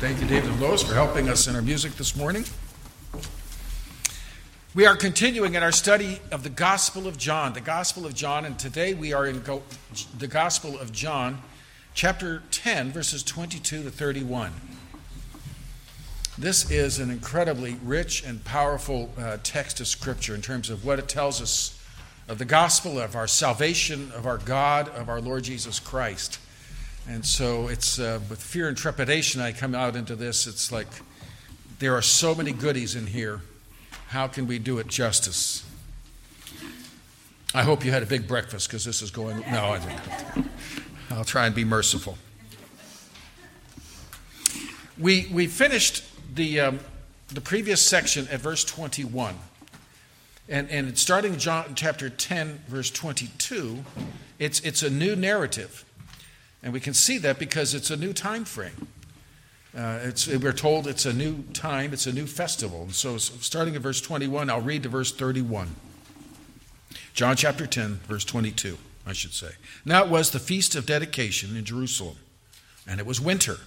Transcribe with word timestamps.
Thank 0.00 0.20
you, 0.20 0.28
David 0.28 0.60
Lois, 0.60 0.84
for 0.84 0.94
helping 0.94 1.28
us 1.28 1.48
in 1.48 1.56
our 1.56 1.62
music 1.62 1.96
this 1.96 2.14
morning. 2.14 2.44
We 4.72 4.86
are 4.86 4.94
continuing 4.94 5.56
in 5.56 5.64
our 5.64 5.72
study 5.72 6.20
of 6.30 6.44
the 6.44 6.50
Gospel 6.50 7.08
of 7.08 7.18
John, 7.18 7.52
the 7.52 7.60
Gospel 7.60 8.06
of 8.06 8.14
John, 8.14 8.44
and 8.44 8.56
today 8.56 8.94
we 8.94 9.12
are 9.12 9.26
in 9.26 9.40
go- 9.40 9.64
the 10.16 10.28
Gospel 10.28 10.78
of 10.78 10.92
John, 10.92 11.42
chapter 11.94 12.44
10, 12.52 12.92
verses 12.92 13.24
22 13.24 13.82
to 13.82 13.90
31. 13.90 14.52
This 16.38 16.70
is 16.70 17.00
an 17.00 17.10
incredibly 17.10 17.76
rich 17.82 18.22
and 18.24 18.44
powerful 18.44 19.10
uh, 19.18 19.38
text 19.42 19.80
of 19.80 19.88
Scripture 19.88 20.36
in 20.36 20.42
terms 20.42 20.70
of 20.70 20.84
what 20.84 21.00
it 21.00 21.08
tells 21.08 21.42
us 21.42 21.76
of 22.28 22.38
the 22.38 22.44
gospel, 22.44 23.00
of 23.00 23.16
our 23.16 23.26
salvation, 23.26 24.12
of 24.14 24.28
our 24.28 24.38
God, 24.38 24.88
of 24.90 25.08
our 25.08 25.20
Lord 25.20 25.42
Jesus 25.42 25.80
Christ. 25.80 26.38
And 27.08 27.24
so 27.24 27.68
it's 27.68 27.98
uh, 27.98 28.20
with 28.28 28.42
fear 28.42 28.68
and 28.68 28.76
trepidation 28.76 29.40
I 29.40 29.52
come 29.52 29.74
out 29.74 29.96
into 29.96 30.14
this. 30.14 30.46
It's 30.46 30.70
like 30.70 30.88
there 31.78 31.94
are 31.94 32.02
so 32.02 32.34
many 32.34 32.52
goodies 32.52 32.94
in 32.94 33.06
here 33.06 33.40
how 34.08 34.26
can 34.26 34.46
we 34.46 34.58
do 34.58 34.78
it 34.78 34.86
justice? 34.86 35.64
I 37.54 37.62
hope 37.62 37.84
you 37.84 37.90
had 37.90 38.02
a 38.02 38.06
big 38.06 38.26
breakfast 38.26 38.68
because 38.68 38.84
this 38.84 39.02
is 39.02 39.10
going. 39.10 39.40
No, 39.50 39.66
I 39.66 39.78
didn't. 39.78 40.50
I'll 41.10 41.24
try 41.24 41.46
and 41.46 41.54
be 41.54 41.64
merciful. 41.64 42.16
We, 44.98 45.28
we 45.30 45.46
finished 45.46 46.04
the, 46.34 46.60
um, 46.60 46.80
the 47.28 47.40
previous 47.42 47.84
section 47.84 48.26
at 48.28 48.40
verse 48.40 48.64
21. 48.64 49.34
And, 50.48 50.70
and 50.70 50.98
starting 50.98 51.36
John 51.36 51.74
chapter 51.74 52.08
10, 52.08 52.62
verse 52.66 52.90
22, 52.90 53.84
it's, 54.38 54.60
it's 54.60 54.82
a 54.82 54.90
new 54.90 55.14
narrative. 55.14 55.84
And 56.62 56.72
we 56.72 56.80
can 56.80 56.94
see 56.94 57.18
that 57.18 57.38
because 57.38 57.74
it's 57.74 57.90
a 57.90 57.96
new 57.96 58.12
time 58.12 58.44
frame. 58.44 58.88
Uh, 59.76 60.10
we're 60.40 60.52
told 60.52 60.86
it's 60.86 61.06
a 61.06 61.12
new 61.12 61.42
time, 61.52 61.92
it's 61.92 62.06
a 62.06 62.12
new 62.12 62.26
festival. 62.26 62.82
And 62.82 62.94
so, 62.94 63.18
starting 63.18 63.76
at 63.76 63.82
verse 63.82 64.00
21, 64.00 64.50
I'll 64.50 64.60
read 64.60 64.82
to 64.84 64.88
verse 64.88 65.12
31. 65.12 65.74
John 67.12 67.36
chapter 67.36 67.66
10, 67.66 68.00
verse 68.06 68.24
22, 68.24 68.78
I 69.06 69.12
should 69.12 69.34
say. 69.34 69.50
Now 69.84 70.04
it 70.04 70.08
was 70.08 70.30
the 70.30 70.38
feast 70.38 70.74
of 70.74 70.86
dedication 70.86 71.56
in 71.56 71.64
Jerusalem, 71.64 72.16
and 72.86 72.98
it 72.98 73.06
was 73.06 73.20
winter. 73.20 73.58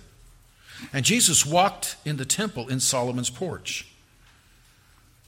And 0.92 1.06
Jesus 1.06 1.46
walked 1.46 1.98
in 2.04 2.18
the 2.18 2.26
temple 2.26 2.68
in 2.68 2.80
Solomon's 2.80 3.30
porch. 3.30 3.88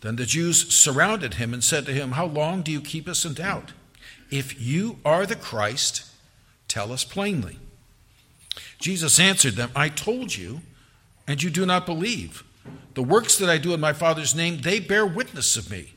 Then 0.02 0.16
the 0.16 0.26
Jews 0.26 0.74
surrounded 0.74 1.36
him 1.36 1.54
and 1.54 1.64
said 1.64 1.86
to 1.86 1.94
him, 1.94 2.14
How 2.14 2.26
long 2.26 2.62
do 2.62 2.72
you 2.72 2.82
keep 2.82 3.08
us 3.08 3.24
in 3.24 3.36
doubt? 3.36 3.72
If 4.32 4.60
you 4.60 4.98
are 5.06 5.26
the 5.26 5.36
Christ, 5.36 6.06
tell 6.74 6.92
us 6.92 7.04
plainly. 7.04 7.60
Jesus 8.80 9.20
answered 9.20 9.54
them, 9.54 9.70
I 9.76 9.90
told 9.90 10.36
you, 10.36 10.62
and 11.28 11.42
you 11.42 11.52
do 11.52 11.68
not 11.68 11.86
believe. 11.86 12.44
The 12.96 13.04
works 13.04 13.38
that 13.38 13.50
I 13.50 13.60
do 13.60 13.76
in 13.76 13.80
my 13.80 13.94
Father's 13.94 14.34
name, 14.34 14.62
they 14.62 14.80
bear 14.80 15.06
witness 15.06 15.56
of 15.56 15.70
me. 15.70 15.94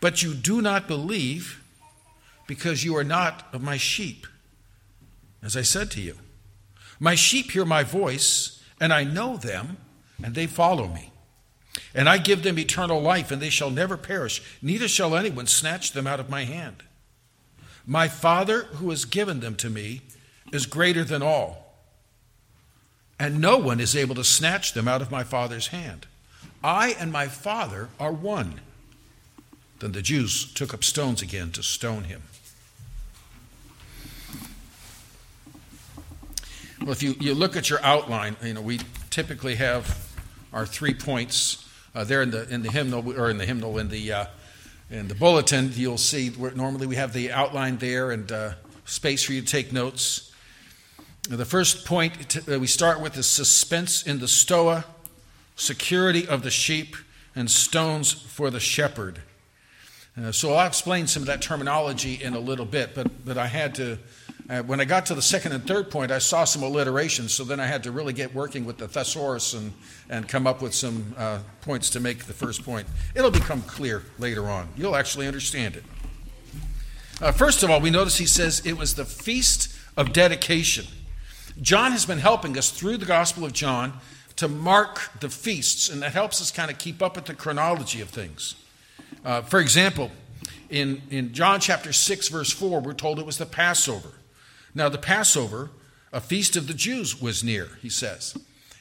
But 0.00 0.22
you 0.22 0.34
do 0.34 0.62
not 0.62 0.86
believe 0.86 1.60
because 2.46 2.84
you 2.84 2.96
are 2.96 3.04
not 3.04 3.48
of 3.52 3.60
my 3.60 3.76
sheep, 3.76 4.26
as 5.42 5.56
I 5.56 5.62
said 5.62 5.90
to 5.92 6.00
you. 6.00 6.16
My 7.00 7.16
sheep 7.16 7.50
hear 7.50 7.64
my 7.64 7.82
voice, 7.82 8.62
and 8.80 8.92
I 8.92 9.02
know 9.02 9.36
them, 9.36 9.78
and 10.22 10.36
they 10.36 10.46
follow 10.46 10.86
me. 10.86 11.10
And 11.92 12.08
I 12.08 12.18
give 12.18 12.44
them 12.44 12.58
eternal 12.58 13.00
life, 13.00 13.32
and 13.32 13.42
they 13.42 13.50
shall 13.50 13.70
never 13.70 13.96
perish, 13.96 14.42
neither 14.62 14.86
shall 14.86 15.16
anyone 15.16 15.48
snatch 15.48 15.90
them 15.90 16.06
out 16.06 16.20
of 16.20 16.30
my 16.30 16.44
hand. 16.44 16.84
My 17.88 18.06
Father, 18.06 18.64
who 18.64 18.90
has 18.90 19.04
given 19.04 19.40
them 19.40 19.56
to 19.56 19.68
me, 19.68 20.02
is 20.52 20.66
greater 20.66 21.02
than 21.02 21.22
all 21.22 21.68
and 23.18 23.40
no 23.40 23.58
one 23.58 23.80
is 23.80 23.96
able 23.96 24.14
to 24.14 24.24
snatch 24.24 24.72
them 24.72 24.86
out 24.86 25.02
of 25.02 25.10
my 25.10 25.24
Father's 25.24 25.68
hand. 25.68 26.06
I 26.62 26.94
and 26.98 27.10
my 27.10 27.26
Father 27.26 27.88
are 27.98 28.12
one. 28.12 28.60
Then 29.80 29.92
the 29.92 30.02
Jews 30.02 30.52
took 30.52 30.72
up 30.72 30.84
stones 30.84 31.22
again 31.22 31.50
to 31.52 31.62
stone 31.62 32.04
him. 32.04 32.22
Well, 36.80 36.92
if 36.92 37.02
you, 37.02 37.16
you 37.18 37.34
look 37.34 37.56
at 37.56 37.68
your 37.68 37.82
outline, 37.82 38.36
you 38.42 38.54
know, 38.54 38.60
we 38.60 38.80
typically 39.10 39.56
have 39.56 40.08
our 40.52 40.64
three 40.64 40.94
points 40.94 41.68
uh, 41.94 42.04
there 42.04 42.22
in 42.22 42.30
the, 42.30 42.48
in 42.48 42.62
the 42.62 42.70
hymnal, 42.70 43.18
or 43.18 43.30
in 43.30 43.38
the 43.38 43.46
hymnal, 43.46 43.78
in 43.78 43.88
the, 43.88 44.12
uh, 44.12 44.26
in 44.90 45.08
the 45.08 45.14
bulletin. 45.14 45.70
You'll 45.74 45.98
see 45.98 46.30
where 46.30 46.52
normally 46.52 46.86
we 46.86 46.96
have 46.96 47.12
the 47.12 47.30
outline 47.32 47.78
there 47.78 48.10
and 48.10 48.30
uh, 48.30 48.52
space 48.84 49.22
for 49.22 49.32
you 49.32 49.42
to 49.42 49.46
take 49.46 49.72
notes. 49.72 50.32
The 51.28 51.44
first 51.44 51.84
point 51.84 52.46
we 52.46 52.66
start 52.66 53.00
with 53.00 53.16
is 53.18 53.26
suspense 53.26 54.02
in 54.02 54.18
the 54.18 54.28
stoa, 54.28 54.86
security 55.56 56.26
of 56.26 56.42
the 56.42 56.50
sheep, 56.50 56.96
and 57.36 57.50
stones 57.50 58.12
for 58.12 58.50
the 58.50 58.60
shepherd. 58.60 59.20
Uh, 60.16 60.32
so 60.32 60.54
I'll 60.54 60.66
explain 60.66 61.06
some 61.06 61.22
of 61.22 61.26
that 61.26 61.42
terminology 61.42 62.14
in 62.14 62.34
a 62.34 62.40
little 62.40 62.64
bit, 62.64 62.94
but, 62.94 63.24
but 63.24 63.36
I 63.36 63.46
had 63.46 63.74
to, 63.76 63.98
uh, 64.48 64.62
when 64.62 64.80
I 64.80 64.86
got 64.86 65.04
to 65.06 65.14
the 65.14 65.22
second 65.22 65.52
and 65.52 65.66
third 65.66 65.90
point, 65.90 66.10
I 66.10 66.18
saw 66.18 66.44
some 66.44 66.62
alliteration, 66.62 67.28
so 67.28 67.44
then 67.44 67.60
I 67.60 67.66
had 67.66 67.82
to 67.82 67.90
really 67.90 68.14
get 68.14 68.34
working 68.34 68.64
with 68.64 68.78
the 68.78 68.88
thesaurus 68.88 69.52
and, 69.52 69.72
and 70.08 70.26
come 70.26 70.46
up 70.46 70.62
with 70.62 70.74
some 70.74 71.14
uh, 71.18 71.40
points 71.60 71.90
to 71.90 72.00
make 72.00 72.24
the 72.24 72.32
first 72.32 72.64
point. 72.64 72.86
It'll 73.14 73.30
become 73.30 73.60
clear 73.62 74.04
later 74.18 74.48
on. 74.48 74.68
You'll 74.74 74.96
actually 74.96 75.26
understand 75.26 75.76
it. 75.76 75.84
Uh, 77.20 77.32
first 77.32 77.62
of 77.62 77.70
all, 77.70 77.80
we 77.80 77.90
notice 77.90 78.16
he 78.16 78.26
says 78.26 78.64
it 78.64 78.78
was 78.78 78.94
the 78.94 79.04
feast 79.04 79.74
of 79.98 80.14
dedication. 80.14 80.86
John 81.60 81.92
has 81.92 82.06
been 82.06 82.18
helping 82.18 82.56
us 82.56 82.70
through 82.70 82.96
the 82.96 83.06
Gospel 83.06 83.44
of 83.44 83.52
John 83.52 83.94
to 84.36 84.48
mark 84.48 85.10
the 85.20 85.28
feasts, 85.28 85.90
and 85.90 86.00
that 86.02 86.12
helps 86.12 86.40
us 86.40 86.50
kind 86.50 86.70
of 86.70 86.78
keep 86.78 87.02
up 87.02 87.16
with 87.16 87.26
the 87.26 87.34
chronology 87.34 88.00
of 88.00 88.08
things. 88.08 88.54
Uh, 89.24 89.42
for 89.42 89.58
example, 89.58 90.10
in, 90.70 91.02
in 91.10 91.34
John 91.34 91.60
chapter 91.60 91.92
6, 91.92 92.28
verse 92.28 92.52
4, 92.52 92.80
we're 92.80 92.94
told 92.94 93.18
it 93.18 93.26
was 93.26 93.36
the 93.36 93.46
Passover. 93.46 94.10
Now, 94.78 94.88
the 94.88 94.96
Passover, 94.96 95.70
a 96.12 96.20
feast 96.20 96.54
of 96.54 96.68
the 96.68 96.72
Jews, 96.72 97.20
was 97.20 97.42
near, 97.42 97.68
he 97.82 97.88
says. 97.88 98.38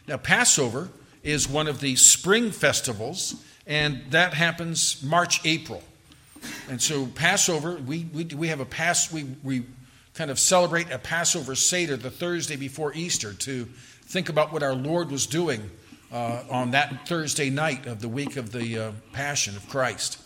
Now, 0.07 0.17
Passover 0.17 0.89
is 1.23 1.49
one 1.49 1.67
of 1.67 1.79
the 1.79 1.95
spring 1.95 2.51
festivals, 2.51 3.43
and 3.65 4.03
that 4.11 4.35
happens 4.35 5.01
March, 5.01 5.43
April. 5.43 5.81
And 6.69 6.79
so, 6.79 7.07
Passover, 7.07 7.77
we, 7.77 8.05
we, 8.13 8.25
we 8.25 8.47
have 8.49 8.59
a 8.59 8.65
pass, 8.65 9.11
we, 9.11 9.25
we 9.43 9.63
kind 10.13 10.29
of 10.29 10.37
celebrate 10.37 10.91
a 10.91 10.99
Passover 10.99 11.55
Seder 11.55 11.97
the 11.97 12.11
Thursday 12.11 12.57
before 12.57 12.93
Easter 12.93 13.33
to 13.33 13.65
think 14.03 14.29
about 14.29 14.53
what 14.53 14.61
our 14.61 14.75
Lord 14.75 15.09
was 15.09 15.25
doing 15.25 15.67
uh, 16.11 16.43
on 16.47 16.69
that 16.71 17.07
Thursday 17.07 17.49
night 17.49 17.87
of 17.87 18.01
the 18.01 18.07
week 18.07 18.37
of 18.37 18.51
the 18.51 18.77
uh, 18.77 18.91
Passion 19.13 19.55
of 19.55 19.67
Christ. 19.67 20.19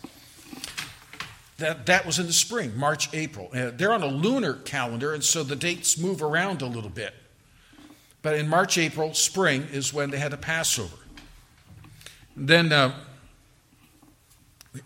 That, 1.62 1.86
that 1.86 2.06
was 2.06 2.20
in 2.20 2.28
the 2.28 2.34
spring, 2.34 2.78
March, 2.78 3.14
April. 3.14 3.50
Uh, 3.54 3.72
they're 3.72 3.94
on 3.94 4.04
a 4.04 4.08
lunar 4.08 4.54
calendar, 4.54 5.14
and 5.14 5.24
so 5.24 5.44
the 5.44 5.56
dates 5.56 5.98
move 5.98 6.22
around 6.22 6.62
a 6.62 6.66
little 6.66 6.90
bit. 6.90 7.14
But 8.22 8.36
in 8.36 8.48
March, 8.48 8.78
April, 8.78 9.14
spring 9.14 9.68
is 9.72 9.94
when 9.94 10.10
they 10.10 10.18
had 10.18 10.34
a 10.34 10.38
Passover. 10.38 10.98
then 12.36 12.74
uh, 12.74 12.94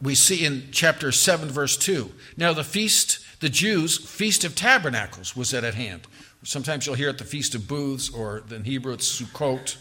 we 0.02 0.16
see 0.16 0.46
in 0.46 0.70
chapter 0.72 1.12
7, 1.12 1.50
verse 1.50 1.78
2 1.78 2.12
Now 2.38 2.54
the 2.54 2.64
feast 2.64 3.20
the 3.40 3.50
Jews' 3.50 3.98
Feast 3.98 4.44
of 4.44 4.56
Tabernacles 4.56 5.36
was 5.36 5.54
at 5.54 5.74
hand. 5.74 6.08
Sometimes 6.44 6.86
you'll 6.86 6.96
hear 6.96 7.10
it 7.10 7.18
the 7.18 7.26
Feast 7.26 7.54
of 7.56 7.68
Booths, 7.68 8.10
or 8.10 8.44
in 8.50 8.64
Hebrew 8.64 8.94
it's 8.94 9.22
Sukkot. 9.22 9.78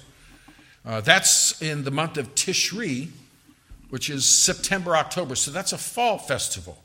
Uh, 0.85 1.01
that's 1.01 1.61
in 1.63 1.85
the 1.85 1.91
month 1.91 2.19
of 2.19 2.35
Tishri, 2.35 3.11
which 3.91 4.11
is 4.11 4.27
September, 4.27 4.97
October. 4.97 5.35
So 5.35 5.51
that's 5.51 5.73
a 5.73 5.79
fall 5.79 6.19
festival. 6.19 6.79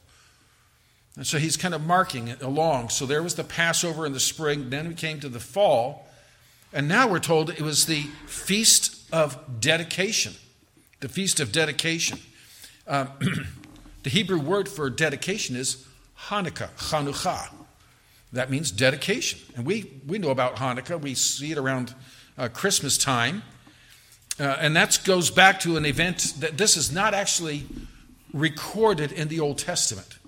And 1.19 1.27
so 1.27 1.37
he's 1.37 1.57
kind 1.57 1.73
of 1.73 1.85
marking 1.85 2.29
it 2.29 2.41
along. 2.41 2.87
So 2.87 3.05
there 3.05 3.21
was 3.21 3.35
the 3.35 3.43
Passover 3.43 4.05
in 4.05 4.13
the 4.13 4.21
spring, 4.21 4.69
then 4.69 4.87
we 4.87 4.93
came 4.93 5.19
to 5.19 5.27
the 5.27 5.41
fall, 5.41 6.07
and 6.71 6.87
now 6.87 7.09
we're 7.09 7.19
told 7.19 7.49
it 7.49 7.59
was 7.59 7.87
the 7.87 8.03
Feast 8.25 9.03
of 9.11 9.59
Dedication. 9.59 10.35
The 11.01 11.09
Feast 11.09 11.41
of 11.41 11.51
Dedication. 11.51 12.19
Um, 12.87 13.09
the 14.03 14.09
Hebrew 14.09 14.39
word 14.39 14.69
for 14.69 14.89
dedication 14.89 15.57
is 15.57 15.85
Hanukkah, 16.27 16.69
Chanukah. 16.77 17.49
That 18.31 18.49
means 18.49 18.71
dedication. 18.71 19.41
And 19.57 19.65
we, 19.65 19.91
we 20.07 20.19
know 20.19 20.29
about 20.29 20.55
Hanukkah. 20.55 21.01
We 21.01 21.15
see 21.15 21.51
it 21.51 21.57
around 21.57 21.95
uh, 22.37 22.47
Christmas 22.47 22.97
time. 22.97 23.43
Uh, 24.39 24.55
and 24.61 24.73
that 24.77 25.01
goes 25.03 25.31
back 25.31 25.59
to 25.61 25.75
an 25.75 25.85
event 25.85 26.35
that 26.39 26.57
this 26.57 26.77
is 26.77 26.93
not 26.93 27.13
actually 27.13 27.65
recorded 28.31 29.11
in 29.11 29.27
the 29.27 29.41
Old 29.41 29.57
Testament. 29.57 30.18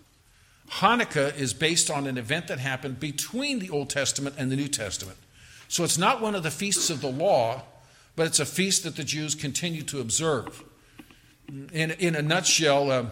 Hanukkah 0.72 1.38
is 1.38 1.54
based 1.54 1.92
on 1.92 2.08
an 2.08 2.18
event 2.18 2.48
that 2.48 2.60
happened 2.60 3.00
between 3.00 3.60
the 3.60 3.70
Old 3.70 3.90
Testament 3.90 4.36
and 4.38 4.52
the 4.52 4.56
New 4.56 4.70
Testament. 4.70 5.18
So 5.68 5.84
it's 5.84 5.98
not 5.98 6.22
one 6.22 6.36
of 6.36 6.44
the 6.44 6.52
feasts 6.52 6.90
of 6.90 7.02
the 7.02 7.12
law, 7.12 7.64
but 8.16 8.26
it's 8.28 8.40
a 8.40 8.46
feast 8.46 8.84
that 8.84 8.96
the 8.96 9.04
Jews 9.04 9.36
continue 9.36 9.84
to 9.84 10.00
observe. 10.00 10.64
In, 11.74 11.92
in 11.92 12.16
a 12.16 12.22
nutshell, 12.22 12.92
uh, 12.92 13.06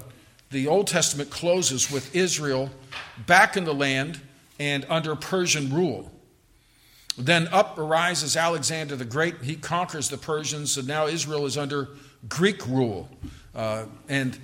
the 0.51 0.67
Old 0.67 0.87
Testament 0.87 1.29
closes 1.29 1.91
with 1.91 2.15
Israel 2.15 2.69
back 3.25 3.57
in 3.57 3.65
the 3.65 3.73
land 3.73 4.21
and 4.59 4.85
under 4.89 5.15
Persian 5.15 5.73
rule. 5.73 6.11
Then 7.17 7.49
up 7.49 7.77
arises 7.77 8.37
Alexander 8.37 8.95
the 8.95 9.05
Great. 9.05 9.41
He 9.41 9.55
conquers 9.55 10.09
the 10.09 10.17
Persians, 10.17 10.77
and 10.77 10.87
now 10.87 11.07
Israel 11.07 11.45
is 11.45 11.57
under 11.57 11.89
Greek 12.29 12.65
rule. 12.67 13.09
Uh, 13.53 13.85
and, 14.07 14.37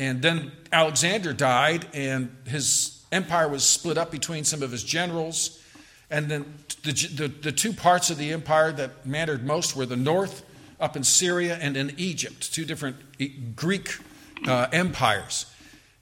and 0.00 0.22
then 0.22 0.50
Alexander 0.72 1.34
died, 1.34 1.86
and 1.92 2.34
his 2.46 3.04
empire 3.12 3.46
was 3.48 3.62
split 3.62 3.98
up 3.98 4.10
between 4.10 4.44
some 4.44 4.62
of 4.62 4.72
his 4.72 4.82
generals. 4.82 5.62
And 6.10 6.30
then 6.30 6.54
the, 6.82 6.92
the, 6.92 7.28
the 7.28 7.52
two 7.52 7.74
parts 7.74 8.08
of 8.08 8.16
the 8.16 8.32
empire 8.32 8.72
that 8.72 9.04
mattered 9.04 9.44
most 9.44 9.76
were 9.76 9.84
the 9.84 9.98
north, 9.98 10.42
up 10.80 10.96
in 10.96 11.04
Syria, 11.04 11.58
and 11.60 11.76
in 11.76 11.92
Egypt, 11.98 12.50
two 12.50 12.64
different 12.64 12.96
Greek 13.54 13.98
uh, 14.48 14.68
empires. 14.72 15.44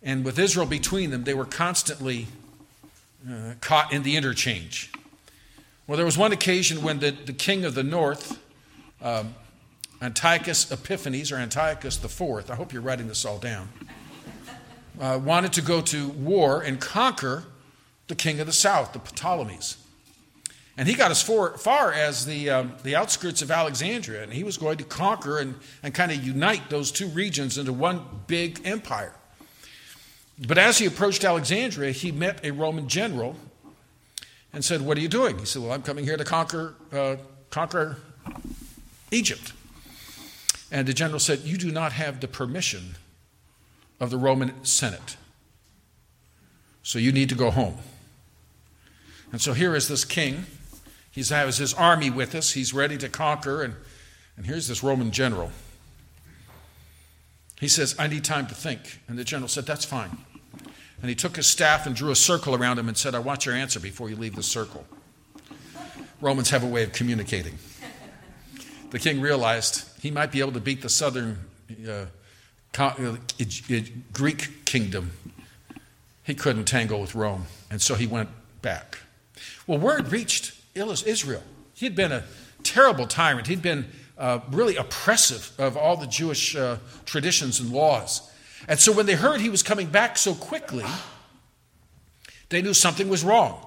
And 0.01 0.25
with 0.25 0.39
Israel 0.39 0.67
between 0.67 1.11
them, 1.11 1.25
they 1.25 1.35
were 1.35 1.45
constantly 1.45 2.29
uh, 3.29 3.55
caught 3.61 3.93
in 3.93 4.05
the 4.05 4.17
interchange. 4.17 4.93
Well, 5.89 5.97
there 5.97 6.07
was 6.07 6.17
one 6.17 6.31
occasion 6.31 6.83
when 6.83 7.01
the, 7.01 7.11
the 7.11 7.33
king 7.33 7.65
of 7.65 7.75
the 7.75 7.83
north, 7.83 8.39
um, 9.03 9.35
Antiochus 10.01 10.71
Epiphanes, 10.71 11.33
or 11.33 11.37
Antiochus 11.37 12.03
IV, 12.03 12.51
I 12.51 12.55
hope 12.55 12.73
you're 12.73 12.83
writing 12.83 13.09
this 13.09 13.25
all 13.25 13.39
down, 13.39 13.69
uh, 15.01 15.19
wanted 15.23 15.53
to 15.55 15.63
go 15.63 15.81
to 15.81 16.09
war 16.11 16.63
and 16.63 16.81
conquer 16.81 17.45
the 18.07 18.15
king 18.15 18.41
of 18.41 18.47
the 18.47 18.53
south, 18.53 18.93
the 18.93 19.01
Ptolemies. 19.01 19.77
And 20.77 20.87
he 20.87 20.95
got 20.95 21.11
as 21.11 21.21
far, 21.21 21.59
far 21.59 21.93
as 21.93 22.25
the, 22.25 22.51
um, 22.51 22.73
the 22.85 22.95
outskirts 22.95 23.43
of 23.43 23.51
Alexandria, 23.51 24.23
and 24.23 24.33
he 24.33 24.45
was 24.45 24.57
going 24.57 24.79
to 24.79 24.85
conquer 24.85 25.39
and, 25.39 25.57
and 25.83 25.93
kind 25.93 26.13
of 26.13 26.25
unite 26.25 26.71
those 26.71 26.93
two 26.93 27.09
regions 27.09 27.59
into 27.59 27.73
one 27.73 28.03
big 28.29 28.61
empire. 28.65 29.13
But 30.47 30.57
as 30.57 30.79
he 30.79 30.87
approached 30.87 31.25
Alexandria, 31.25 31.91
he 31.91 32.13
met 32.13 32.45
a 32.45 32.53
Roman 32.53 32.87
general 32.87 33.35
and 34.53 34.65
said, 34.65 34.83
What 34.83 34.97
are 34.97 35.01
you 35.01 35.09
doing? 35.09 35.39
He 35.41 35.47
said, 35.47 35.63
Well, 35.63 35.73
I'm 35.73 35.83
coming 35.83 36.05
here 36.05 36.17
to 36.17 36.25
conquer, 36.25 36.75
uh, 36.93 37.17
conquer 37.51 37.97
Egypt. 39.11 39.53
And 40.71 40.87
the 40.87 40.93
general 40.93 41.19
said, 41.19 41.41
You 41.41 41.57
do 41.57 41.71
not 41.71 41.93
have 41.93 42.21
the 42.21 42.29
permission 42.29 42.97
of 44.01 44.11
the 44.11 44.19
Roman 44.19 44.65
Senate. 44.65 45.17
So 46.83 46.99
you 46.99 47.13
need 47.13 47.29
to 47.29 47.35
go 47.35 47.51
home. 47.51 47.79
And 49.33 49.41
so 49.41 49.53
here 49.53 49.75
is 49.75 49.89
this 49.89 50.05
king. 50.05 50.47
He 51.11 51.23
has 51.23 51.59
his 51.59 51.75
army 51.75 52.11
with 52.11 52.35
us. 52.35 52.53
He's 52.53 52.73
ready 52.73 52.97
to 52.99 53.09
conquer. 53.09 53.63
And, 53.63 53.75
and 54.37 54.47
here's 54.47 54.69
this 54.69 54.83
Roman 54.83 55.11
general. 55.11 55.51
He 57.61 57.69
says, 57.69 57.95
I 57.99 58.07
need 58.07 58.25
time 58.25 58.47
to 58.47 58.55
think. 58.55 59.01
And 59.09 59.19
the 59.19 59.25
general 59.25 59.49
said, 59.49 59.67
That's 59.67 59.85
fine. 59.85 60.17
And 61.01 61.09
he 61.09 61.15
took 61.15 61.37
his 61.37 61.47
staff 61.47 61.87
and 61.87 61.95
drew 61.95 62.11
a 62.11 62.17
circle 62.17 62.55
around 62.55 62.79
him 62.79 62.89
and 62.89 62.97
said, 62.97 63.15
I 63.15 63.21
want 63.21 63.47
your 63.47 63.55
answer 63.55 63.79
before 63.79 64.11
you 64.11 64.17
leave 64.17 64.35
the 64.35 64.43
circle. 64.43 64.85
Romans 66.21 66.51
have 66.51 66.65
a 66.65 66.67
way 66.67 66.83
of 66.83 66.93
communicating. 66.93 67.57
The 68.91 68.99
king 68.99 69.21
realized 69.21 69.87
he 70.01 70.11
might 70.11 70.33
be 70.33 70.41
able 70.41 70.53
to 70.53 70.61
beat 70.61 70.83
the 70.83 70.89
southern 70.89 71.39
uh, 71.87 72.07
uh 72.79 73.17
Greek 74.13 74.65
kingdom. 74.65 75.13
He 76.25 76.35
couldn't 76.35 76.65
tangle 76.65 77.01
with 77.01 77.15
Rome, 77.15 77.47
and 77.71 77.81
so 77.81 77.95
he 77.95 78.07
went 78.07 78.31
back. 78.63 78.99
Well, 79.67 79.79
word 79.79 80.13
reached 80.13 80.53
Israel. 80.75 81.43
He 81.75 81.87
had 81.87 81.95
been 81.95 82.13
a 82.13 82.25
terrible 82.63 83.07
tyrant. 83.07 83.47
He'd 83.47 83.63
been 83.63 83.87
uh, 84.17 84.41
really 84.51 84.77
oppressive 84.77 85.53
of 85.59 85.77
all 85.77 85.97
the 85.97 86.07
Jewish 86.07 86.57
uh, 86.57 86.79
traditions 87.05 87.61
and 87.61 87.71
laws. 87.71 88.31
And 88.67 88.79
so 88.79 88.93
when 88.93 89.07
they 89.07 89.15
heard 89.15 89.41
he 89.41 89.49
was 89.49 89.63
coming 89.63 89.89
back 89.89 90.19
so 90.19 90.35
quickly, 90.35 90.85
they 92.49 92.63
knew 92.63 92.75
something 92.75 93.09
was 93.09 93.23
wrong. 93.23 93.65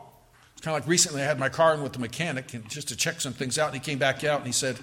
It's 0.54 0.62
kind 0.62 0.76
of 0.76 0.84
like 0.84 0.90
recently 0.90 1.22
I 1.22 1.26
had 1.26 1.40
my 1.40 1.50
car 1.50 1.74
in 1.74 1.82
with 1.82 1.94
the 1.94 2.00
mechanic 2.00 2.54
and 2.54 2.68
just 2.70 2.90
to 2.90 2.96
check 2.96 3.22
some 3.22 3.34
things 3.34 3.58
out, 3.58 3.68
and 3.68 3.76
he 3.76 3.80
came 3.80 3.98
back 3.98 4.24
out 4.24 4.40
and 4.40 4.48
he 4.48 4.54
said, 4.54 4.78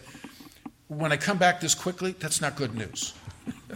When 0.88 1.12
I 1.12 1.16
come 1.16 1.38
back 1.38 1.60
this 1.60 1.74
quickly, 1.74 2.14
that's 2.18 2.40
not 2.40 2.56
good 2.56 2.74
news. 2.74 3.14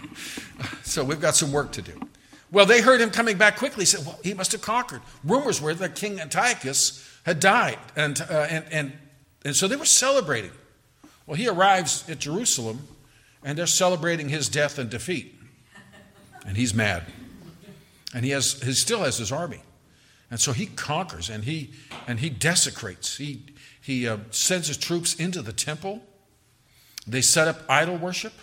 so 0.82 1.04
we've 1.04 1.20
got 1.20 1.36
some 1.36 1.52
work 1.52 1.72
to 1.72 1.82
do. 1.82 2.00
Well, 2.50 2.66
they 2.66 2.80
heard 2.80 3.00
him 3.00 3.10
coming 3.10 3.38
back 3.38 3.56
quickly. 3.56 3.84
Said, 3.84 4.04
Well, 4.04 4.18
he 4.22 4.34
must 4.34 4.52
have 4.52 4.62
conquered. 4.62 5.00
Rumors 5.24 5.60
were 5.60 5.74
that 5.74 5.94
King 5.94 6.20
Antiochus 6.20 7.08
had 7.24 7.40
died. 7.40 7.78
And, 7.96 8.20
uh, 8.20 8.46
and, 8.50 8.64
and, 8.70 8.92
and 9.44 9.56
so 9.56 9.68
they 9.68 9.76
were 9.76 9.84
celebrating. 9.84 10.50
Well, 11.26 11.36
he 11.36 11.48
arrives 11.48 12.08
at 12.10 12.18
Jerusalem, 12.18 12.88
and 13.44 13.56
they're 13.56 13.66
celebrating 13.66 14.28
his 14.28 14.48
death 14.48 14.78
and 14.78 14.90
defeat 14.90 15.38
and 16.46 16.56
he's 16.56 16.74
mad. 16.74 17.04
And 18.14 18.24
he, 18.24 18.30
has, 18.32 18.60
he 18.62 18.72
still 18.72 19.04
has 19.04 19.18
his 19.18 19.32
army. 19.32 19.60
And 20.30 20.40
so 20.40 20.52
he 20.52 20.66
conquers 20.66 21.30
and 21.30 21.44
he, 21.44 21.72
and 22.06 22.20
he 22.20 22.30
desecrates. 22.30 23.16
He, 23.16 23.42
he 23.80 24.08
uh, 24.08 24.18
sends 24.30 24.68
his 24.68 24.76
troops 24.76 25.14
into 25.14 25.42
the 25.42 25.52
temple. 25.52 26.02
They 27.06 27.20
set 27.20 27.48
up 27.48 27.62
idol 27.68 27.96
worship 27.96 28.34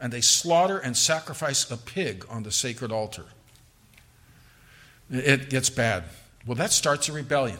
and 0.00 0.12
they 0.12 0.20
slaughter 0.20 0.78
and 0.78 0.96
sacrifice 0.96 1.70
a 1.70 1.76
pig 1.76 2.24
on 2.30 2.42
the 2.42 2.52
sacred 2.52 2.92
altar. 2.92 3.26
It 5.10 5.50
gets 5.50 5.70
bad. 5.70 6.04
Well, 6.46 6.54
that 6.54 6.72
starts 6.72 7.08
a 7.08 7.12
rebellion. 7.12 7.58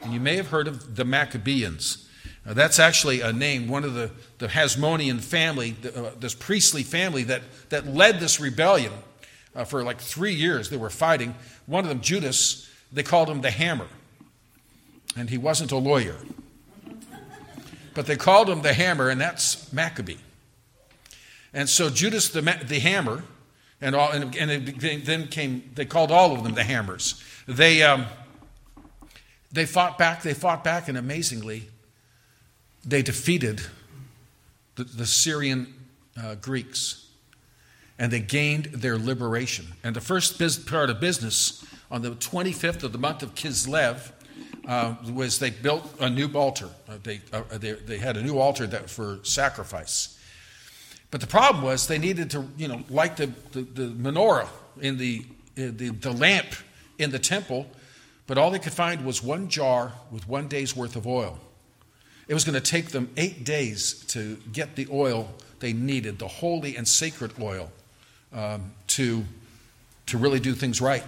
And 0.00 0.12
you 0.12 0.20
may 0.20 0.36
have 0.36 0.48
heard 0.48 0.68
of 0.68 0.96
the 0.96 1.04
Maccabeans. 1.04 2.08
That's 2.46 2.78
actually 2.78 3.20
a 3.20 3.32
name, 3.32 3.68
one 3.68 3.84
of 3.84 3.94
the, 3.94 4.10
the 4.38 4.46
Hasmonean 4.46 5.20
family, 5.20 5.72
the, 5.72 6.06
uh, 6.06 6.10
this 6.18 6.34
priestly 6.34 6.82
family 6.82 7.24
that, 7.24 7.42
that 7.68 7.86
led 7.86 8.20
this 8.20 8.40
rebellion 8.40 8.92
uh, 9.54 9.64
for 9.64 9.82
like 9.82 10.00
three 10.00 10.32
years. 10.32 10.70
They 10.70 10.78
were 10.78 10.88
fighting. 10.88 11.34
One 11.66 11.84
of 11.84 11.90
them, 11.90 12.00
Judas, 12.00 12.70
they 12.90 13.02
called 13.02 13.28
him 13.28 13.42
the 13.42 13.50
Hammer. 13.50 13.88
And 15.16 15.28
he 15.28 15.36
wasn't 15.36 15.72
a 15.72 15.76
lawyer. 15.76 16.16
But 17.98 18.06
they 18.06 18.14
called 18.14 18.48
him 18.48 18.62
the 18.62 18.74
Hammer, 18.74 19.08
and 19.08 19.20
that's 19.20 19.72
Maccabee. 19.72 20.18
And 21.52 21.68
so 21.68 21.90
Judas 21.90 22.28
the, 22.28 22.42
the 22.42 22.78
Hammer, 22.78 23.24
and, 23.80 23.96
all, 23.96 24.12
and, 24.12 24.36
and 24.36 24.68
then 24.78 25.26
came, 25.26 25.68
they 25.74 25.84
called 25.84 26.12
all 26.12 26.32
of 26.32 26.44
them 26.44 26.54
the 26.54 26.62
Hammers. 26.62 27.20
They, 27.48 27.82
um, 27.82 28.06
they 29.50 29.66
fought 29.66 29.98
back, 29.98 30.22
they 30.22 30.32
fought 30.32 30.62
back, 30.62 30.86
and 30.86 30.96
amazingly, 30.96 31.70
they 32.84 33.02
defeated 33.02 33.62
the, 34.76 34.84
the 34.84 35.04
Syrian 35.04 35.74
uh, 36.16 36.36
Greeks 36.36 37.08
and 37.98 38.12
they 38.12 38.20
gained 38.20 38.66
their 38.66 38.96
liberation. 38.96 39.66
And 39.82 39.96
the 39.96 40.00
first 40.00 40.38
part 40.68 40.88
of 40.88 41.00
business 41.00 41.64
on 41.90 42.02
the 42.02 42.12
25th 42.12 42.84
of 42.84 42.92
the 42.92 42.98
month 42.98 43.24
of 43.24 43.34
Kislev 43.34 44.12
uh, 44.68 44.94
was 45.12 45.38
they 45.38 45.50
built 45.50 45.82
a 45.98 46.10
new 46.10 46.30
altar. 46.34 46.68
Uh, 46.88 46.98
they, 47.02 47.20
uh, 47.32 47.42
they, 47.52 47.72
they, 47.72 47.98
had 47.98 48.18
a 48.18 48.22
new 48.22 48.38
altar 48.38 48.66
that, 48.66 48.90
for 48.90 49.18
sacrifice. 49.22 50.18
But 51.10 51.22
the 51.22 51.26
problem 51.26 51.64
was 51.64 51.86
they 51.86 51.98
needed 51.98 52.30
to, 52.32 52.46
you 52.58 52.68
know, 52.68 52.84
light 52.90 53.16
the, 53.16 53.32
the, 53.52 53.62
the 53.62 53.88
menorah 53.88 54.48
in 54.80 54.98
the, 54.98 55.24
the, 55.54 55.88
the 55.88 56.12
lamp 56.12 56.48
in 56.98 57.10
the 57.10 57.18
temple, 57.18 57.66
but 58.26 58.36
all 58.36 58.50
they 58.50 58.58
could 58.58 58.74
find 58.74 59.06
was 59.06 59.22
one 59.22 59.48
jar 59.48 59.92
with 60.10 60.28
one 60.28 60.48
day's 60.48 60.76
worth 60.76 60.96
of 60.96 61.06
oil. 61.06 61.38
It 62.28 62.34
was 62.34 62.44
going 62.44 62.60
to 62.60 62.70
take 62.70 62.90
them 62.90 63.10
eight 63.16 63.44
days 63.44 64.04
to 64.08 64.36
get 64.52 64.76
the 64.76 64.86
oil 64.92 65.32
they 65.60 65.72
needed, 65.72 66.18
the 66.18 66.28
holy 66.28 66.76
and 66.76 66.86
sacred 66.86 67.32
oil, 67.40 67.72
um, 68.34 68.72
to, 68.88 69.24
to 70.06 70.18
really 70.18 70.40
do 70.40 70.52
things 70.52 70.82
right. 70.82 71.04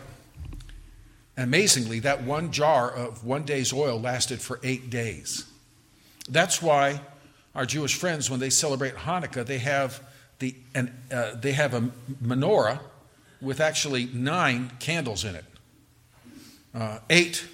Amazingly, 1.41 2.01
that 2.01 2.23
one 2.23 2.53
jar 2.53 2.91
of 2.91 3.25
one 3.25 3.45
day's 3.45 3.73
oil 3.73 3.99
lasted 3.99 4.41
for 4.41 4.61
eight 4.63 4.91
days. 4.91 5.47
That's 6.29 6.61
why 6.61 7.01
our 7.55 7.65
Jewish 7.65 7.95
friends, 7.95 8.31
when 8.31 8.41
they 8.41 8.51
celebrate 8.51 8.95
Hanukkah, 8.95 9.47
they 9.47 9.59
have, 9.59 10.03
the, 10.39 10.55
an, 10.75 10.95
uh, 11.11 11.35
they 11.35 11.53
have 11.53 11.73
a 11.73 11.91
menorah 12.23 12.81
with 13.41 13.61
actually 13.61 14.05
nine 14.13 14.71
candles 14.81 15.25
in 15.25 15.35
it. 15.35 15.45
Uh, 16.75 16.99
eight 17.09 17.47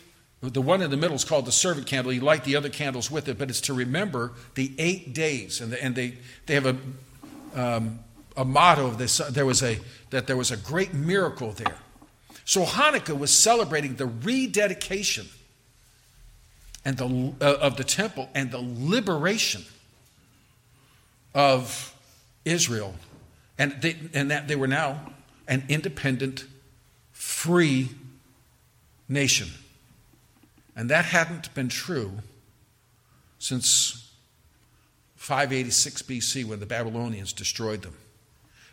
the 0.42 0.60
one 0.60 0.82
in 0.82 0.90
the 0.90 0.96
middle 0.96 1.16
is 1.16 1.24
called 1.24 1.46
the 1.46 1.52
servant 1.52 1.86
candle. 1.86 2.12
You 2.12 2.20
light 2.20 2.44
the 2.44 2.56
other 2.56 2.68
candles 2.68 3.10
with 3.10 3.28
it, 3.28 3.38
but 3.38 3.48
it's 3.48 3.60
to 3.62 3.74
remember 3.74 4.32
the 4.54 4.72
eight 4.78 5.14
days. 5.14 5.60
And, 5.60 5.72
the, 5.72 5.82
and 5.82 5.94
they, 5.94 6.18
they 6.44 6.54
have 6.54 6.66
a, 6.66 6.76
um, 7.54 8.00
a 8.36 8.44
motto 8.44 8.86
of 8.86 8.98
this 8.98 9.18
there 9.18 9.46
was 9.46 9.62
a, 9.62 9.78
that 10.10 10.26
there 10.26 10.36
was 10.36 10.50
a 10.50 10.56
great 10.56 10.92
miracle 10.92 11.52
there. 11.52 11.78
So 12.46 12.64
Hanukkah 12.64 13.18
was 13.18 13.34
celebrating 13.34 13.96
the 13.96 14.06
rededication 14.06 15.26
and 16.84 16.96
the, 16.96 17.34
uh, 17.40 17.56
of 17.60 17.76
the 17.76 17.82
temple 17.82 18.30
and 18.36 18.52
the 18.52 18.60
liberation 18.62 19.64
of 21.34 21.92
Israel. 22.44 22.94
And, 23.58 23.74
they, 23.82 23.96
and 24.14 24.30
that 24.30 24.46
they 24.46 24.54
were 24.54 24.68
now 24.68 25.12
an 25.48 25.64
independent, 25.68 26.44
free 27.10 27.88
nation. 29.08 29.48
And 30.76 30.88
that 30.88 31.06
hadn't 31.06 31.52
been 31.52 31.68
true 31.68 32.12
since 33.40 34.08
586 35.16 36.02
BC 36.02 36.44
when 36.44 36.60
the 36.60 36.66
Babylonians 36.66 37.32
destroyed 37.32 37.82
them. 37.82 37.96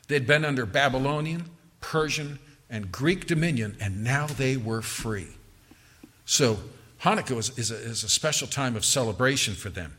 They'd 0.09 0.27
been 0.27 0.45
under 0.45 0.67
Babylonian, 0.67 1.45
Persian, 1.81 2.37
and 2.73 2.91
Greek 2.91 3.27
dominion, 3.27 3.77
and 3.79 4.03
now 4.03 4.25
they 4.25 4.57
were 4.57 4.81
free. 4.81 5.27
So 6.25 6.57
Hanukkah 7.03 7.35
was, 7.35 7.55
is, 7.55 7.69
a, 7.69 7.75
is 7.75 8.03
a 8.03 8.09
special 8.09 8.47
time 8.47 8.75
of 8.75 8.83
celebration 8.83 9.53
for 9.53 9.69
them. 9.69 9.93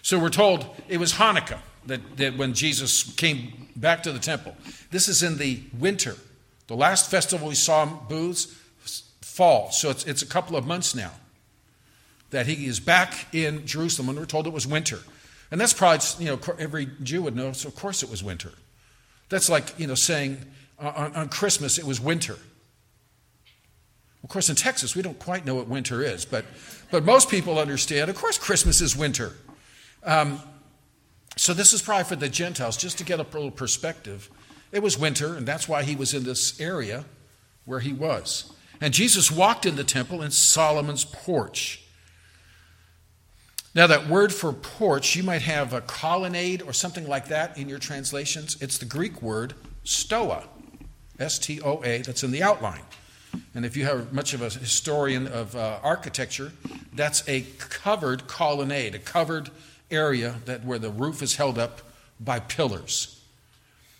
So 0.00 0.18
we're 0.18 0.30
told 0.30 0.64
it 0.88 0.96
was 0.96 1.12
Hanukkah 1.12 1.58
that, 1.84 2.16
that 2.16 2.38
when 2.38 2.54
Jesus 2.54 3.12
came 3.14 3.68
back 3.76 4.02
to 4.04 4.12
the 4.12 4.18
temple. 4.18 4.56
This 4.90 5.06
is 5.06 5.22
in 5.22 5.36
the 5.36 5.60
winter. 5.78 6.16
The 6.66 6.76
last 6.76 7.10
festival 7.10 7.48
we 7.48 7.54
saw 7.54 7.84
booths, 7.84 8.56
fall. 9.20 9.70
So 9.70 9.90
it's, 9.90 10.04
it's 10.06 10.22
a 10.22 10.26
couple 10.26 10.56
of 10.56 10.66
months 10.66 10.94
now 10.94 11.12
that 12.30 12.46
he 12.46 12.66
is 12.66 12.80
back 12.80 13.34
in 13.34 13.66
Jerusalem 13.66 14.08
and 14.08 14.18
we're 14.18 14.24
told 14.24 14.46
it 14.46 14.52
was 14.54 14.66
winter. 14.66 15.00
And 15.50 15.60
that's 15.60 15.74
probably, 15.74 16.24
you 16.24 16.30
know, 16.30 16.54
every 16.58 16.88
Jew 17.02 17.22
would 17.22 17.36
know, 17.36 17.52
so 17.52 17.68
of 17.68 17.74
course 17.74 18.02
it 18.02 18.10
was 18.10 18.24
winter. 18.24 18.52
That's 19.28 19.50
like, 19.50 19.78
you 19.78 19.86
know, 19.86 19.94
saying 19.94 20.38
on, 20.80 21.14
on 21.14 21.28
Christmas 21.28 21.78
it 21.78 21.84
was 21.84 22.00
winter. 22.00 22.36
Of 24.22 24.28
course, 24.28 24.50
in 24.50 24.56
Texas, 24.56 24.94
we 24.94 25.02
don't 25.02 25.18
quite 25.18 25.46
know 25.46 25.54
what 25.54 25.66
winter 25.66 26.02
is, 26.02 26.24
but, 26.24 26.44
but 26.90 27.04
most 27.04 27.30
people 27.30 27.58
understand, 27.58 28.10
of 28.10 28.16
course, 28.16 28.38
Christmas 28.38 28.80
is 28.80 28.94
winter. 28.94 29.32
Um, 30.04 30.40
so 31.36 31.54
this 31.54 31.72
is 31.72 31.80
probably 31.80 32.04
for 32.04 32.16
the 32.16 32.28
Gentiles, 32.28 32.76
just 32.76 32.98
to 32.98 33.04
get 33.04 33.18
a 33.18 33.22
little 33.22 33.50
perspective. 33.50 34.30
It 34.72 34.82
was 34.82 34.98
winter, 34.98 35.36
and 35.36 35.46
that's 35.46 35.68
why 35.68 35.82
he 35.82 35.96
was 35.96 36.12
in 36.12 36.24
this 36.24 36.60
area 36.60 37.04
where 37.64 37.80
he 37.80 37.92
was. 37.92 38.52
And 38.80 38.92
Jesus 38.92 39.30
walked 39.30 39.66
in 39.66 39.76
the 39.76 39.84
temple 39.84 40.22
in 40.22 40.30
Solomon's 40.30 41.04
porch. 41.04 41.84
Now, 43.74 43.86
that 43.86 44.08
word 44.08 44.34
for 44.34 44.52
porch, 44.52 45.14
you 45.14 45.22
might 45.22 45.42
have 45.42 45.72
a 45.72 45.80
colonnade 45.80 46.62
or 46.62 46.72
something 46.72 47.06
like 47.06 47.28
that 47.28 47.56
in 47.56 47.68
your 47.68 47.78
translations. 47.78 48.60
It's 48.60 48.78
the 48.78 48.84
Greek 48.84 49.22
word 49.22 49.54
stoa, 49.84 50.48
S 51.20 51.38
T 51.38 51.60
O 51.60 51.82
A, 51.84 52.02
that's 52.02 52.24
in 52.24 52.30
the 52.30 52.42
outline. 52.42 52.82
And 53.54 53.64
if 53.64 53.76
you 53.76 53.84
have 53.84 54.12
much 54.12 54.34
of 54.34 54.42
a 54.42 54.50
historian 54.50 55.28
of 55.28 55.54
uh, 55.54 55.78
architecture, 55.82 56.52
that's 56.92 57.28
a 57.28 57.42
covered 57.58 58.26
colonnade, 58.26 58.94
a 58.94 58.98
covered 58.98 59.50
area 59.90 60.36
that 60.46 60.64
where 60.64 60.78
the 60.78 60.90
roof 60.90 61.22
is 61.22 61.36
held 61.36 61.58
up 61.58 61.82
by 62.18 62.40
pillars. 62.40 63.22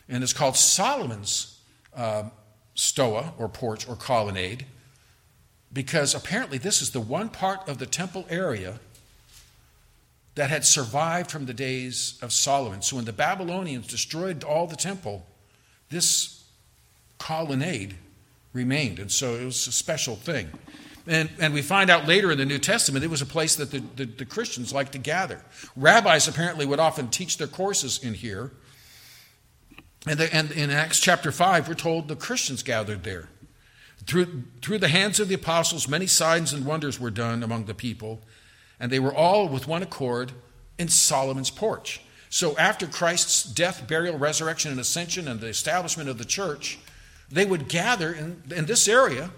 And 0.08 0.22
it's 0.22 0.32
called 0.32 0.56
Solomon's 0.56 1.58
uh, 1.94 2.24
stoa 2.74 3.34
or 3.38 3.48
porch 3.48 3.88
or 3.88 3.94
colonnade 3.94 4.66
because 5.72 6.14
apparently 6.14 6.58
this 6.58 6.82
is 6.82 6.90
the 6.90 7.00
one 7.00 7.28
part 7.28 7.68
of 7.68 7.78
the 7.78 7.86
temple 7.86 8.26
area 8.28 8.80
that 10.34 10.50
had 10.50 10.64
survived 10.64 11.30
from 11.30 11.46
the 11.46 11.54
days 11.54 12.18
of 12.22 12.32
Solomon. 12.32 12.82
So 12.82 12.96
when 12.96 13.04
the 13.04 13.12
Babylonians 13.12 13.86
destroyed 13.86 14.42
all 14.42 14.66
the 14.66 14.76
temple, 14.76 15.26
this 15.90 16.39
colonnade 17.20 17.94
remained. 18.52 18.98
And 18.98 19.12
so 19.12 19.36
it 19.36 19.44
was 19.44 19.68
a 19.68 19.72
special 19.72 20.16
thing. 20.16 20.48
And, 21.06 21.30
and 21.38 21.54
we 21.54 21.62
find 21.62 21.88
out 21.88 22.08
later 22.08 22.32
in 22.32 22.38
the 22.38 22.44
New 22.44 22.58
Testament 22.58 23.04
it 23.04 23.10
was 23.10 23.22
a 23.22 23.26
place 23.26 23.54
that 23.56 23.70
the, 23.70 23.82
the, 23.96 24.04
the 24.06 24.24
Christians 24.24 24.72
liked 24.72 24.92
to 24.92 24.98
gather. 24.98 25.42
Rabbis 25.76 26.26
apparently 26.26 26.66
would 26.66 26.80
often 26.80 27.08
teach 27.08 27.38
their 27.38 27.46
courses 27.46 28.02
in 28.02 28.14
here. 28.14 28.50
And, 30.06 30.18
the, 30.18 30.34
and 30.34 30.50
in 30.50 30.70
Acts 30.70 30.98
chapter 30.98 31.30
5, 31.30 31.68
we're 31.68 31.74
told 31.74 32.08
the 32.08 32.16
Christians 32.16 32.62
gathered 32.62 33.04
there. 33.04 33.28
Through, 34.06 34.44
through 34.62 34.78
the 34.78 34.88
hands 34.88 35.20
of 35.20 35.28
the 35.28 35.34
apostles, 35.34 35.86
many 35.86 36.06
signs 36.06 36.52
and 36.52 36.64
wonders 36.64 36.98
were 36.98 37.10
done 37.10 37.42
among 37.42 37.66
the 37.66 37.74
people, 37.74 38.22
and 38.78 38.90
they 38.90 38.98
were 38.98 39.14
all 39.14 39.46
with 39.46 39.68
one 39.68 39.82
accord 39.82 40.32
in 40.78 40.88
Solomon's 40.88 41.50
porch. 41.50 42.00
So 42.30 42.56
after 42.56 42.86
Christ's 42.86 43.42
death, 43.42 43.86
burial, 43.86 44.16
resurrection, 44.16 44.70
and 44.70 44.80
ascension, 44.80 45.28
and 45.28 45.40
the 45.40 45.48
establishment 45.48 46.08
of 46.08 46.16
the 46.16 46.24
church, 46.24 46.78
they 47.30 47.44
would 47.44 47.68
gather 47.68 48.12
in, 48.12 48.42
in 48.54 48.66
this 48.66 48.88
area, 48.88 49.30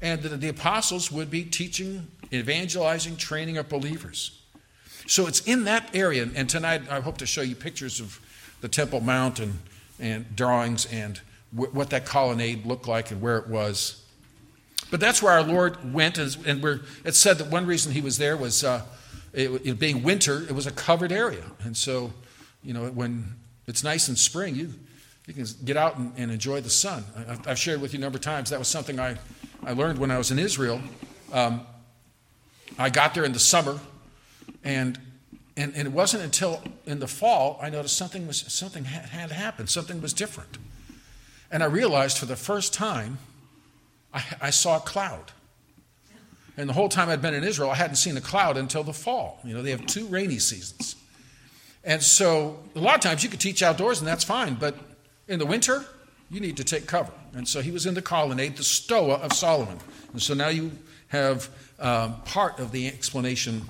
and 0.00 0.22
the, 0.22 0.30
the 0.36 0.48
apostles 0.48 1.10
would 1.10 1.30
be 1.30 1.44
teaching, 1.44 2.06
evangelizing, 2.32 3.16
training 3.16 3.58
up 3.58 3.68
believers. 3.68 4.40
So 5.06 5.26
it's 5.26 5.40
in 5.40 5.64
that 5.64 5.90
area, 5.94 6.28
and 6.34 6.48
tonight 6.48 6.82
I 6.90 7.00
hope 7.00 7.18
to 7.18 7.26
show 7.26 7.42
you 7.42 7.56
pictures 7.56 8.00
of 8.00 8.20
the 8.60 8.68
Temple 8.68 9.00
Mount 9.00 9.40
and, 9.40 9.58
and 9.98 10.36
drawings 10.36 10.86
and 10.86 11.20
w- 11.54 11.72
what 11.72 11.90
that 11.90 12.06
colonnade 12.06 12.64
looked 12.66 12.86
like 12.86 13.10
and 13.10 13.20
where 13.20 13.38
it 13.38 13.48
was. 13.48 14.04
But 14.90 15.00
that's 15.00 15.22
where 15.22 15.32
our 15.32 15.42
Lord 15.42 15.92
went, 15.92 16.18
and 16.18 16.62
we're, 16.62 16.80
it's 17.04 17.18
said 17.18 17.38
that 17.38 17.48
one 17.50 17.66
reason 17.66 17.92
he 17.92 18.00
was 18.00 18.18
there 18.18 18.36
was 18.36 18.64
uh, 18.64 18.82
it, 19.32 19.48
it 19.64 19.78
being 19.78 20.02
winter, 20.02 20.42
it 20.42 20.52
was 20.52 20.66
a 20.66 20.72
covered 20.72 21.12
area. 21.12 21.44
And 21.64 21.76
so, 21.76 22.12
you 22.62 22.74
know, 22.74 22.86
when 22.88 23.34
it's 23.66 23.84
nice 23.84 24.08
in 24.08 24.16
spring, 24.16 24.56
you, 24.56 24.74
you 25.30 25.44
can 25.44 25.46
get 25.64 25.76
out 25.76 25.96
and, 25.96 26.12
and 26.16 26.32
enjoy 26.32 26.60
the 26.60 26.70
sun. 26.70 27.04
I, 27.16 27.50
have 27.50 27.58
shared 27.58 27.80
with 27.80 27.92
you 27.92 28.00
a 28.00 28.02
number 28.02 28.16
of 28.16 28.22
times. 28.22 28.50
That 28.50 28.58
was 28.58 28.66
something 28.66 28.98
I, 28.98 29.16
I 29.64 29.74
learned 29.74 30.00
when 30.00 30.10
I 30.10 30.18
was 30.18 30.32
in 30.32 30.40
Israel. 30.40 30.80
Um, 31.32 31.60
I 32.76 32.90
got 32.90 33.14
there 33.14 33.22
in 33.22 33.32
the 33.32 33.38
summer, 33.38 33.78
and, 34.64 34.98
and, 35.56 35.72
and 35.76 35.86
it 35.86 35.92
wasn't 35.92 36.24
until 36.24 36.60
in 36.84 36.98
the 36.98 37.06
fall 37.06 37.60
I 37.62 37.70
noticed 37.70 37.96
something, 37.96 38.26
was, 38.26 38.40
something 38.52 38.84
had, 38.84 39.30
happened, 39.30 39.70
something 39.70 40.02
was 40.02 40.12
different. 40.12 40.58
And 41.52 41.62
I 41.62 41.66
realized 41.66 42.18
for 42.18 42.26
the 42.26 42.34
first 42.34 42.74
time, 42.74 43.18
I, 44.12 44.24
I 44.40 44.50
saw 44.50 44.78
a 44.78 44.80
cloud. 44.80 45.30
And 46.56 46.68
the 46.68 46.74
whole 46.74 46.88
time 46.88 47.08
I'd 47.08 47.22
been 47.22 47.34
in 47.34 47.44
Israel, 47.44 47.70
I 47.70 47.76
hadn't 47.76 47.96
seen 47.96 48.16
a 48.16 48.20
cloud 48.20 48.56
until 48.56 48.82
the 48.82 48.92
fall. 48.92 49.38
You 49.44 49.54
know, 49.54 49.62
they 49.62 49.70
have 49.70 49.86
two 49.86 50.06
rainy 50.06 50.40
seasons. 50.40 50.96
And 51.84 52.02
so 52.02 52.58
a 52.74 52.80
lot 52.80 52.96
of 52.96 53.00
times 53.00 53.22
you 53.22 53.30
could 53.30 53.38
teach 53.38 53.62
outdoors 53.62 54.00
and 54.00 54.08
that's 54.08 54.24
fine, 54.24 54.54
but 54.54 54.74
in 55.30 55.38
the 55.38 55.46
winter, 55.46 55.86
you 56.28 56.40
need 56.40 56.56
to 56.58 56.64
take 56.64 56.86
cover. 56.86 57.12
And 57.32 57.48
so 57.48 57.62
he 57.62 57.70
was 57.70 57.86
in 57.86 57.94
the 57.94 58.02
colonnade, 58.02 58.56
the 58.56 58.64
Stoa 58.64 59.14
of 59.14 59.32
Solomon. 59.32 59.78
And 60.12 60.20
so 60.20 60.34
now 60.34 60.48
you 60.48 60.72
have 61.08 61.48
um, 61.78 62.20
part 62.22 62.58
of 62.58 62.72
the 62.72 62.88
explanation 62.88 63.62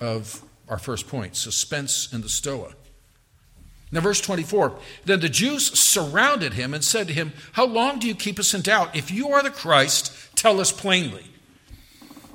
of 0.00 0.42
our 0.68 0.78
first 0.78 1.08
point 1.08 1.36
suspense 1.36 2.12
in 2.12 2.22
the 2.22 2.28
Stoa. 2.28 2.72
Now, 3.92 4.00
verse 4.00 4.20
24 4.20 4.78
Then 5.04 5.18
the 5.18 5.28
Jews 5.28 5.78
surrounded 5.78 6.54
him 6.54 6.72
and 6.74 6.84
said 6.84 7.08
to 7.08 7.12
him, 7.12 7.32
How 7.52 7.66
long 7.66 7.98
do 7.98 8.06
you 8.06 8.14
keep 8.14 8.38
us 8.38 8.54
in 8.54 8.62
doubt? 8.62 8.94
If 8.94 9.10
you 9.10 9.30
are 9.30 9.42
the 9.42 9.50
Christ, 9.50 10.12
tell 10.36 10.60
us 10.60 10.70
plainly. 10.70 11.24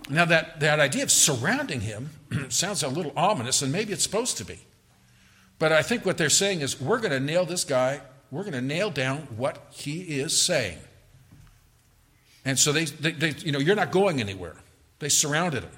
Now, 0.09 0.25
that, 0.25 0.59
that 0.59 0.81
idea 0.81 1.03
of 1.03 1.11
surrounding 1.11 1.79
him 1.81 2.09
sounds 2.49 2.83
a 2.83 2.89
little 2.89 3.13
ominous, 3.15 3.61
and 3.61 3.71
maybe 3.71 3.93
it's 3.93 4.03
supposed 4.03 4.37
to 4.37 4.45
be. 4.45 4.59
But 5.59 5.71
I 5.71 5.81
think 5.81 6.05
what 6.05 6.17
they're 6.17 6.29
saying 6.29 6.59
is, 6.59 6.79
we're 6.79 6.99
going 6.99 7.11
to 7.11 7.21
nail 7.21 7.45
this 7.45 7.63
guy 7.63 8.01
we're 8.31 8.41
going 8.41 8.53
to 8.53 8.61
nail 8.61 8.89
down 8.89 9.27
what 9.37 9.67
he 9.71 10.19
is 10.19 10.39
saying. 10.39 10.77
And 12.43 12.59
so 12.59 12.71
they, 12.71 12.85
they, 12.85 13.11
they, 13.11 13.29
you 13.39 13.51
know, 13.51 13.59
you're 13.59 13.75
not 13.75 13.91
going 13.91 14.19
anywhere. 14.19 14.55
They 14.99 15.09
surrounded 15.09 15.63
him. 15.63 15.71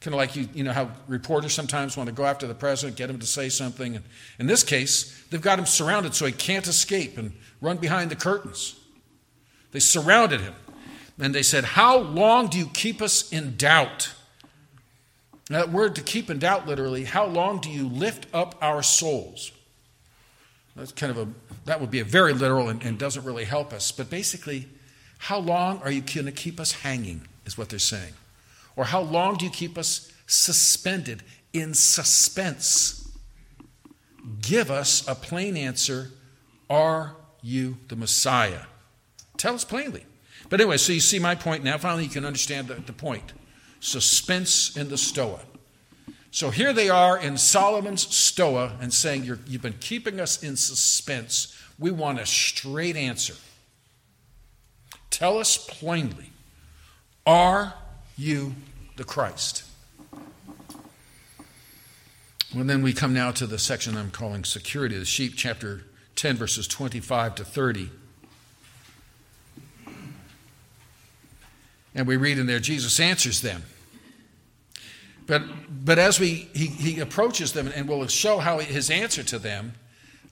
Kind 0.00 0.14
of 0.14 0.18
like 0.18 0.36
you, 0.36 0.48
you 0.54 0.62
know 0.62 0.72
how 0.72 0.90
reporters 1.08 1.52
sometimes 1.52 1.96
want 1.96 2.08
to 2.08 2.14
go 2.14 2.24
after 2.24 2.46
the 2.46 2.54
president, 2.54 2.96
get 2.96 3.10
him 3.10 3.18
to 3.18 3.26
say 3.26 3.48
something. 3.48 3.96
And 3.96 4.04
in 4.38 4.46
this 4.46 4.62
case, 4.62 5.24
they've 5.30 5.40
got 5.40 5.58
him 5.58 5.66
surrounded 5.66 6.14
so 6.14 6.24
he 6.26 6.32
can't 6.32 6.66
escape 6.68 7.18
and 7.18 7.32
run 7.60 7.78
behind 7.78 8.10
the 8.10 8.16
curtains. 8.16 8.76
They 9.72 9.80
surrounded 9.80 10.40
him. 10.40 10.54
And 11.18 11.34
they 11.34 11.42
said, 11.42 11.64
How 11.64 11.98
long 11.98 12.46
do 12.46 12.58
you 12.58 12.66
keep 12.66 13.02
us 13.02 13.32
in 13.32 13.56
doubt? 13.56 14.12
Now, 15.50 15.58
that 15.58 15.72
word 15.72 15.96
to 15.96 16.02
keep 16.02 16.30
in 16.30 16.38
doubt, 16.38 16.66
literally, 16.66 17.04
how 17.04 17.26
long 17.26 17.60
do 17.60 17.70
you 17.70 17.88
lift 17.88 18.26
up 18.32 18.54
our 18.60 18.82
souls? 18.82 19.50
That's 20.78 20.92
kind 20.92 21.10
of 21.10 21.18
a, 21.18 21.28
that 21.64 21.80
would 21.80 21.90
be 21.90 22.00
a 22.00 22.04
very 22.04 22.32
literal 22.32 22.68
and, 22.68 22.82
and 22.82 22.98
doesn't 22.98 23.24
really 23.24 23.44
help 23.44 23.72
us. 23.72 23.90
But 23.90 24.08
basically, 24.08 24.68
how 25.18 25.38
long 25.38 25.82
are 25.82 25.90
you 25.90 26.00
going 26.00 26.26
to 26.26 26.32
keep 26.32 26.60
us 26.60 26.72
hanging, 26.72 27.26
is 27.44 27.58
what 27.58 27.68
they're 27.68 27.78
saying. 27.78 28.12
Or 28.76 28.84
how 28.84 29.00
long 29.00 29.36
do 29.36 29.44
you 29.44 29.50
keep 29.50 29.76
us 29.76 30.12
suspended 30.26 31.24
in 31.52 31.74
suspense? 31.74 33.10
Give 34.40 34.70
us 34.70 35.06
a 35.08 35.14
plain 35.14 35.56
answer. 35.56 36.10
Are 36.70 37.16
you 37.42 37.78
the 37.88 37.96
Messiah? 37.96 38.62
Tell 39.36 39.54
us 39.54 39.64
plainly. 39.64 40.04
But 40.48 40.60
anyway, 40.60 40.76
so 40.76 40.92
you 40.92 41.00
see 41.00 41.18
my 41.18 41.34
point 41.34 41.64
now. 41.64 41.76
Finally, 41.78 42.04
you 42.04 42.10
can 42.10 42.24
understand 42.24 42.68
the, 42.68 42.74
the 42.74 42.92
point. 42.92 43.32
Suspense 43.80 44.76
in 44.76 44.88
the 44.88 44.98
Stoa. 44.98 45.40
So 46.30 46.50
here 46.50 46.72
they 46.72 46.90
are 46.90 47.18
in 47.18 47.38
Solomon's 47.38 48.14
Stoa 48.14 48.76
and 48.80 48.92
saying, 48.92 49.24
you 49.24 49.36
have 49.36 49.62
been 49.62 49.76
keeping 49.80 50.20
us 50.20 50.42
in 50.42 50.56
suspense. 50.56 51.56
We 51.78 51.90
want 51.90 52.20
a 52.20 52.26
straight 52.26 52.96
answer. 52.96 53.34
Tell 55.10 55.38
us 55.38 55.56
plainly, 55.56 56.30
are 57.26 57.74
you 58.16 58.54
the 58.96 59.04
Christ? 59.04 59.64
Well, 62.54 62.64
then 62.64 62.82
we 62.82 62.92
come 62.92 63.12
now 63.12 63.30
to 63.32 63.46
the 63.46 63.58
section 63.58 63.96
I'm 63.96 64.10
calling 64.10 64.44
Security 64.44 64.94
of 64.94 65.00
the 65.00 65.06
Sheep, 65.06 65.34
chapter 65.36 65.84
10, 66.16 66.36
verses 66.36 66.66
25 66.66 67.34
to 67.36 67.44
30. 67.44 67.90
And 71.94 72.06
we 72.06 72.16
read 72.16 72.38
in 72.38 72.46
there, 72.46 72.60
Jesus 72.60 73.00
answers 73.00 73.40
them. 73.40 73.64
But, 75.28 75.42
but 75.84 75.98
as 75.98 76.18
we, 76.18 76.48
he, 76.54 76.66
he 76.66 77.00
approaches 77.00 77.52
them 77.52 77.70
and 77.76 77.86
will 77.86 78.04
show 78.08 78.38
how 78.38 78.58
his 78.58 78.90
answer 78.90 79.22
to 79.22 79.38
them, 79.38 79.74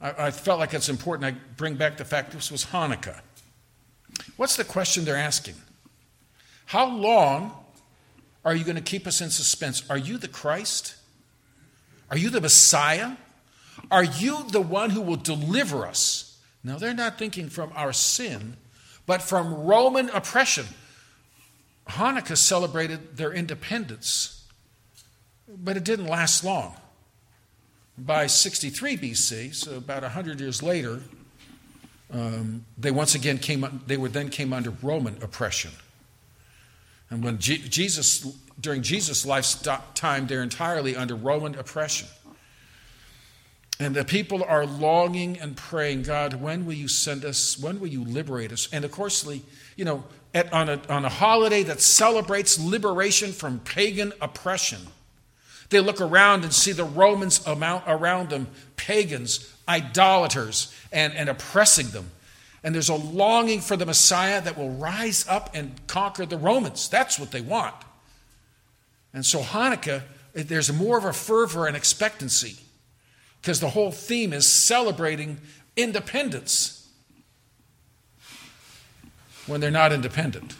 I, 0.00 0.26
I 0.26 0.30
felt 0.32 0.58
like 0.58 0.74
it's 0.74 0.88
important 0.88 1.36
I 1.36 1.38
bring 1.56 1.76
back 1.76 1.98
the 1.98 2.04
fact 2.04 2.32
this 2.32 2.50
was 2.50 2.64
Hanukkah. 2.64 3.20
What's 4.36 4.56
the 4.56 4.64
question 4.64 5.04
they're 5.04 5.14
asking? 5.14 5.54
How 6.64 6.88
long 6.88 7.52
are 8.44 8.54
you 8.54 8.64
going 8.64 8.76
to 8.76 8.82
keep 8.82 9.06
us 9.06 9.20
in 9.20 9.30
suspense? 9.30 9.88
Are 9.90 9.98
you 9.98 10.18
the 10.18 10.28
Christ? 10.28 10.96
Are 12.10 12.16
you 12.16 12.30
the 12.30 12.40
Messiah? 12.40 13.12
Are 13.90 14.04
you 14.04 14.44
the 14.50 14.60
one 14.60 14.90
who 14.90 15.02
will 15.02 15.16
deliver 15.16 15.86
us? 15.86 16.38
Now, 16.64 16.78
they're 16.78 16.94
not 16.94 17.18
thinking 17.18 17.48
from 17.48 17.70
our 17.76 17.92
sin, 17.92 18.56
but 19.04 19.22
from 19.22 19.54
Roman 19.54 20.08
oppression. 20.10 20.66
Hanukkah 21.88 22.36
celebrated 22.36 23.16
their 23.16 23.32
independence, 23.32 24.35
but 25.48 25.76
it 25.76 25.84
didn't 25.84 26.06
last 26.06 26.44
long. 26.44 26.76
By 27.98 28.26
63 28.26 28.96
BC, 28.96 29.54
so 29.54 29.76
about 29.76 30.02
100 30.02 30.40
years 30.40 30.62
later, 30.62 31.00
um, 32.10 32.64
they 32.76 32.90
once 32.90 33.14
again 33.14 33.38
came, 33.38 33.82
they 33.86 33.96
were 33.96 34.08
then 34.08 34.28
came 34.28 34.52
under 34.52 34.70
Roman 34.82 35.22
oppression. 35.22 35.72
And 37.10 37.22
when 37.24 37.38
G- 37.38 37.58
Jesus, 37.58 38.26
during 38.60 38.82
Jesus' 38.82 39.24
lifetime, 39.24 40.26
they're 40.26 40.42
entirely 40.42 40.94
under 40.94 41.14
Roman 41.14 41.54
oppression. 41.54 42.08
And 43.78 43.94
the 43.94 44.04
people 44.04 44.42
are 44.42 44.64
longing 44.64 45.38
and 45.38 45.56
praying, 45.56 46.02
God, 46.02 46.34
when 46.34 46.64
will 46.64 46.74
you 46.74 46.88
send 46.88 47.24
us? 47.24 47.58
When 47.58 47.78
will 47.78 47.88
you 47.88 48.04
liberate 48.04 48.50
us? 48.50 48.68
And 48.72 48.84
of 48.84 48.90
course, 48.90 49.26
you 49.76 49.84
know, 49.84 50.04
at, 50.32 50.50
on, 50.52 50.68
a, 50.68 50.80
on 50.88 51.04
a 51.04 51.10
holiday 51.10 51.62
that 51.64 51.80
celebrates 51.80 52.58
liberation 52.58 53.32
from 53.32 53.58
pagan 53.60 54.12
oppression, 54.20 54.80
they 55.68 55.80
look 55.80 56.00
around 56.00 56.44
and 56.44 56.52
see 56.52 56.72
the 56.72 56.84
Romans 56.84 57.42
around 57.46 58.30
them, 58.30 58.48
pagans, 58.76 59.52
idolaters, 59.68 60.74
and, 60.92 61.12
and 61.14 61.28
oppressing 61.28 61.88
them. 61.88 62.10
And 62.62 62.74
there's 62.74 62.88
a 62.88 62.94
longing 62.94 63.60
for 63.60 63.76
the 63.76 63.86
Messiah 63.86 64.40
that 64.40 64.56
will 64.56 64.70
rise 64.70 65.26
up 65.28 65.50
and 65.54 65.74
conquer 65.86 66.26
the 66.26 66.38
Romans. 66.38 66.88
That's 66.88 67.18
what 67.18 67.30
they 67.30 67.40
want. 67.40 67.74
And 69.12 69.24
so, 69.24 69.40
Hanukkah, 69.40 70.02
eh, 70.34 70.42
there's 70.46 70.72
more 70.72 70.98
of 70.98 71.04
a 71.04 71.12
fervor 71.12 71.66
and 71.66 71.76
expectancy 71.76 72.56
because 73.40 73.60
the 73.60 73.70
whole 73.70 73.92
theme 73.92 74.32
is 74.32 74.50
celebrating 74.50 75.38
independence 75.76 76.88
when 79.46 79.60
they're 79.60 79.70
not 79.70 79.92
independent. 79.92 80.56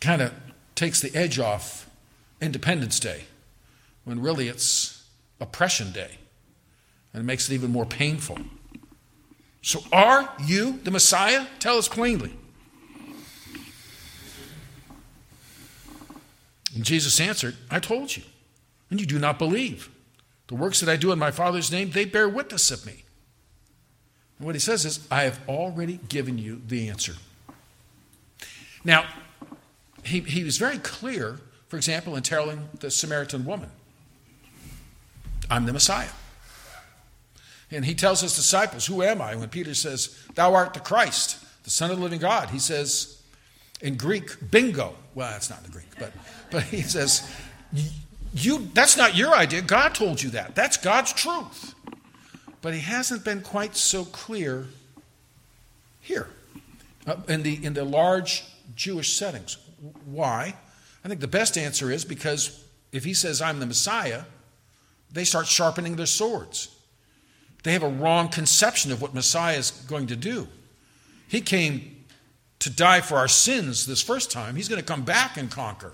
Kind 0.00 0.22
of 0.22 0.32
takes 0.74 1.00
the 1.00 1.14
edge 1.14 1.38
off 1.38 1.85
Independence 2.40 3.00
Day 3.00 3.24
when 4.04 4.20
really 4.20 4.48
it's 4.48 5.04
Oppression 5.40 5.92
Day 5.92 6.18
and 7.12 7.22
it 7.22 7.26
makes 7.26 7.50
it 7.50 7.54
even 7.54 7.70
more 7.70 7.86
painful. 7.86 8.38
So, 9.62 9.82
are 9.90 10.32
you 10.44 10.78
the 10.84 10.90
Messiah? 10.90 11.46
Tell 11.58 11.78
us 11.78 11.88
plainly. 11.88 12.32
And 16.74 16.84
Jesus 16.84 17.18
answered, 17.18 17.56
I 17.70 17.80
told 17.80 18.16
you, 18.16 18.22
and 18.90 19.00
you 19.00 19.06
do 19.06 19.18
not 19.18 19.38
believe. 19.38 19.88
The 20.48 20.54
works 20.54 20.80
that 20.80 20.90
I 20.90 20.96
do 20.96 21.10
in 21.10 21.18
my 21.18 21.30
Father's 21.30 21.72
name, 21.72 21.90
they 21.90 22.04
bear 22.04 22.28
witness 22.28 22.70
of 22.70 22.84
me. 22.86 23.04
And 24.38 24.46
what 24.46 24.54
he 24.54 24.60
says 24.60 24.84
is, 24.84 25.06
I 25.10 25.22
have 25.22 25.40
already 25.48 26.00
given 26.08 26.38
you 26.38 26.60
the 26.66 26.88
answer. 26.88 27.14
Now, 28.84 29.06
he, 30.04 30.20
he 30.20 30.44
was 30.44 30.58
very 30.58 30.78
clear, 30.78 31.40
for 31.68 31.76
example, 31.76 32.16
in 32.16 32.22
telling 32.22 32.68
the 32.80 32.90
Samaritan 32.90 33.44
woman, 33.44 33.70
I'm 35.50 35.66
the 35.66 35.72
Messiah. 35.72 36.08
And 37.70 37.84
he 37.84 37.94
tells 37.94 38.20
his 38.20 38.36
disciples, 38.36 38.86
Who 38.86 39.02
am 39.02 39.20
I? 39.20 39.34
When 39.34 39.48
Peter 39.48 39.74
says, 39.74 40.16
Thou 40.34 40.54
art 40.54 40.74
the 40.74 40.80
Christ, 40.80 41.38
the 41.64 41.70
Son 41.70 41.90
of 41.90 41.96
the 41.96 42.02
living 42.02 42.20
God, 42.20 42.50
he 42.50 42.58
says 42.58 43.20
in 43.80 43.96
Greek, 43.96 44.50
bingo. 44.50 44.94
Well, 45.14 45.30
that's 45.30 45.50
not 45.50 45.58
in 45.60 45.64
the 45.64 45.72
Greek, 45.72 45.88
but, 45.98 46.12
but 46.50 46.62
he 46.64 46.82
says, 46.82 47.28
you, 48.34 48.68
That's 48.72 48.96
not 48.96 49.16
your 49.16 49.34
idea. 49.34 49.62
God 49.62 49.94
told 49.94 50.22
you 50.22 50.30
that. 50.30 50.54
That's 50.54 50.76
God's 50.76 51.12
truth. 51.12 51.74
But 52.62 52.74
he 52.74 52.80
hasn't 52.80 53.24
been 53.24 53.42
quite 53.42 53.76
so 53.76 54.04
clear 54.04 54.66
here 56.00 56.28
uh, 57.06 57.16
in, 57.28 57.42
the, 57.42 57.64
in 57.64 57.74
the 57.74 57.84
large 57.84 58.44
Jewish 58.74 59.12
settings. 59.14 59.56
Why? 60.04 60.54
I 61.06 61.08
think 61.08 61.20
the 61.20 61.28
best 61.28 61.56
answer 61.56 61.92
is 61.92 62.04
because 62.04 62.64
if 62.90 63.04
he 63.04 63.14
says, 63.14 63.40
I'm 63.40 63.60
the 63.60 63.66
Messiah, 63.66 64.22
they 65.12 65.22
start 65.22 65.46
sharpening 65.46 65.94
their 65.94 66.04
swords. 66.04 66.76
They 67.62 67.74
have 67.74 67.84
a 67.84 67.88
wrong 67.88 68.28
conception 68.28 68.90
of 68.90 69.00
what 69.00 69.14
Messiah 69.14 69.56
is 69.56 69.70
going 69.70 70.08
to 70.08 70.16
do. 70.16 70.48
He 71.28 71.40
came 71.40 72.04
to 72.58 72.70
die 72.70 73.02
for 73.02 73.18
our 73.18 73.28
sins 73.28 73.86
this 73.86 74.02
first 74.02 74.32
time. 74.32 74.56
He's 74.56 74.68
going 74.68 74.80
to 74.80 74.84
come 74.84 75.04
back 75.04 75.36
and 75.36 75.48
conquer. 75.48 75.92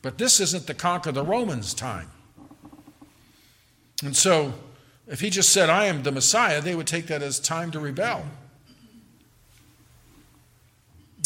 But 0.00 0.16
this 0.16 0.40
isn't 0.40 0.66
the 0.66 0.72
conquer 0.72 1.12
the 1.12 1.22
Romans 1.22 1.74
time. 1.74 2.08
And 4.02 4.16
so, 4.16 4.54
if 5.08 5.20
he 5.20 5.28
just 5.28 5.50
said, 5.50 5.68
I 5.68 5.84
am 5.84 6.04
the 6.04 6.12
Messiah, 6.12 6.62
they 6.62 6.74
would 6.74 6.86
take 6.86 7.06
that 7.08 7.20
as 7.20 7.38
time 7.38 7.70
to 7.72 7.80
rebel. 7.80 8.24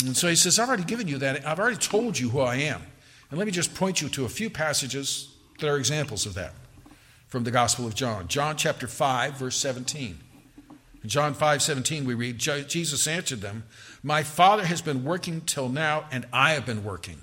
And 0.04 0.16
so 0.16 0.26
he 0.26 0.34
says, 0.34 0.58
I've 0.58 0.66
already 0.66 0.82
given 0.82 1.06
you 1.06 1.18
that. 1.18 1.46
I've 1.46 1.60
already 1.60 1.76
told 1.76 2.18
you 2.18 2.30
who 2.30 2.40
I 2.40 2.56
am. 2.56 2.82
And 3.30 3.38
let 3.38 3.46
me 3.46 3.52
just 3.52 3.74
point 3.74 4.00
you 4.00 4.08
to 4.10 4.24
a 4.24 4.28
few 4.28 4.50
passages 4.50 5.34
that 5.58 5.68
are 5.68 5.76
examples 5.76 6.26
of 6.26 6.34
that 6.34 6.52
from 7.28 7.44
the 7.44 7.50
Gospel 7.50 7.86
of 7.86 7.94
John. 7.94 8.28
John 8.28 8.56
chapter 8.56 8.86
5, 8.86 9.34
verse 9.34 9.56
17. 9.56 10.18
In 11.02 11.08
John 11.08 11.34
5, 11.34 11.62
17, 11.62 12.04
we 12.04 12.14
read, 12.14 12.38
Jesus 12.38 13.06
answered 13.06 13.40
them, 13.40 13.64
My 14.02 14.22
Father 14.22 14.66
has 14.66 14.80
been 14.80 15.04
working 15.04 15.40
till 15.40 15.68
now, 15.68 16.06
and 16.10 16.26
I 16.32 16.52
have 16.52 16.66
been 16.66 16.84
working. 16.84 17.22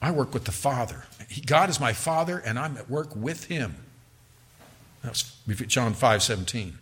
I 0.00 0.10
work 0.10 0.32
with 0.32 0.44
the 0.44 0.52
Father. 0.52 1.04
God 1.46 1.70
is 1.70 1.80
my 1.80 1.92
Father, 1.92 2.38
and 2.38 2.58
I'm 2.58 2.76
at 2.76 2.88
work 2.88 3.16
with 3.16 3.44
Him. 3.44 3.76
That's 5.02 5.36
John 5.66 5.94
5, 5.94 6.22
17. 6.22 6.78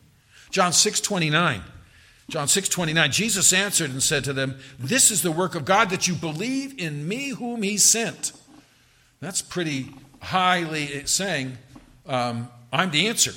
John 0.50 0.72
6, 0.72 1.00
29. 1.00 1.62
John 2.28 2.48
6, 2.48 2.68
29. 2.68 3.12
Jesus 3.12 3.52
answered 3.52 3.90
and 3.90 4.02
said 4.02 4.24
to 4.24 4.32
them, 4.32 4.58
This 4.78 5.10
is 5.10 5.22
the 5.22 5.30
work 5.30 5.54
of 5.54 5.64
God, 5.64 5.90
that 5.90 6.08
you 6.08 6.14
believe 6.14 6.78
in 6.78 7.06
me 7.06 7.30
whom 7.30 7.62
He 7.62 7.76
sent. 7.76 8.32
That's 9.20 9.42
pretty 9.42 9.94
highly 10.20 11.06
saying, 11.06 11.58
um, 12.06 12.48
I'm 12.72 12.90
the 12.90 13.06
answer. 13.06 13.32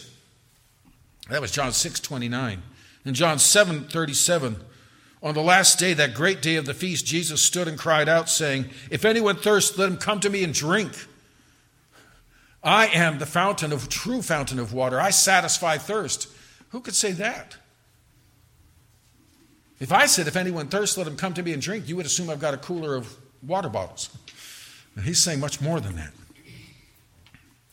That 1.29 1.41
was 1.41 1.51
John 1.51 1.71
6 1.71 1.99
29. 1.99 2.61
In 3.05 3.13
John 3.13 3.39
7 3.39 3.85
37, 3.85 4.57
on 5.21 5.33
the 5.33 5.41
last 5.41 5.77
day, 5.77 5.93
that 5.93 6.13
great 6.13 6.41
day 6.41 6.55
of 6.55 6.65
the 6.65 6.73
feast, 6.73 7.05
Jesus 7.05 7.41
stood 7.41 7.67
and 7.67 7.77
cried 7.77 8.09
out, 8.09 8.29
saying, 8.29 8.65
If 8.89 9.05
anyone 9.05 9.35
thirsts, 9.35 9.77
let 9.77 9.89
him 9.89 9.97
come 9.97 10.19
to 10.21 10.29
me 10.29 10.43
and 10.43 10.53
drink. 10.53 10.93
I 12.63 12.87
am 12.87 13.19
the 13.19 13.25
fountain 13.25 13.71
of 13.71 13.89
true 13.89 14.21
fountain 14.21 14.59
of 14.59 14.73
water. 14.73 14.99
I 14.99 15.11
satisfy 15.11 15.77
thirst. 15.77 16.27
Who 16.69 16.81
could 16.81 16.95
say 16.95 17.11
that? 17.13 17.57
If 19.79 19.91
I 19.91 20.05
said, 20.05 20.27
If 20.27 20.35
anyone 20.35 20.67
thirsts, 20.67 20.97
let 20.97 21.07
him 21.07 21.15
come 21.15 21.33
to 21.33 21.43
me 21.43 21.53
and 21.53 21.61
drink, 21.61 21.87
you 21.87 21.95
would 21.95 22.05
assume 22.05 22.29
I've 22.29 22.39
got 22.39 22.53
a 22.53 22.57
cooler 22.57 22.95
of 22.95 23.15
water 23.41 23.69
bottles. 23.69 24.09
He's 25.03 25.21
saying 25.21 25.39
much 25.39 25.61
more 25.61 25.79
than 25.79 25.95
that. 25.95 26.11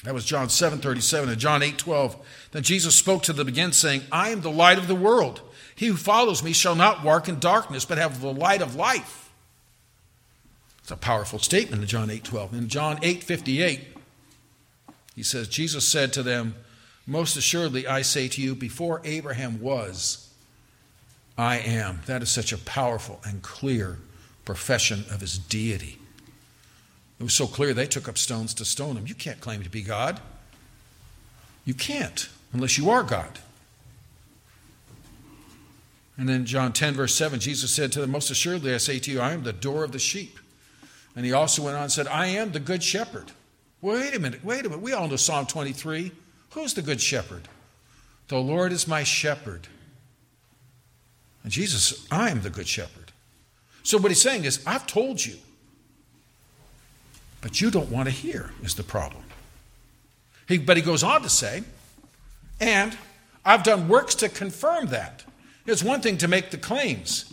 That 0.05 0.14
was 0.14 0.25
John 0.25 0.49
7 0.49 0.79
37 0.79 1.31
and 1.31 1.38
John 1.38 1.62
8 1.62 1.79
12. 1.79 2.16
Then 2.53 2.62
Jesus 2.62 2.95
spoke 2.95 3.25
to 3.25 3.33
them 3.33 3.49
again, 3.49 3.73
saying, 3.73 4.03
I 4.12 4.31
am 4.31 4.40
the 4.40 4.51
light 4.51 4.79
of 4.79 4.87
the 4.87 4.95
world. 4.95 5.40
He 5.75 5.88
who 5.88 5.97
follows 5.97 6.42
me 6.42 6.53
shall 6.53 6.77
not 6.77 7.05
walk 7.05 7.29
in 7.29 7.40
darkness, 7.40 7.85
but 7.85 7.99
have 7.99 8.21
the 8.21 8.33
light 8.33 8.62
of 8.62 8.77
life. 8.77 9.33
It's 10.79 10.92
a 10.92 10.97
powerful 10.97 11.40
statement 11.40 11.83
in 11.83 11.88
John 11.88 12.11
8 12.11 12.23
12. 12.23 12.55
In 12.55 12.69
John 12.69 13.01
8 13.03 13.25
58, 13.25 13.81
he 15.16 15.23
says, 15.25 15.49
Jesus 15.49 15.88
said 15.88 16.12
to 16.12 16.23
them, 16.23 16.55
Most 17.07 17.37
assuredly 17.37 17.88
I 17.88 18.03
say 18.03 18.29
to 18.29 18.40
you, 18.40 18.55
before 18.55 19.01
Abraham 19.05 19.61
was, 19.61 20.26
I 21.38 21.59
am. 21.59 22.01
That 22.07 22.22
is 22.22 22.31
such 22.31 22.53
a 22.53 22.59
powerful 22.59 23.20
and 23.25 23.42
clear 23.42 23.99
profession 24.44 25.05
of 25.11 25.20
his 25.20 25.38
deity. 25.38 25.99
It 27.18 27.22
was 27.22 27.35
so 27.35 27.46
clear 27.46 27.75
they 27.75 27.87
took 27.87 28.09
up 28.09 28.18
stones 28.18 28.55
to 28.55 28.64
stone 28.64 28.96
him. 28.96 29.07
You 29.07 29.14
can't 29.14 29.40
claim 29.40 29.62
to 29.62 29.70
be 29.70 29.83
God. 29.83 30.20
You 31.64 31.75
can't 31.75 32.29
unless 32.53 32.79
you 32.79 32.90
are 32.90 33.03
God. 33.03 33.38
And 36.18 36.29
then 36.29 36.46
John 36.46 36.72
10, 36.72 36.94
verse 36.94 37.14
7, 37.14 37.40
Jesus 37.40 37.70
said 37.70 37.92
to 37.92 38.01
them, 38.01 38.11
Most 38.11 38.31
assuredly 38.31 38.72
I 38.75 38.79
say 38.79 38.99
to 38.99 39.11
you, 39.11 39.20
I 39.20 39.33
am 39.33 39.42
the 39.42 39.53
door 39.53 39.85
of 39.85 39.92
the 39.92 39.99
sheep. 39.99 40.38
And 41.14 41.27
he 41.27 41.33
also 41.33 41.62
went 41.62 41.77
on 41.77 41.85
and 41.85 41.92
said, 41.92 42.07
I 42.07 42.27
am 42.27 42.53
the 42.53 42.61
good 42.61 42.83
shepherd. 42.83 43.33
Wait 43.83 44.14
a 44.14 44.18
minute, 44.18 44.42
wait 44.44 44.61
a 44.64 44.68
minute. 44.68 44.83
We 44.83 44.92
all 44.92 45.09
know 45.09 45.16
Psalm 45.16 45.46
23. 45.46 46.12
Who's 46.51 46.75
the 46.75 46.83
good 46.83 47.01
shepherd? 47.01 47.49
The 48.29 48.38
Lord 48.38 48.72
is 48.72 48.88
my 48.88 49.03
shepherd. 49.03 49.68
And 51.47 51.53
Jesus, 51.53 52.05
I 52.11 52.31
am 52.31 52.43
the 52.43 52.51
good 52.51 52.67
shepherd. 52.67 53.13
So 53.85 53.99
what 53.99 54.11
he's 54.11 54.21
saying 54.21 54.47
is, 54.47 54.61
I've 54.67 54.85
told 54.85 55.25
you. 55.25 55.37
But 57.41 57.61
you 57.61 57.71
don't 57.71 57.89
want 57.89 58.09
to 58.09 58.11
hear, 58.11 58.51
is 58.65 58.75
the 58.75 58.83
problem. 58.83 59.23
He, 60.49 60.59
but 60.59 60.77
he 60.77 60.83
goes 60.83 61.05
on 61.05 61.23
to 61.23 61.29
say, 61.29 61.63
and 62.61 62.99
I've 63.45 63.63
done 63.63 63.87
works 63.87 64.17
to 64.17 64.29
confirm 64.29 64.87
that. 64.87 65.23
It's 65.67 65.85
one 65.85 66.01
thing 66.01 66.19
to 66.19 66.27
make 66.27 66.51
the 66.51 66.59
claims, 66.59 67.33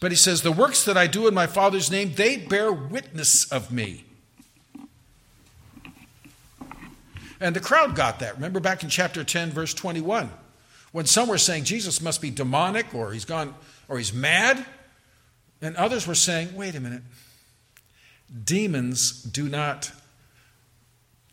But 0.00 0.12
he 0.12 0.16
says, 0.18 0.42
The 0.42 0.52
works 0.52 0.84
that 0.84 0.98
I 0.98 1.06
do 1.06 1.26
in 1.26 1.32
my 1.32 1.46
Father's 1.46 1.90
name, 1.90 2.12
they 2.14 2.36
bear 2.36 2.70
witness 2.70 3.50
of 3.50 3.72
me. 3.72 4.04
And 7.40 7.56
the 7.56 7.60
crowd 7.60 7.96
got 7.96 8.18
that. 8.18 8.34
Remember 8.34 8.60
back 8.60 8.82
in 8.82 8.90
chapter 8.90 9.24
10, 9.24 9.50
verse 9.50 9.72
21, 9.72 10.28
when 10.92 11.06
some 11.06 11.28
were 11.28 11.38
saying 11.38 11.64
Jesus 11.64 12.00
must 12.00 12.20
be 12.20 12.30
demonic 12.30 12.94
or 12.94 13.12
he's 13.12 13.24
gone 13.24 13.54
or 13.88 13.98
he's 13.98 14.12
mad, 14.12 14.64
and 15.62 15.76
others 15.76 16.06
were 16.06 16.14
saying, 16.14 16.54
wait 16.54 16.74
a 16.74 16.80
minute, 16.80 17.02
demons 18.44 19.22
do 19.22 19.48
not 19.48 19.92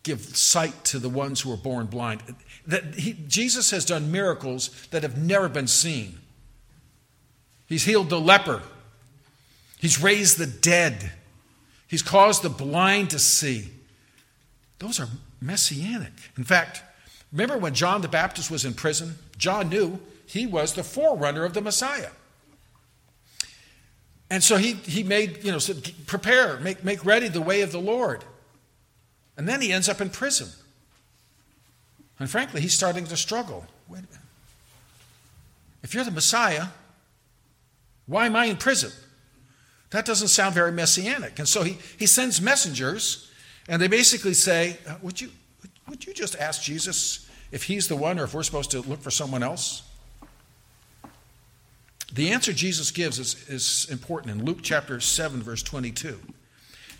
give 0.04 0.22
sight 0.22 0.86
to 0.86 1.00
the 1.00 1.10
ones 1.10 1.41
who 1.41 1.52
are 1.52 1.58
born 1.58 1.86
blind. 1.86 2.22
That 2.65 2.96
he, 2.96 3.13
Jesus 3.28 3.72
has 3.72 3.86
done 3.86 4.12
miracles 4.12 4.70
that 4.91 5.04
have 5.04 5.17
never 5.17 5.50
been 5.50 5.67
seen. 5.67 6.20
He's 7.67 7.84
healed 7.84 8.10
the 8.10 8.20
leper. 8.20 8.62
He's 9.80 10.02
raised 10.02 10.38
the 10.38 10.48
dead. 10.48 11.12
He's 11.88 12.02
caused 12.02 12.41
the 12.41 12.50
blind 12.50 13.10
to 13.12 13.20
see. 13.20 13.70
Those 14.80 15.00
are 15.00 15.08
messianic. 15.41 16.13
In 16.38 16.43
fact, 16.43 16.82
remember 17.32 17.58
when 17.58 17.74
John 17.74 18.02
the 18.02 18.08
Baptist 18.08 18.50
was 18.50 18.65
in 18.65 18.74
prison? 18.74 19.15
John 19.38 19.69
knew 19.69 20.00
he 20.26 20.45
was 20.45 20.73
the 20.73 20.84
forerunner 20.84 21.45
of 21.45 21.54
the 21.54 21.62
Messiah. 21.62 22.10
And 24.30 24.43
so 24.43 24.58
he, 24.58 24.73
he 24.73 25.04
made, 25.04 25.43
you 25.43 25.52
know, 25.52 25.60
said, 25.60 25.89
prepare, 26.06 26.58
make, 26.60 26.84
make 26.84 27.06
ready 27.06 27.30
the 27.30 27.41
way 27.41 27.62
of 27.62 27.71
the 27.71 27.80
Lord. 27.80 28.26
And 29.38 29.47
then 29.47 29.62
he 29.62 29.71
ends 29.71 29.88
up 29.88 30.02
in 30.02 30.10
prison. 30.10 30.50
And 32.19 32.30
frankly, 32.30 32.62
he's 32.62 32.73
starting 32.73 33.06
to 33.06 33.15
struggle. 33.15 33.65
If 35.84 35.93
you're 35.93 36.04
the 36.04 36.12
Messiah, 36.12 36.67
why 38.08 38.26
am 38.26 38.36
I 38.36 38.45
in 38.45 38.58
prison? 38.58 38.91
That 39.91 40.06
doesn't 40.06 40.28
sound 40.28 40.54
very 40.54 40.71
messianic. 40.71 41.39
And 41.39 41.47
so 41.47 41.63
he, 41.63 41.78
he 41.97 42.06
sends 42.06 42.41
messengers, 42.41 43.32
and 43.69 43.82
they 43.82 43.88
basically 43.88 44.34
say, 44.34 44.80
uh, 44.86 44.95
would, 45.02 45.21
you, 45.21 45.30
would 45.88 46.06
you 46.06 46.13
just 46.13 46.36
ask 46.36 46.62
Jesus 46.62 47.26
if 47.51 47.63
he's 47.63 47.88
the 47.88 47.95
one 47.95 48.19
or 48.19 48.25
if 48.25 48.33
we're 48.33 48.43
supposed 48.43 48.71
to 48.71 48.81
look 48.81 49.01
for 49.01 49.12
someone 49.12 49.43
else? 49.43 49.83
The 52.12 52.31
answer 52.31 52.53
Jesus 52.53 52.91
gives 52.91 53.19
is, 53.19 53.49
is 53.49 53.88
important 53.91 54.31
in 54.33 54.45
Luke 54.45 54.60
chapter 54.62 54.99
7, 54.99 55.41
verse 55.41 55.62
22. 55.62 56.19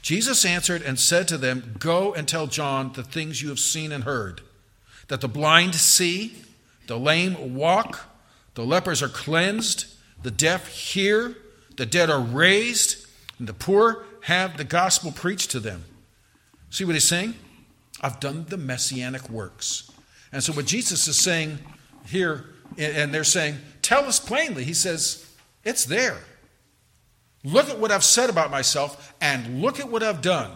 Jesus 0.02 0.46
answered 0.46 0.82
and 0.82 1.00
said 1.00 1.28
to 1.30 1.38
them, 1.38 1.76
Go 1.80 2.14
and 2.14 2.28
tell 2.28 2.48
John 2.48 2.94
the 2.94 3.04
things 3.04 3.42
you 3.42 3.50
have 3.50 3.60
seen 3.60 3.92
and 3.92 4.04
heard 4.04 4.42
that 5.08 5.22
the 5.22 5.28
blind 5.28 5.76
see, 5.76 6.36
the 6.88 7.00
lame 7.00 7.56
walk, 7.56 8.06
the 8.56 8.66
lepers 8.66 9.02
are 9.02 9.10
cleansed, 9.10 9.86
the 10.24 10.32
deaf 10.32 10.68
hear, 10.68 11.36
the 11.78 11.86
dead 11.86 12.10
are 12.10 12.22
raised, 12.22 13.06
and 13.40 13.48
the 13.48 13.54
poor 13.54 14.06
have 14.22 14.58
the 14.58 14.64
gospel 14.64 15.12
preached 15.12 15.52
to 15.52 15.60
them. 15.60 15.86
See 16.70 16.84
what 16.84 16.96
he's 16.96 17.08
saying? 17.08 17.36
I've 18.02 18.20
done 18.20 18.46
the 18.50 18.58
messianic 18.58 19.30
works. 19.30 19.90
And 20.32 20.44
so, 20.44 20.54
what 20.54 20.66
Jesus 20.66 21.08
is 21.08 21.18
saying 21.18 21.60
here, 22.06 22.46
and 22.78 23.14
they're 23.14 23.24
saying, 23.24 23.58
Tell 23.82 24.06
us 24.06 24.20
plainly, 24.20 24.64
he 24.64 24.74
says, 24.74 25.26
It's 25.64 25.86
there. 25.86 26.18
Look 27.44 27.70
at 27.70 27.80
what 27.80 27.92
I've 27.92 28.04
said 28.04 28.30
about 28.30 28.52
myself, 28.52 29.14
and 29.22 29.62
look 29.62 29.80
at 29.80 29.90
what 29.90 30.04
I've 30.04 30.22
done. 30.22 30.52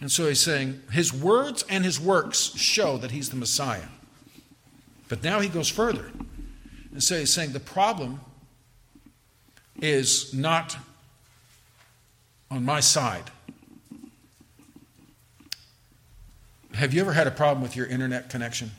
And 0.00 0.12
so 0.12 0.28
he's 0.28 0.40
saying, 0.40 0.82
His 0.92 1.12
words 1.12 1.64
and 1.68 1.84
his 1.84 1.98
works 1.98 2.54
show 2.56 2.98
that 2.98 3.10
he's 3.10 3.30
the 3.30 3.36
Messiah. 3.36 3.88
But 5.08 5.22
now 5.22 5.40
he 5.40 5.48
goes 5.48 5.68
further. 5.68 6.10
And 6.92 7.02
so 7.02 7.18
he's 7.18 7.32
saying 7.32 7.52
the 7.52 7.60
problem 7.60 8.20
is 9.80 10.34
not 10.34 10.76
on 12.50 12.64
my 12.64 12.80
side. 12.80 13.30
Have 16.74 16.92
you 16.92 17.00
ever 17.00 17.12
had 17.12 17.28
a 17.28 17.30
problem 17.30 17.62
with 17.62 17.76
your 17.76 17.86
internet 17.86 18.28
connection? 18.28 18.72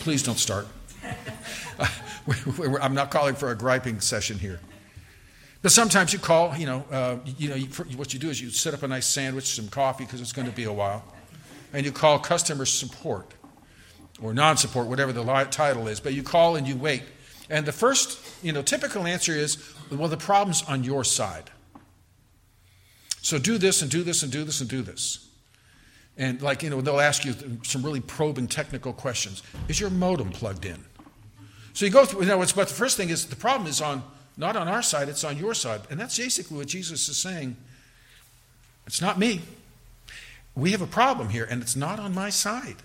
Please 0.00 0.22
don't 0.22 0.38
start. 0.38 0.66
I'm 2.80 2.94
not 2.94 3.10
calling 3.10 3.34
for 3.34 3.50
a 3.50 3.54
griping 3.54 4.00
session 4.00 4.38
here. 4.38 4.58
But 5.60 5.70
sometimes 5.70 6.14
you 6.14 6.18
call, 6.18 6.56
you 6.56 6.64
know, 6.64 6.84
uh, 6.90 7.18
you 7.36 7.50
know, 7.50 7.56
what 7.96 8.14
you 8.14 8.18
do 8.18 8.30
is 8.30 8.40
you 8.40 8.48
set 8.48 8.72
up 8.72 8.82
a 8.82 8.88
nice 8.88 9.06
sandwich, 9.06 9.54
some 9.54 9.68
coffee, 9.68 10.04
because 10.04 10.22
it's 10.22 10.32
going 10.32 10.48
to 10.48 10.54
be 10.54 10.64
a 10.64 10.72
while, 10.72 11.04
and 11.74 11.84
you 11.84 11.92
call 11.92 12.18
customer 12.18 12.64
support 12.64 13.34
or 14.22 14.32
non-support, 14.32 14.86
whatever 14.86 15.12
the 15.12 15.22
title 15.50 15.88
is. 15.88 16.00
But 16.00 16.14
you 16.14 16.22
call 16.22 16.56
and 16.56 16.66
you 16.66 16.76
wait, 16.76 17.02
and 17.50 17.66
the 17.66 17.72
first, 17.72 18.18
you 18.42 18.52
know, 18.52 18.62
typical 18.62 19.06
answer 19.06 19.32
is, 19.32 19.74
well, 19.90 20.08
the 20.08 20.16
problem's 20.16 20.62
on 20.62 20.84
your 20.84 21.04
side. 21.04 21.50
So 23.20 23.38
do 23.38 23.58
this 23.58 23.82
and 23.82 23.90
do 23.90 24.02
this 24.02 24.22
and 24.22 24.32
do 24.32 24.42
this 24.44 24.62
and 24.62 24.70
do 24.70 24.80
this. 24.80 25.29
And 26.16 26.42
like, 26.42 26.62
you 26.62 26.70
know, 26.70 26.80
they'll 26.80 27.00
ask 27.00 27.24
you 27.24 27.34
some 27.62 27.82
really 27.82 28.00
probing 28.00 28.46
technical 28.46 28.92
questions. 28.92 29.42
Is 29.68 29.80
your 29.80 29.90
modem 29.90 30.30
plugged 30.30 30.66
in? 30.66 30.84
So 31.72 31.84
you 31.84 31.90
go 31.90 32.04
through, 32.04 32.22
you 32.22 32.26
know, 32.26 32.38
but 32.38 32.68
the 32.68 32.74
first 32.74 32.96
thing 32.96 33.10
is 33.10 33.26
the 33.26 33.36
problem 33.36 33.68
is 33.68 33.80
on 33.80 34.02
not 34.36 34.56
on 34.56 34.68
our 34.68 34.82
side, 34.82 35.08
it's 35.08 35.24
on 35.24 35.36
your 35.36 35.54
side. 35.54 35.82
And 35.90 36.00
that's 36.00 36.18
basically 36.18 36.56
what 36.56 36.66
Jesus 36.66 37.08
is 37.08 37.16
saying. 37.16 37.56
It's 38.86 39.00
not 39.00 39.18
me. 39.18 39.42
We 40.54 40.72
have 40.72 40.82
a 40.82 40.86
problem 40.86 41.28
here, 41.28 41.46
and 41.48 41.62
it's 41.62 41.76
not 41.76 42.00
on 42.00 42.14
my 42.14 42.30
side. 42.30 42.76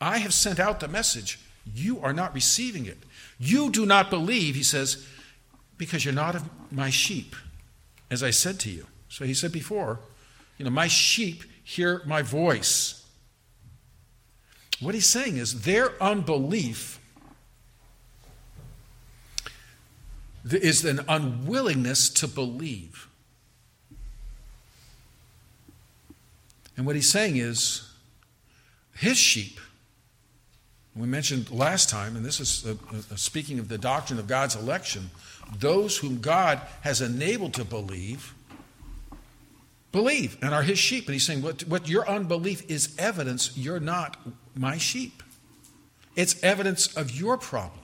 I 0.00 0.18
have 0.18 0.34
sent 0.34 0.60
out 0.60 0.80
the 0.80 0.88
message. 0.88 1.40
You 1.74 2.00
are 2.00 2.12
not 2.12 2.34
receiving 2.34 2.86
it. 2.86 2.98
You 3.38 3.70
do 3.70 3.86
not 3.86 4.10
believe, 4.10 4.54
he 4.54 4.62
says, 4.62 5.06
because 5.78 6.04
you're 6.04 6.14
not 6.14 6.34
of 6.34 6.44
my 6.70 6.90
sheep, 6.90 7.34
as 8.10 8.22
I 8.22 8.30
said 8.30 8.60
to 8.60 8.70
you. 8.70 8.86
So 9.08 9.24
he 9.24 9.34
said 9.34 9.52
before, 9.52 10.00
you 10.58 10.64
know, 10.64 10.70
my 10.70 10.88
sheep 10.88 11.44
hear 11.62 12.02
my 12.06 12.22
voice. 12.22 13.04
What 14.80 14.94
he's 14.94 15.06
saying 15.06 15.36
is 15.36 15.62
their 15.62 16.00
unbelief 16.02 17.00
is 20.44 20.84
an 20.84 21.00
unwillingness 21.08 22.08
to 22.10 22.28
believe. 22.28 23.08
And 26.76 26.86
what 26.86 26.94
he's 26.94 27.10
saying 27.10 27.36
is 27.36 27.90
his 28.94 29.16
sheep, 29.16 29.58
we 30.94 31.06
mentioned 31.06 31.50
last 31.50 31.90
time, 31.90 32.16
and 32.16 32.24
this 32.24 32.38
is 32.38 32.64
a, 32.66 32.76
a 33.12 33.18
speaking 33.18 33.58
of 33.58 33.68
the 33.68 33.78
doctrine 33.78 34.18
of 34.18 34.26
God's 34.26 34.54
election, 34.54 35.10
those 35.58 35.98
whom 35.98 36.20
God 36.20 36.60
has 36.82 37.00
enabled 37.00 37.54
to 37.54 37.64
believe, 37.64 38.34
believe 39.92 40.36
and 40.42 40.54
are 40.54 40.62
his 40.62 40.78
sheep. 40.78 41.06
And 41.06 41.14
he's 41.14 41.26
saying, 41.26 41.42
what, 41.42 41.62
what 41.62 41.88
your 41.88 42.08
unbelief 42.08 42.68
is 42.70 42.94
evidence 42.98 43.56
you're 43.56 43.80
not 43.80 44.16
my 44.54 44.78
sheep. 44.78 45.22
It's 46.14 46.42
evidence 46.42 46.96
of 46.96 47.10
your 47.10 47.36
problem. 47.36 47.80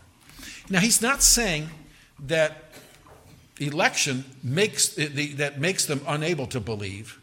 Now, 0.71 0.81
he's 0.81 1.03
not 1.03 1.23
saying 1.23 1.69
that 2.21 2.73
election 3.61 4.25
makes 4.43 4.99
eh, 4.99 5.35
that 5.37 5.61
makes 5.61 5.87
them 5.87 6.01
unable 6.07 6.47
to 6.49 6.61
believe. 6.61 7.21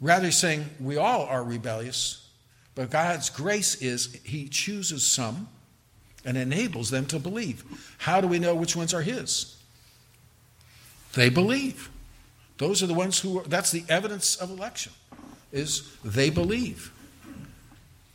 Rather, 0.00 0.26
he's 0.26 0.38
saying 0.38 0.68
we 0.80 0.96
all 0.96 1.22
are 1.26 1.44
rebellious, 1.44 2.28
but 2.74 2.90
God's 2.90 3.30
grace 3.30 3.76
is 3.76 4.18
He 4.24 4.48
chooses 4.48 5.04
some 5.04 5.48
and 6.24 6.36
enables 6.36 6.90
them 6.90 7.06
to 7.06 7.18
believe. 7.18 7.64
How 7.98 8.20
do 8.20 8.26
we 8.26 8.38
know 8.38 8.54
which 8.54 8.74
ones 8.74 8.94
are 8.94 9.02
His? 9.02 9.56
They 11.14 11.28
believe. 11.28 11.90
Those 12.60 12.82
are 12.82 12.86
the 12.86 12.94
ones 12.94 13.18
who. 13.18 13.38
Are, 13.38 13.42
that's 13.44 13.70
the 13.70 13.84
evidence 13.88 14.36
of 14.36 14.50
election. 14.50 14.92
Is 15.50 15.96
they 16.04 16.28
believe. 16.28 16.92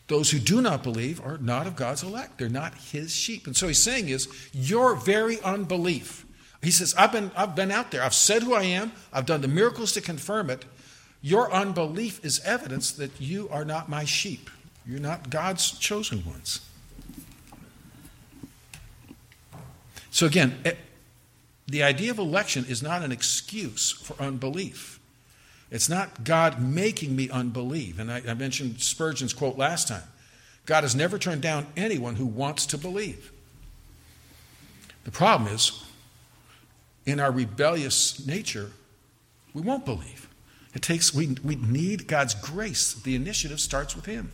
Those 0.07 0.29
who 0.29 0.37
do 0.37 0.61
not 0.61 0.83
believe 0.83 1.19
are 1.19 1.39
not 1.39 1.65
of 1.65 1.75
God's 1.75 2.03
elect. 2.03 2.37
They're 2.37 2.47
not 2.47 2.75
his 2.75 3.11
sheep. 3.11 3.47
And 3.47 3.57
so 3.57 3.67
he's 3.67 3.81
saying 3.81 4.09
is 4.09 4.27
your 4.53 4.95
very 4.95 5.41
unbelief. 5.41 6.27
He 6.61 6.69
says, 6.69 6.93
I've 6.95 7.11
been, 7.11 7.31
I've 7.35 7.55
been 7.55 7.71
out 7.71 7.89
there. 7.89 8.03
I've 8.03 8.13
said 8.13 8.43
who 8.43 8.53
I 8.53 8.63
am. 8.65 8.91
I've 9.11 9.25
done 9.25 9.41
the 9.41 9.47
miracles 9.47 9.93
to 9.93 10.01
confirm 10.01 10.51
it. 10.51 10.63
Your 11.23 11.51
unbelief 11.51 12.23
is 12.23 12.39
evidence 12.41 12.91
that 12.91 13.19
you 13.19 13.49
are 13.49 13.65
not 13.65 13.89
my 13.89 14.05
sheep. 14.05 14.51
You're 14.85 14.99
not 14.99 15.31
God's 15.31 15.71
chosen 15.71 16.23
ones. 16.23 16.61
So 20.11 20.27
again, 20.27 20.59
eh, 20.65 20.73
the 21.67 21.83
idea 21.83 22.11
of 22.11 22.19
election 22.19 22.65
is 22.67 22.83
not 22.83 23.01
an 23.01 23.11
excuse 23.11 23.91
for 23.91 24.21
unbelief. 24.21 24.99
It's 25.71 25.89
not 25.89 26.23
God 26.23 26.61
making 26.61 27.15
me 27.15 27.29
unbelieve. 27.29 27.99
And 27.99 28.11
I, 28.11 28.21
I 28.27 28.33
mentioned 28.35 28.81
Spurgeon's 28.81 29.33
quote 29.33 29.57
last 29.57 29.87
time 29.87 30.03
God 30.65 30.83
has 30.83 30.95
never 30.95 31.17
turned 31.17 31.41
down 31.41 31.67
anyone 31.75 32.15
who 32.15 32.25
wants 32.25 32.65
to 32.67 32.77
believe. 32.77 33.31
The 35.03 35.11
problem 35.11 35.53
is, 35.53 35.83
in 37.05 37.19
our 37.19 37.31
rebellious 37.31 38.25
nature, 38.25 38.71
we 39.53 39.61
won't 39.61 39.85
believe. 39.85 40.27
It 40.73 40.81
takes, 40.81 41.13
we, 41.13 41.37
we 41.43 41.55
need 41.55 42.07
God's 42.07 42.33
grace. 42.33 42.93
The 42.93 43.15
initiative 43.15 43.59
starts 43.59 43.95
with 43.95 44.05
Him. 44.05 44.31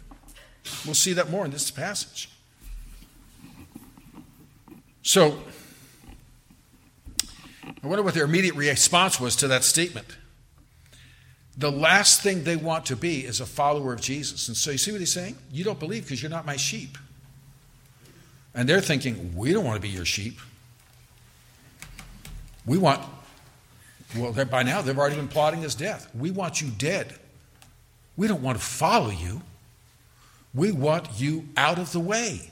We'll 0.85 0.95
see 0.95 1.13
that 1.13 1.29
more 1.29 1.45
in 1.45 1.51
this 1.51 1.69
passage. 1.69 2.29
So, 5.03 5.39
I 7.83 7.87
wonder 7.87 8.03
what 8.03 8.13
their 8.13 8.25
immediate 8.25 8.55
response 8.55 9.19
was 9.19 9.35
to 9.37 9.47
that 9.47 9.63
statement. 9.63 10.07
The 11.57 11.71
last 11.71 12.21
thing 12.21 12.43
they 12.43 12.55
want 12.55 12.85
to 12.87 12.95
be 12.95 13.25
is 13.25 13.41
a 13.41 13.45
follower 13.45 13.93
of 13.93 14.01
Jesus. 14.01 14.47
And 14.47 14.55
so 14.55 14.71
you 14.71 14.77
see 14.77 14.91
what 14.91 15.01
he's 15.01 15.11
saying? 15.11 15.35
You 15.51 15.63
don't 15.63 15.79
believe 15.79 16.03
because 16.03 16.21
you're 16.21 16.31
not 16.31 16.45
my 16.45 16.55
sheep. 16.55 16.97
And 18.53 18.67
they're 18.67 18.81
thinking, 18.81 19.35
we 19.35 19.53
don't 19.53 19.65
want 19.65 19.75
to 19.75 19.81
be 19.81 19.89
your 19.89 20.05
sheep. 20.05 20.39
We 22.65 22.77
want, 22.77 23.01
well, 24.15 24.31
by 24.45 24.63
now 24.63 24.81
they've 24.81 24.97
already 24.97 25.15
been 25.15 25.27
plotting 25.27 25.61
his 25.61 25.75
death. 25.75 26.13
We 26.15 26.31
want 26.31 26.61
you 26.61 26.69
dead. 26.69 27.15
We 28.15 28.27
don't 28.27 28.41
want 28.41 28.57
to 28.57 28.63
follow 28.63 29.09
you. 29.09 29.41
We 30.53 30.71
want 30.71 31.07
you 31.17 31.47
out 31.57 31.79
of 31.79 31.91
the 31.91 31.99
way. 31.99 32.51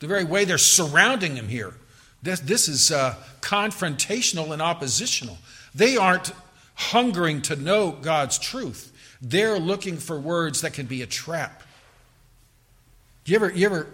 The 0.00 0.06
very 0.06 0.24
way 0.24 0.44
they're 0.44 0.58
surrounding 0.58 1.36
him 1.36 1.48
here. 1.48 1.74
This, 2.22 2.40
this 2.40 2.68
is 2.68 2.90
uh, 2.90 3.14
confrontational 3.40 4.52
and 4.52 4.60
oppositional. 4.60 5.38
They 5.74 5.96
aren't 5.96 6.32
hungering 6.74 7.42
to 7.42 7.56
know 7.56 7.90
God's 7.90 8.38
truth, 8.38 8.92
they're 9.22 9.58
looking 9.58 9.96
for 9.96 10.18
words 10.18 10.60
that 10.60 10.74
can 10.74 10.86
be 10.86 11.02
a 11.02 11.06
trap. 11.06 11.62
You 13.24 13.36
ever, 13.36 13.50
you 13.50 13.66
ever, 13.66 13.88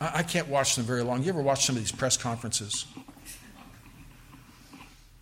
I 0.00 0.22
can't 0.22 0.48
watch 0.48 0.76
them 0.76 0.84
very 0.84 1.02
long. 1.02 1.22
You 1.22 1.30
ever 1.30 1.40
watch 1.40 1.64
some 1.64 1.76
of 1.76 1.82
these 1.82 1.92
press 1.92 2.16
conferences? 2.16 2.84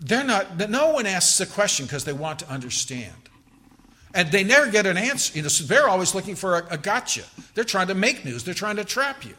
They're 0.00 0.24
not, 0.24 0.68
no 0.68 0.90
one 0.90 1.07
asks 1.07 1.40
a 1.40 1.46
question 1.46 1.87
because 1.87 2.04
they 2.04 2.12
want 2.12 2.40
to 2.40 2.50
understand. 2.50 3.14
And 4.12 4.30
they 4.30 4.44
never 4.44 4.70
get 4.70 4.87
an 4.87 4.96
answer. 4.96 5.37
You 5.37 5.42
know, 5.42 5.48
so 5.48 5.64
they're 5.64 5.88
always 5.88 6.14
looking 6.14 6.35
for 6.35 6.59
a, 6.59 6.74
a 6.74 6.78
gotcha. 6.78 7.22
They're 7.54 7.64
trying 7.64 7.88
to 7.88 7.94
make 7.94 8.24
news, 8.24 8.44
they're 8.44 8.54
trying 8.54 8.76
to 8.76 8.85
trap 8.85 9.24
you. 9.24 9.35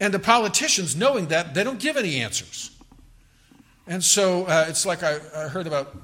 And 0.00 0.14
the 0.14 0.18
politicians, 0.18 0.96
knowing 0.96 1.28
that, 1.28 1.54
they 1.54 1.62
don't 1.62 1.78
give 1.78 1.96
any 1.96 2.20
answers. 2.20 2.70
And 3.86 4.02
so 4.02 4.44
uh, 4.46 4.66
it's 4.68 4.86
like 4.86 5.02
I, 5.02 5.18
I, 5.36 5.48
heard 5.48 5.66
about 5.66 5.94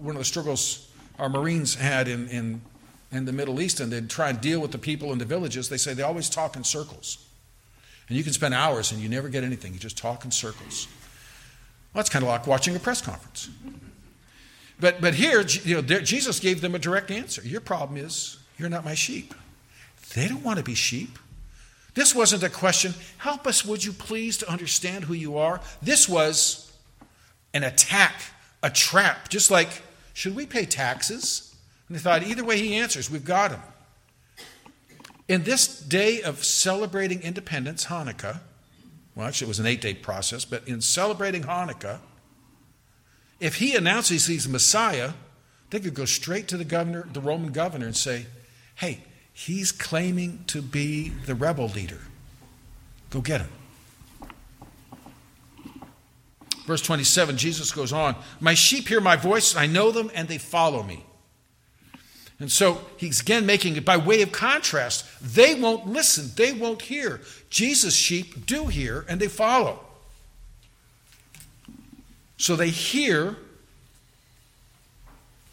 one 0.00 0.14
of 0.14 0.18
the 0.18 0.24
struggles 0.24 0.88
our 1.18 1.28
Marines 1.28 1.74
had 1.74 2.06
in, 2.08 2.28
in, 2.28 2.60
in 3.12 3.24
the 3.24 3.32
Middle 3.32 3.60
East, 3.60 3.80
and 3.80 3.90
they'd 3.90 4.10
try 4.10 4.28
and 4.28 4.40
deal 4.40 4.60
with 4.60 4.72
the 4.72 4.78
people 4.78 5.12
in 5.12 5.18
the 5.18 5.24
villages. 5.24 5.68
They 5.68 5.76
say 5.76 5.94
they 5.94 6.02
always 6.02 6.28
talk 6.28 6.56
in 6.56 6.64
circles. 6.64 7.26
And 8.08 8.18
you 8.18 8.24
can 8.24 8.32
spend 8.32 8.52
hours 8.52 8.90
and 8.90 9.00
you 9.00 9.08
never 9.08 9.28
get 9.28 9.44
anything, 9.44 9.72
you 9.72 9.78
just 9.78 9.96
talk 9.96 10.24
in 10.24 10.32
circles. 10.32 10.88
Well, 11.92 12.00
that's 12.00 12.10
kind 12.10 12.24
of 12.24 12.28
like 12.28 12.46
watching 12.46 12.74
a 12.74 12.80
press 12.80 13.00
conference. 13.00 13.48
But, 14.80 15.00
but 15.00 15.14
here, 15.14 15.42
you 15.64 15.80
know, 15.80 15.82
Jesus 15.82 16.40
gave 16.40 16.60
them 16.60 16.74
a 16.74 16.78
direct 16.78 17.10
answer. 17.10 17.42
Your 17.42 17.60
problem 17.60 17.98
is 17.98 18.38
you're 18.58 18.68
not 18.68 18.84
my 18.84 18.94
sheep. 18.94 19.34
They 20.14 20.26
don't 20.26 20.42
want 20.42 20.58
to 20.58 20.64
be 20.64 20.74
sheep. 20.74 21.18
This 21.94 22.14
wasn't 22.14 22.42
a 22.42 22.48
question, 22.48 22.94
help 23.18 23.46
us, 23.46 23.64
would 23.64 23.84
you 23.84 23.92
please, 23.92 24.36
to 24.38 24.50
understand 24.50 25.04
who 25.04 25.14
you 25.14 25.38
are? 25.38 25.60
This 25.82 26.08
was 26.08 26.72
an 27.52 27.64
attack, 27.64 28.22
a 28.62 28.70
trap, 28.70 29.28
just 29.28 29.50
like, 29.50 29.82
should 30.12 30.36
we 30.36 30.46
pay 30.46 30.64
taxes? 30.64 31.54
And 31.88 31.96
they 31.96 32.00
thought, 32.00 32.22
either 32.22 32.44
way 32.44 32.58
he 32.58 32.74
answers, 32.76 33.10
we've 33.10 33.24
got 33.24 33.50
him. 33.50 33.60
In 35.26 35.44
this 35.44 35.80
day 35.80 36.22
of 36.22 36.44
celebrating 36.44 37.22
independence, 37.22 37.86
Hanukkah, 37.86 38.40
well, 39.14 39.26
actually, 39.26 39.46
it 39.46 39.48
was 39.48 39.60
an 39.60 39.66
eight 39.66 39.80
day 39.80 39.94
process, 39.94 40.44
but 40.44 40.66
in 40.68 40.80
celebrating 40.80 41.42
Hanukkah, 41.42 41.98
if 43.40 43.56
he 43.56 43.74
announces 43.74 44.26
he's 44.26 44.44
the 44.44 44.50
Messiah, 44.50 45.12
they 45.70 45.80
could 45.80 45.94
go 45.94 46.04
straight 46.04 46.48
to 46.48 46.56
the 46.56 46.64
governor, 46.64 47.08
the 47.12 47.20
Roman 47.20 47.52
governor, 47.52 47.86
and 47.86 47.96
say, 47.96 48.26
hey, 48.76 49.02
he's 49.32 49.72
claiming 49.72 50.44
to 50.48 50.62
be 50.62 51.08
the 51.08 51.34
rebel 51.34 51.68
leader. 51.68 52.00
Go 53.10 53.20
get 53.20 53.40
him. 53.40 53.50
Verse 56.66 56.82
27, 56.82 57.36
Jesus 57.36 57.72
goes 57.72 57.92
on, 57.92 58.14
My 58.38 58.54
sheep 58.54 58.88
hear 58.88 59.00
my 59.00 59.16
voice, 59.16 59.56
I 59.56 59.66
know 59.66 59.90
them, 59.90 60.10
and 60.14 60.28
they 60.28 60.38
follow 60.38 60.82
me. 60.82 61.04
And 62.38 62.50
so 62.50 62.80
he's 62.96 63.20
again 63.20 63.44
making 63.44 63.76
it 63.76 63.84
by 63.84 63.96
way 63.96 64.22
of 64.22 64.32
contrast. 64.32 65.04
They 65.20 65.54
won't 65.54 65.86
listen, 65.86 66.30
they 66.36 66.52
won't 66.52 66.82
hear. 66.82 67.20
Jesus' 67.50 67.94
sheep 67.94 68.46
do 68.46 68.66
hear, 68.66 69.04
and 69.08 69.20
they 69.20 69.28
follow. 69.28 69.80
So 72.36 72.56
they 72.56 72.70
hear 72.70 73.36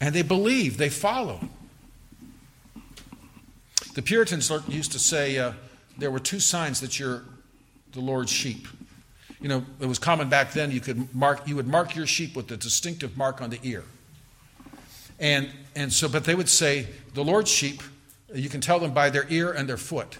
and 0.00 0.14
they 0.14 0.22
believe, 0.22 0.78
they 0.78 0.88
follow. 0.88 1.40
The 3.98 4.02
Puritans 4.02 4.48
used 4.68 4.92
to 4.92 4.98
say 5.00 5.38
uh, 5.38 5.54
there 5.98 6.12
were 6.12 6.20
two 6.20 6.38
signs 6.38 6.80
that 6.82 7.00
you're 7.00 7.24
the 7.90 7.98
Lord's 7.98 8.30
sheep. 8.30 8.68
You 9.40 9.48
know, 9.48 9.64
it 9.80 9.86
was 9.86 9.98
common 9.98 10.28
back 10.28 10.52
then. 10.52 10.70
You 10.70 10.78
could 10.78 11.12
mark, 11.12 11.48
you 11.48 11.56
would 11.56 11.66
mark 11.66 11.96
your 11.96 12.06
sheep 12.06 12.36
with 12.36 12.48
a 12.52 12.56
distinctive 12.56 13.16
mark 13.16 13.42
on 13.42 13.50
the 13.50 13.58
ear, 13.64 13.82
and 15.18 15.50
and 15.74 15.92
so, 15.92 16.08
but 16.08 16.22
they 16.22 16.36
would 16.36 16.48
say 16.48 16.86
the 17.14 17.24
Lord's 17.24 17.50
sheep. 17.50 17.82
You 18.32 18.48
can 18.48 18.60
tell 18.60 18.78
them 18.78 18.94
by 18.94 19.10
their 19.10 19.26
ear 19.30 19.50
and 19.50 19.68
their 19.68 19.76
foot. 19.76 20.18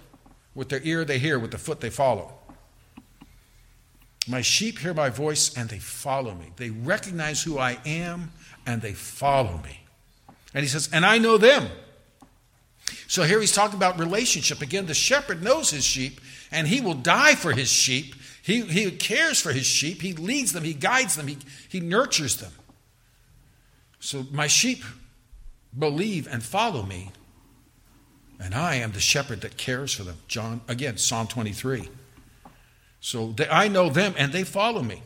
With 0.56 0.70
their 0.70 0.82
ear 0.82 1.04
they 1.04 1.20
hear, 1.20 1.38
with 1.38 1.52
the 1.52 1.58
foot 1.58 1.78
they 1.78 1.90
follow. 1.90 2.32
My 4.26 4.40
sheep 4.42 4.80
hear 4.80 4.92
my 4.92 5.08
voice 5.08 5.56
and 5.56 5.68
they 5.68 5.78
follow 5.78 6.34
me. 6.34 6.50
They 6.56 6.70
recognize 6.70 7.44
who 7.44 7.58
I 7.58 7.78
am 7.86 8.32
and 8.66 8.82
they 8.82 8.94
follow 8.94 9.60
me. 9.62 9.82
And 10.52 10.64
he 10.64 10.68
says, 10.68 10.90
and 10.92 11.06
I 11.06 11.18
know 11.18 11.38
them. 11.38 11.68
So 13.06 13.22
here 13.22 13.40
he's 13.40 13.52
talking 13.52 13.76
about 13.76 13.98
relationship. 13.98 14.60
Again, 14.60 14.86
the 14.86 14.94
shepherd 14.94 15.42
knows 15.42 15.70
his 15.70 15.84
sheep 15.84 16.20
and 16.50 16.66
he 16.66 16.80
will 16.80 16.94
die 16.94 17.34
for 17.34 17.52
his 17.52 17.68
sheep. 17.68 18.14
He, 18.42 18.62
he 18.62 18.90
cares 18.90 19.40
for 19.40 19.52
his 19.52 19.66
sheep. 19.66 20.00
He 20.00 20.12
leads 20.14 20.52
them, 20.52 20.64
he 20.64 20.74
guides 20.74 21.16
them, 21.16 21.26
he, 21.26 21.38
he 21.68 21.80
nurtures 21.80 22.36
them. 22.36 22.52
So 24.00 24.26
my 24.30 24.46
sheep 24.46 24.84
believe 25.76 26.28
and 26.30 26.42
follow 26.42 26.82
me, 26.82 27.10
and 28.40 28.54
I 28.54 28.76
am 28.76 28.92
the 28.92 29.00
shepherd 29.00 29.40
that 29.42 29.56
cares 29.56 29.92
for 29.92 30.04
them. 30.04 30.16
John, 30.28 30.60
again, 30.68 30.96
Psalm 30.96 31.26
23. 31.26 31.88
So 33.00 33.32
they, 33.32 33.48
I 33.48 33.68
know 33.68 33.90
them 33.90 34.14
and 34.16 34.32
they 34.32 34.44
follow 34.44 34.82
me. 34.82 35.02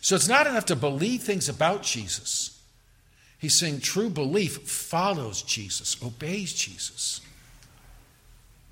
So 0.00 0.16
it's 0.16 0.28
not 0.28 0.46
enough 0.46 0.66
to 0.66 0.76
believe 0.76 1.22
things 1.22 1.48
about 1.48 1.82
Jesus. 1.82 2.53
He's 3.44 3.52
saying 3.52 3.80
true 3.80 4.08
belief 4.08 4.62
follows 4.62 5.42
Jesus, 5.42 6.02
obeys 6.02 6.54
Jesus, 6.54 7.20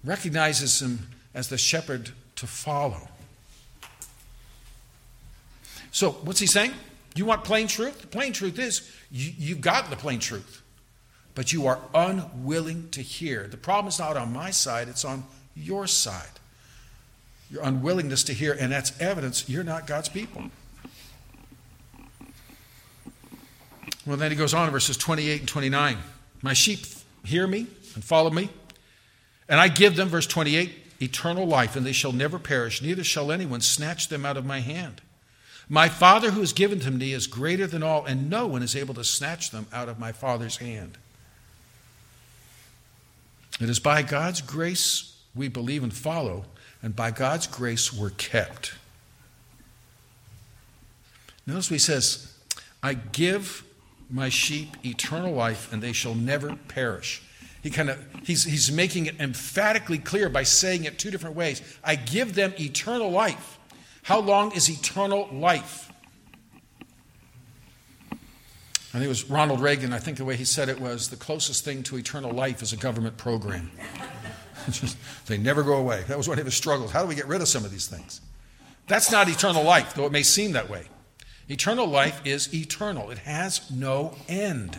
recognizes 0.03 0.81
him 0.81 1.11
as 1.35 1.49
the 1.51 1.59
shepherd 1.59 2.09
to 2.37 2.47
follow. 2.47 3.07
So, 5.91 6.13
what's 6.13 6.41
he 6.41 6.47
saying? 6.47 6.73
You 7.15 7.27
want 7.27 7.45
plain 7.45 7.67
truth? 7.67 8.01
The 8.01 8.07
plain 8.07 8.33
truth 8.33 8.59
is 8.59 8.91
you, 9.11 9.35
you've 9.37 9.61
got 9.61 9.91
the 9.91 9.97
plain 9.97 10.21
truth, 10.21 10.63
but 11.35 11.53
you 11.53 11.67
are 11.67 11.79
unwilling 11.95 12.89
to 12.93 13.03
hear. 13.03 13.49
The 13.49 13.59
problem 13.59 13.89
is 13.89 13.99
not 13.99 14.17
on 14.17 14.33
my 14.33 14.51
side, 14.51 14.89
it's 14.89 15.05
on 15.05 15.25
your 15.55 15.87
side 15.87 16.41
your 17.51 17.63
unwillingness 17.63 18.25
to 18.25 18.33
hear, 18.33 18.57
and 18.59 18.73
that's 18.73 18.99
evidence 18.99 19.47
you're 19.47 19.63
not 19.63 19.87
God's 19.87 20.09
people. 20.09 20.45
Well, 24.05 24.17
then 24.17 24.31
he 24.31 24.37
goes 24.37 24.55
on 24.55 24.67
in 24.67 24.73
verses 24.73 24.97
28 24.97 25.41
and 25.41 25.49
29. 25.49 25.99
My 26.43 26.55
sheep 26.55 26.81
hear 27.25 27.47
me 27.47 27.67
and 27.95 28.03
follow 28.03 28.31
me, 28.31 28.51
and 29.49 29.61
I 29.61 29.69
give 29.69 29.97
them, 29.97 30.09
verse 30.09 30.27
28, 30.27 30.73
eternal 31.01 31.47
life, 31.47 31.77
and 31.77 31.87
they 31.87 31.93
shall 31.93 32.12
never 32.12 32.38
perish, 32.38 32.83
neither 32.83 33.05
shall 33.05 33.31
anyone 33.31 33.61
snatch 33.61 34.09
them 34.09 34.27
out 34.27 34.37
of 34.37 34.45
my 34.45 34.61
hand. 34.61 35.03
My 35.69 35.88
Father 35.88 36.33
who 36.33 36.41
has 36.41 36.53
given 36.53 36.81
them 36.81 36.99
to 36.99 37.07
me 37.07 37.12
is 37.12 37.27
greater 37.27 37.67
than 37.67 37.83
all, 37.83 38.05
and 38.05 38.29
no 38.29 38.47
one 38.47 38.62
is 38.62 38.75
able 38.75 38.95
to 38.95 39.05
snatch 39.05 39.51
them 39.51 39.67
out 39.73 39.88
of 39.88 39.99
my 39.99 40.12
Father's 40.12 40.57
hand. 40.57 40.99
It 43.61 43.69
is 43.69 43.79
by 43.79 44.03
God's 44.03 44.41
grace 44.41 45.17
we 45.35 45.49
believe 45.49 45.83
and 45.83 45.93
follow 45.93 46.47
and 46.83 46.97
by 46.97 47.11
God's 47.11 47.47
grace 47.47 47.93
we're 47.93 48.11
kept. 48.11 48.75
Notice 51.47 51.71
what 51.71 51.75
he 51.75 51.79
says, 51.79 52.35
I 52.83 52.95
give 52.95 53.65
my 54.12 54.29
sheep 54.29 54.77
eternal 54.85 55.33
life, 55.33 55.72
and 55.72 55.83
they 55.83 55.92
shall 55.92 56.14
never 56.14 56.55
perish. 56.68 57.22
He 57.62 57.70
kind 57.70 57.90
of 57.90 57.98
he's 58.25 58.44
he's 58.44 58.70
making 58.70 59.07
it 59.07 59.20
emphatically 59.20 59.98
clear 59.98 60.29
by 60.29 60.42
saying 60.42 60.85
it 60.85 60.98
two 60.98 61.11
different 61.11 61.37
ways. 61.37 61.62
I 61.83 61.96
give 61.96 62.35
them 62.35 62.53
eternal 62.61 63.11
life. 63.11 63.59
How 64.03 64.20
long 64.20 64.53
is 64.53 64.68
eternal 64.68 65.29
life? 65.33 65.90
I 68.94 68.98
think 68.98 69.07
it 69.07 69.09
was 69.09 69.31
Ronald 69.31 69.61
Reagan. 69.61 69.92
I 69.92 69.98
think 69.98 70.18
the 70.18 70.25
way 70.25 70.37
he 70.37 70.44
said 70.44 70.68
it 70.68 70.79
was 70.79 71.09
the 71.09 71.16
closest 71.16 71.64
thing 71.64 71.83
to 71.85 71.96
eternal 71.96 72.33
life 72.33 72.61
is 72.62 72.72
a 72.72 72.77
government 72.77 73.16
program. 73.16 73.70
They 75.27 75.38
never 75.38 75.64
go 75.64 75.75
away. 75.75 76.05
That 76.07 76.16
was 76.16 76.29
one 76.29 76.38
of 76.38 76.44
his 76.44 76.55
struggles. 76.55 76.92
How 76.92 77.03
do 77.03 77.09
we 77.09 77.16
get 77.16 77.27
rid 77.27 77.40
of 77.40 77.48
some 77.48 77.64
of 77.64 77.72
these 77.72 77.88
things? 77.88 78.20
That's 78.87 79.11
not 79.11 79.29
eternal 79.29 79.64
life, 79.64 79.94
though 79.94 80.07
it 80.07 80.12
may 80.12 80.22
seem 80.22 80.53
that 80.53 80.70
way. 80.70 80.85
Eternal 81.48 81.87
life 81.87 82.20
is 82.24 82.52
eternal, 82.55 83.11
it 83.11 83.18
has 83.18 83.70
no 83.70 84.14
end. 84.28 84.78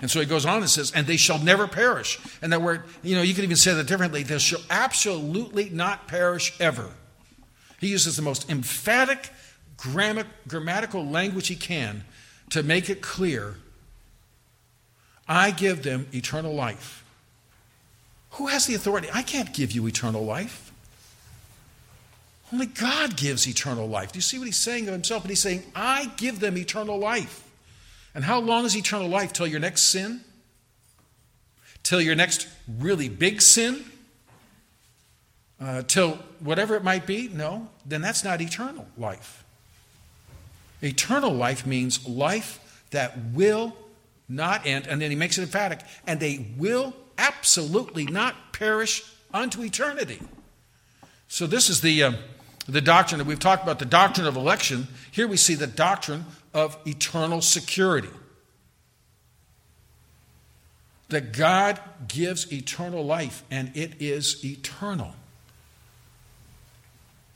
And 0.00 0.10
so 0.10 0.18
he 0.18 0.26
goes 0.26 0.44
on 0.44 0.58
and 0.58 0.68
says, 0.68 0.90
and 0.90 1.06
they 1.06 1.16
shall 1.16 1.38
never 1.38 1.68
perish. 1.68 2.18
And 2.42 2.52
that 2.52 2.60
word, 2.60 2.82
you 3.02 3.14
know, 3.14 3.22
you 3.22 3.34
could 3.34 3.44
even 3.44 3.56
say 3.56 3.72
that 3.72 3.86
differently. 3.86 4.24
They 4.24 4.38
shall 4.38 4.62
absolutely 4.68 5.70
not 5.70 6.08
perish 6.08 6.58
ever. 6.58 6.90
He 7.78 7.88
uses 7.88 8.16
the 8.16 8.22
most 8.22 8.50
emphatic 8.50 9.30
grammatical 9.76 11.06
language 11.06 11.48
he 11.48 11.56
can 11.56 12.04
to 12.50 12.62
make 12.62 12.90
it 12.90 13.00
clear 13.00 13.56
I 15.28 15.52
give 15.52 15.82
them 15.82 16.08
eternal 16.12 16.54
life. 16.54 17.04
Who 18.32 18.48
has 18.48 18.66
the 18.66 18.74
authority? 18.74 19.08
I 19.12 19.22
can't 19.22 19.52
give 19.54 19.72
you 19.72 19.86
eternal 19.86 20.24
life. 20.24 20.71
Only 22.52 22.66
God 22.66 23.16
gives 23.16 23.48
eternal 23.48 23.88
life. 23.88 24.12
Do 24.12 24.18
you 24.18 24.22
see 24.22 24.38
what 24.38 24.44
he's 24.44 24.58
saying 24.58 24.86
of 24.86 24.92
himself? 24.92 25.22
But 25.22 25.30
he's 25.30 25.40
saying, 25.40 25.62
I 25.74 26.10
give 26.16 26.40
them 26.40 26.58
eternal 26.58 26.98
life. 26.98 27.48
And 28.14 28.24
how 28.24 28.40
long 28.40 28.66
is 28.66 28.76
eternal 28.76 29.08
life? 29.08 29.32
Till 29.32 29.46
your 29.46 29.60
next 29.60 29.82
sin? 29.84 30.20
Till 31.82 32.00
your 32.00 32.14
next 32.14 32.46
really 32.78 33.08
big 33.08 33.40
sin? 33.40 33.84
Uh, 35.58 35.82
till 35.82 36.18
whatever 36.40 36.74
it 36.74 36.84
might 36.84 37.06
be? 37.06 37.28
No, 37.28 37.68
then 37.86 38.02
that's 38.02 38.24
not 38.24 38.40
eternal 38.40 38.86
life. 38.98 39.44
Eternal 40.82 41.32
life 41.32 41.64
means 41.64 42.06
life 42.06 42.84
that 42.90 43.16
will 43.32 43.74
not 44.28 44.66
end, 44.66 44.86
and 44.88 45.00
then 45.00 45.10
he 45.10 45.16
makes 45.16 45.38
it 45.38 45.42
emphatic, 45.42 45.80
and 46.06 46.18
they 46.18 46.46
will 46.58 46.94
absolutely 47.16 48.04
not 48.04 48.52
perish 48.52 49.02
unto 49.32 49.62
eternity. 49.62 50.20
So, 51.28 51.46
this 51.46 51.70
is 51.70 51.80
the, 51.80 52.02
uh, 52.02 52.12
the 52.66 52.80
doctrine 52.80 53.18
that 53.18 53.26
we've 53.26 53.38
talked 53.38 53.62
about 53.62 53.78
the 53.78 53.84
doctrine 53.84 54.26
of 54.26 54.36
election. 54.36 54.88
Here 55.10 55.26
we 55.26 55.36
see 55.36 55.54
the 55.54 55.66
doctrine 55.66 56.26
of 56.54 56.76
eternal 56.86 57.40
security. 57.40 58.10
That 61.08 61.32
God 61.32 61.80
gives 62.08 62.52
eternal 62.52 63.04
life, 63.04 63.42
and 63.50 63.70
it 63.76 64.00
is 64.00 64.44
eternal. 64.44 65.14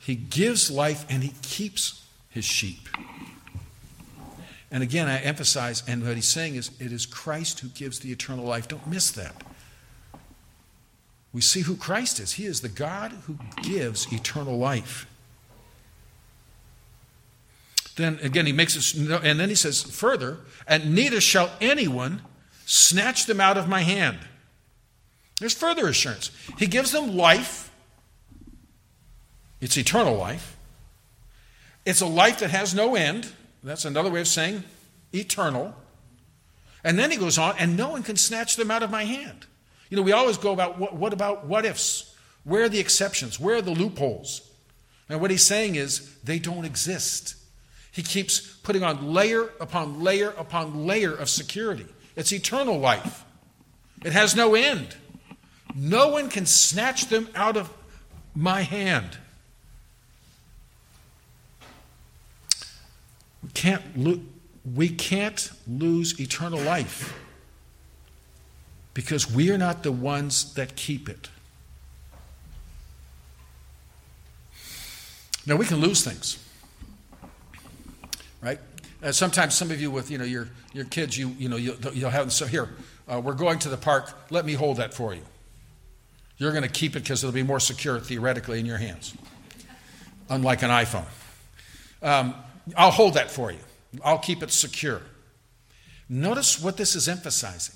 He 0.01 0.15
gives 0.15 0.71
life 0.71 1.05
and 1.11 1.23
he 1.25 1.35
keeps 1.43 2.05
his 2.31 2.45
sheep. 2.45 2.89
And 4.71 4.83
again, 4.83 5.09
I 5.09 5.19
emphasize, 5.19 5.83
and 5.87 6.07
what 6.07 6.15
he's 6.15 6.29
saying 6.29 6.55
is, 6.55 6.71
it 6.81 6.93
is 6.93 7.07
Christ 7.07 7.61
who 7.61 7.69
gives 7.69 7.99
the 7.99 8.13
eternal 8.13 8.45
life. 8.45 8.69
Don't 8.69 8.87
miss 8.87 9.11
that. 9.13 9.43
We 11.33 11.41
see 11.41 11.63
who 11.63 11.77
Christ 11.77 12.21
is. 12.21 12.35
He 12.35 12.47
is 12.47 12.61
the 12.61 12.69
God 12.69 13.13
who 13.27 13.39
gives 13.63 14.13
eternal 14.13 14.59
life. 14.59 15.07
Then 17.97 18.19
again, 18.23 18.47
he 18.47 18.53
makes 18.53 18.77
it, 18.77 18.95
and 18.95 19.41
then 19.41 19.49
he 19.49 19.55
says 19.55 19.83
further, 19.83 20.39
and 20.67 20.95
neither 20.95 21.21
shall 21.21 21.51
anyone 21.61 22.23
snatch 22.67 23.27
them 23.27 23.41
out 23.41 23.57
of 23.57 23.69
my 23.69 23.81
hand. 23.81 24.19
There's 25.41 25.55
further 25.55 25.89
assurance. 25.89 26.31
He 26.59 26.67
gives 26.67 26.93
them 26.93 27.17
life, 27.17 27.71
it's 29.61 29.77
eternal 29.77 30.17
life. 30.17 30.57
It's 31.85 32.01
a 32.01 32.07
life 32.07 32.41
that 32.41 32.51
has 32.51 32.75
no 32.75 32.97
end. 32.97 33.33
That's 33.63 33.85
another 33.85 34.11
way 34.11 34.21
of 34.21 34.29
saying 34.29 34.65
eternal. 35.15 35.75
And 36.85 36.99
then 36.99 37.11
he 37.11 37.17
goes 37.17 37.39
on, 37.39 37.55
and 37.59 37.77
no 37.77 37.91
one 37.91 38.03
can 38.03 38.17
snatch 38.17 38.57
them 38.57 38.71
out 38.71 38.83
of 38.83 38.91
my 38.91 39.05
hand. 39.05 39.47
You 39.89 39.97
know, 39.97 40.03
we 40.03 40.13
always 40.13 40.37
go 40.37 40.53
about 40.53 40.79
what, 40.79 40.95
what 40.95 41.13
about 41.13 41.47
what 41.47 41.65
ifs? 41.65 42.15
Where 42.45 42.65
are 42.65 42.69
the 42.69 42.81
exceptions? 42.81 43.41
Where 43.41 43.57
are 43.57 43.63
the 43.63 43.71
loopholes? 43.71 44.51
And 45.09 45.21
what 45.21 45.31
he's 45.31 45.45
saying 45.45 45.77
is 45.77 46.19
they 46.23 46.39
don't 46.39 46.65
exist. 46.65 47.37
He 47.97 48.03
keeps 48.03 48.41
putting 48.41 48.83
on 48.83 49.15
layer 49.15 49.53
upon 49.59 50.03
layer 50.03 50.35
upon 50.37 50.85
layer 50.85 51.15
of 51.15 51.31
security. 51.31 51.87
It's 52.15 52.31
eternal 52.31 52.79
life, 52.79 53.25
it 54.05 54.13
has 54.13 54.37
no 54.37 54.55
end. 54.55 54.95
No 55.75 56.09
one 56.09 56.29
can 56.29 56.45
snatch 56.45 57.07
them 57.07 57.29
out 57.35 57.57
of 57.57 57.73
my 58.35 58.61
hand. 58.63 59.17
We 63.43 63.51
can't, 63.55 63.83
lo- 63.97 64.21
we 64.75 64.91
can't 64.91 65.51
lose 65.67 66.21
eternal 66.21 66.61
life 66.61 67.19
because 68.93 69.31
we 69.31 69.51
are 69.51 69.59
not 69.59 69.83
the 69.83 69.93
ones 69.93 70.55
that 70.55 70.77
keep 70.77 71.09
it. 71.09 71.29
Now, 75.47 75.57
we 75.57 75.65
can 75.67 75.79
lose 75.79 76.03
things, 76.03 76.39
right? 78.47 78.61
Uh, 79.03 79.11
sometimes 79.11 79.55
some 79.55 79.73
of 79.73 79.81
you 79.81 79.91
with 79.91 80.11
you 80.11 80.19
know 80.19 80.25
your, 80.25 80.49
your 80.73 80.85
kids, 80.85 81.19
you, 81.19 81.35
you 81.39 81.49
know, 81.49 81.57
you'll, 81.57 81.77
you'll 81.93 82.11
have, 82.11 82.33
so 82.33 82.47
here, 82.47 82.69
uh, 83.09 83.21
we're 83.21 83.35
going 83.35 83.59
to 83.59 83.69
the 83.69 83.77
park, 83.77 84.13
let 84.31 84.47
me 84.47 84.55
hold 84.55 84.77
that 84.77 84.95
for 84.95 85.15
you. 85.15 85.23
You're 86.39 86.53
going 86.53 86.63
to 86.63 86.71
keep 86.71 86.95
it 86.97 87.01
because 87.01 87.25
it'll 87.25 87.35
be 87.35 87.43
more 87.43 87.61
secure 87.61 87.99
theoretically 87.99 88.61
in 88.61 88.67
your 88.67 88.79
hands, 88.79 89.15
unlike 90.29 90.63
an 90.63 90.71
iPhone. 90.71 91.07
Um, 92.03 92.35
I'll 92.77 92.91
hold 92.91 93.15
that 93.15 93.31
for 93.31 93.51
you. 93.51 93.59
I'll 94.05 94.19
keep 94.19 94.43
it 94.43 94.53
secure. 94.53 95.03
Notice 96.09 96.63
what 96.63 96.77
this 96.77 96.95
is 96.95 97.09
emphasizing. 97.09 97.75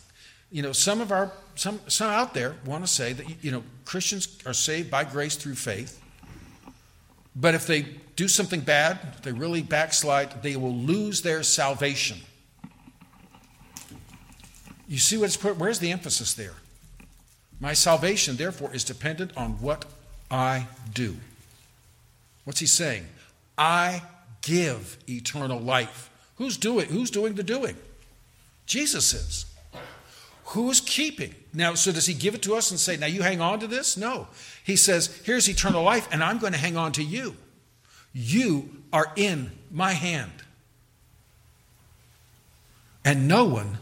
You 0.52 0.62
know, 0.62 0.72
some 0.72 1.00
of 1.00 1.10
our 1.10 1.32
some 1.54 1.80
some 1.88 2.10
out 2.10 2.34
there 2.34 2.54
want 2.64 2.84
to 2.84 2.90
say 2.90 3.12
that 3.12 3.44
you 3.44 3.50
know 3.50 3.62
Christians 3.84 4.38
are 4.46 4.52
saved 4.52 4.90
by 4.90 5.04
grace 5.04 5.36
through 5.36 5.54
faith. 5.54 6.00
But 7.34 7.54
if 7.54 7.66
they 7.66 7.82
do 8.16 8.28
something 8.28 8.60
bad, 8.60 8.98
if 9.14 9.22
they 9.22 9.32
really 9.32 9.62
backslide, 9.62 10.42
they 10.42 10.56
will 10.56 10.74
lose 10.74 11.22
their 11.22 11.42
salvation. 11.42 12.18
You 14.88 14.98
see 14.98 15.16
what's 15.16 15.36
put 15.36 15.56
where's 15.56 15.78
the 15.78 15.92
emphasis 15.92 16.34
there? 16.34 16.54
My 17.60 17.74
salvation, 17.74 18.36
therefore, 18.36 18.74
is 18.74 18.84
dependent 18.84 19.36
on 19.36 19.60
what 19.60 19.84
I 20.30 20.66
do. 20.92 21.16
What's 22.44 22.60
he 22.60 22.66
saying? 22.66 23.06
I 23.56 24.02
give 24.42 24.96
eternal 25.08 25.60
life. 25.60 26.10
Who's 26.36 26.56
doing, 26.56 26.88
who's 26.88 27.10
doing 27.10 27.34
the 27.34 27.42
doing? 27.42 27.76
Jesus 28.66 29.12
is. 29.12 29.44
Who's 30.50 30.80
keeping? 30.80 31.34
Now, 31.54 31.74
so 31.74 31.92
does 31.92 32.06
he 32.06 32.14
give 32.14 32.34
it 32.34 32.42
to 32.42 32.56
us 32.56 32.72
and 32.72 32.80
say, 32.80 32.96
now 32.96 33.06
you 33.06 33.22
hang 33.22 33.40
on 33.40 33.60
to 33.60 33.68
this? 33.68 33.96
No. 33.96 34.26
He 34.64 34.74
says, 34.74 35.06
here's 35.24 35.48
eternal 35.48 35.84
life, 35.84 36.08
and 36.10 36.24
I'm 36.24 36.38
going 36.38 36.52
to 36.52 36.58
hang 36.58 36.76
on 36.76 36.90
to 36.92 37.04
you. 37.04 37.36
You 38.12 38.68
are 38.92 39.12
in 39.14 39.52
my 39.70 39.92
hand. 39.92 40.32
And 43.04 43.28
no 43.28 43.44
one 43.44 43.78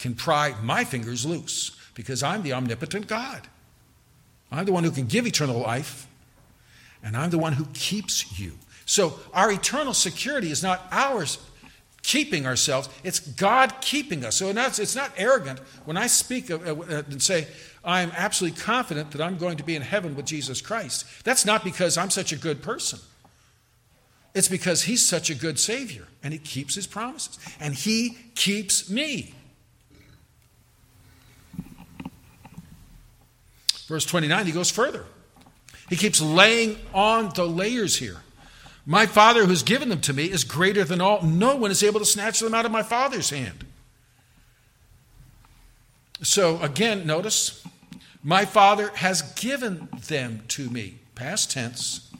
can 0.00 0.14
pry 0.16 0.54
my 0.60 0.82
fingers 0.82 1.24
loose 1.24 1.76
because 1.94 2.24
I'm 2.24 2.42
the 2.42 2.54
omnipotent 2.54 3.06
God. 3.06 3.42
I'm 4.50 4.64
the 4.64 4.72
one 4.72 4.82
who 4.82 4.90
can 4.90 5.06
give 5.06 5.28
eternal 5.28 5.60
life, 5.60 6.08
and 7.04 7.16
I'm 7.16 7.30
the 7.30 7.38
one 7.38 7.52
who 7.52 7.66
keeps 7.72 8.36
you. 8.36 8.58
So 8.84 9.20
our 9.32 9.52
eternal 9.52 9.94
security 9.94 10.50
is 10.50 10.60
not 10.60 10.82
ours 10.90 11.38
keeping 12.04 12.46
ourselves, 12.46 12.88
it's 13.02 13.18
God 13.18 13.80
keeping 13.80 14.24
us. 14.24 14.36
So 14.36 14.48
it's 14.48 14.94
not 14.94 15.10
arrogant 15.16 15.58
when 15.86 15.96
I 15.96 16.06
speak 16.06 16.50
of, 16.50 16.62
uh, 16.68 17.02
and 17.10 17.20
say, 17.20 17.48
I'm 17.82 18.12
absolutely 18.14 18.60
confident 18.60 19.10
that 19.12 19.20
I'm 19.20 19.38
going 19.38 19.56
to 19.56 19.64
be 19.64 19.74
in 19.74 19.82
heaven 19.82 20.14
with 20.14 20.26
Jesus 20.26 20.60
Christ. 20.60 21.06
That's 21.24 21.44
not 21.44 21.64
because 21.64 21.98
I'm 21.98 22.10
such 22.10 22.30
a 22.30 22.36
good 22.36 22.62
person. 22.62 23.00
It's 24.34 24.48
because 24.48 24.82
he's 24.82 25.04
such 25.04 25.30
a 25.30 25.34
good 25.34 25.58
Savior 25.58 26.06
and 26.22 26.32
he 26.32 26.38
keeps 26.38 26.74
his 26.74 26.86
promises. 26.86 27.38
And 27.58 27.74
he 27.74 28.18
keeps 28.34 28.90
me. 28.90 29.34
Verse 33.86 34.04
29, 34.04 34.46
he 34.46 34.52
goes 34.52 34.70
further. 34.70 35.04
He 35.88 35.96
keeps 35.96 36.20
laying 36.20 36.78
on 36.92 37.30
the 37.34 37.46
layers 37.46 37.96
here. 37.96 38.18
My 38.86 39.06
Father 39.06 39.46
who's 39.46 39.62
given 39.62 39.88
them 39.88 40.00
to 40.02 40.12
me 40.12 40.30
is 40.30 40.44
greater 40.44 40.84
than 40.84 41.00
all. 41.00 41.22
No 41.22 41.56
one 41.56 41.70
is 41.70 41.82
able 41.82 42.00
to 42.00 42.06
snatch 42.06 42.40
them 42.40 42.54
out 42.54 42.66
of 42.66 42.72
my 42.72 42.82
Father's 42.82 43.30
hand. 43.30 43.64
So 46.22 46.60
again, 46.60 47.06
notice, 47.06 47.66
my 48.22 48.44
Father 48.44 48.90
has 48.96 49.22
given 49.34 49.88
them 50.08 50.42
to 50.48 50.68
me. 50.68 50.96
Past 51.14 51.50
tense. 51.50 52.10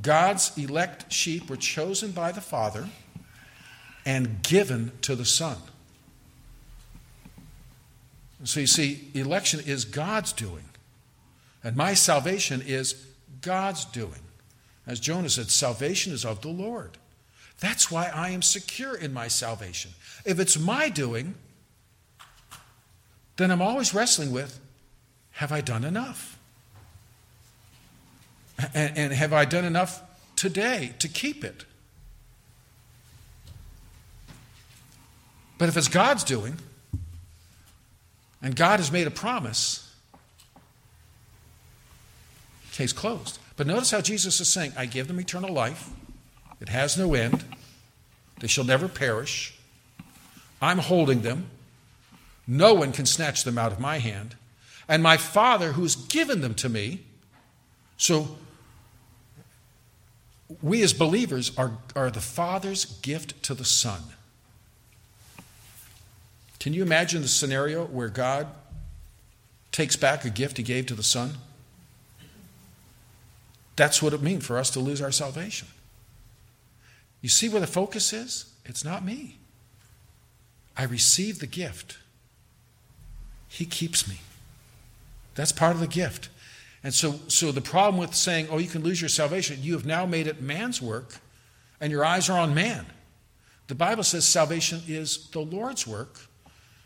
God's 0.00 0.56
elect 0.58 1.12
sheep 1.12 1.48
were 1.48 1.56
chosen 1.56 2.10
by 2.10 2.32
the 2.32 2.40
Father 2.40 2.88
and 4.04 4.42
given 4.42 4.92
to 5.02 5.14
the 5.14 5.24
Son. 5.24 5.56
So 8.44 8.60
you 8.60 8.66
see, 8.66 9.08
election 9.14 9.60
is 9.64 9.86
God's 9.86 10.32
doing, 10.32 10.64
and 11.62 11.76
my 11.76 11.94
salvation 11.94 12.62
is 12.66 13.06
God's 13.40 13.86
doing. 13.86 14.23
As 14.86 15.00
Jonah 15.00 15.30
said, 15.30 15.50
salvation 15.50 16.12
is 16.12 16.24
of 16.24 16.42
the 16.42 16.48
Lord. 16.48 16.98
That's 17.60 17.90
why 17.90 18.10
I 18.14 18.30
am 18.30 18.42
secure 18.42 18.94
in 18.94 19.12
my 19.12 19.28
salvation. 19.28 19.92
If 20.24 20.38
it's 20.38 20.58
my 20.58 20.88
doing, 20.88 21.34
then 23.36 23.50
I'm 23.50 23.62
always 23.62 23.94
wrestling 23.94 24.32
with 24.32 24.60
have 25.32 25.50
I 25.50 25.60
done 25.60 25.82
enough? 25.84 26.38
And, 28.72 28.96
and, 28.96 29.12
have 29.12 29.32
I 29.32 29.44
done 29.44 29.64
enough 29.64 30.00
today 30.36 30.94
to 31.00 31.08
keep 31.08 31.42
it? 31.42 31.64
But 35.58 35.68
if 35.68 35.76
it's 35.76 35.88
God's 35.88 36.22
doing, 36.22 36.56
and 38.40 38.54
God 38.54 38.78
has 38.78 38.92
made 38.92 39.08
a 39.08 39.10
promise, 39.10 39.92
case 42.70 42.92
closed. 42.92 43.40
But 43.56 43.66
notice 43.66 43.90
how 43.90 44.00
Jesus 44.00 44.40
is 44.40 44.48
saying, 44.48 44.72
I 44.76 44.86
give 44.86 45.08
them 45.08 45.20
eternal 45.20 45.52
life. 45.52 45.90
It 46.60 46.68
has 46.68 46.98
no 46.98 47.14
end. 47.14 47.44
They 48.40 48.48
shall 48.48 48.64
never 48.64 48.88
perish. 48.88 49.54
I'm 50.60 50.78
holding 50.78 51.22
them. 51.22 51.50
No 52.46 52.74
one 52.74 52.92
can 52.92 53.06
snatch 53.06 53.44
them 53.44 53.58
out 53.58 53.72
of 53.72 53.80
my 53.80 53.98
hand. 53.98 54.36
And 54.88 55.02
my 55.02 55.16
Father, 55.16 55.72
who's 55.72 55.96
given 55.96 56.40
them 56.40 56.54
to 56.54 56.68
me. 56.68 57.00
So, 57.96 58.36
we 60.60 60.82
as 60.82 60.92
believers 60.92 61.56
are, 61.56 61.78
are 61.96 62.10
the 62.10 62.20
Father's 62.20 62.84
gift 62.84 63.42
to 63.44 63.54
the 63.54 63.64
Son. 63.64 64.02
Can 66.58 66.74
you 66.74 66.82
imagine 66.82 67.22
the 67.22 67.28
scenario 67.28 67.84
where 67.84 68.08
God 68.08 68.46
takes 69.70 69.96
back 69.96 70.24
a 70.24 70.30
gift 70.30 70.56
he 70.56 70.62
gave 70.62 70.86
to 70.86 70.94
the 70.94 71.02
Son? 71.02 71.34
That's 73.76 74.02
what 74.02 74.12
it 74.12 74.22
means 74.22 74.46
for 74.46 74.58
us 74.58 74.70
to 74.70 74.80
lose 74.80 75.00
our 75.02 75.12
salvation. 75.12 75.68
You 77.20 77.28
see 77.28 77.48
where 77.48 77.60
the 77.60 77.66
focus 77.66 78.12
is? 78.12 78.52
It's 78.64 78.84
not 78.84 79.04
me. 79.04 79.38
I 80.76 80.84
receive 80.84 81.38
the 81.38 81.46
gift. 81.46 81.98
He 83.48 83.64
keeps 83.64 84.08
me. 84.08 84.20
That's 85.34 85.52
part 85.52 85.74
of 85.74 85.80
the 85.80 85.86
gift. 85.86 86.28
And 86.82 86.92
so, 86.92 87.18
so 87.28 87.50
the 87.50 87.60
problem 87.60 87.98
with 87.98 88.14
saying, 88.14 88.48
oh, 88.50 88.58
you 88.58 88.68
can 88.68 88.82
lose 88.82 89.00
your 89.00 89.08
salvation, 89.08 89.58
you 89.62 89.72
have 89.72 89.86
now 89.86 90.04
made 90.04 90.26
it 90.26 90.42
man's 90.42 90.82
work, 90.82 91.16
and 91.80 91.90
your 91.90 92.04
eyes 92.04 92.28
are 92.28 92.38
on 92.38 92.54
man. 92.54 92.86
The 93.68 93.74
Bible 93.74 94.02
says 94.02 94.26
salvation 94.26 94.82
is 94.86 95.28
the 95.28 95.40
Lord's 95.40 95.86
work 95.86 96.20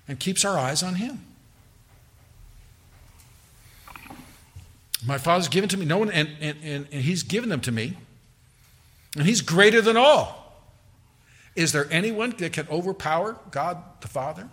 and 0.07 0.20
keeps 0.20 0.45
our 0.45 0.57
eyes 0.57 0.82
on 0.82 0.95
Him. 0.95 1.24
My 5.07 5.18
Father's 5.18 5.49
given 5.49 5.68
to 5.70 5.76
me, 5.76 5.84
no 5.84 5.99
one, 5.99 6.11
and, 6.11 6.28
and, 6.40 6.59
and, 6.62 6.88
and 6.90 7.03
He's 7.03 7.22
given 7.22 7.49
them 7.49 7.61
to 7.61 7.72
me, 7.72 7.96
and 9.16 9.26
He's 9.26 9.40
greater 9.40 9.80
than 9.80 9.96
all. 9.96 10.57
Is 11.55 11.72
there 11.72 11.86
anyone 11.90 12.34
that 12.38 12.53
can 12.53 12.68
overpower 12.68 13.36
God 13.51 13.82
the 14.01 14.09
Father? 14.09 14.49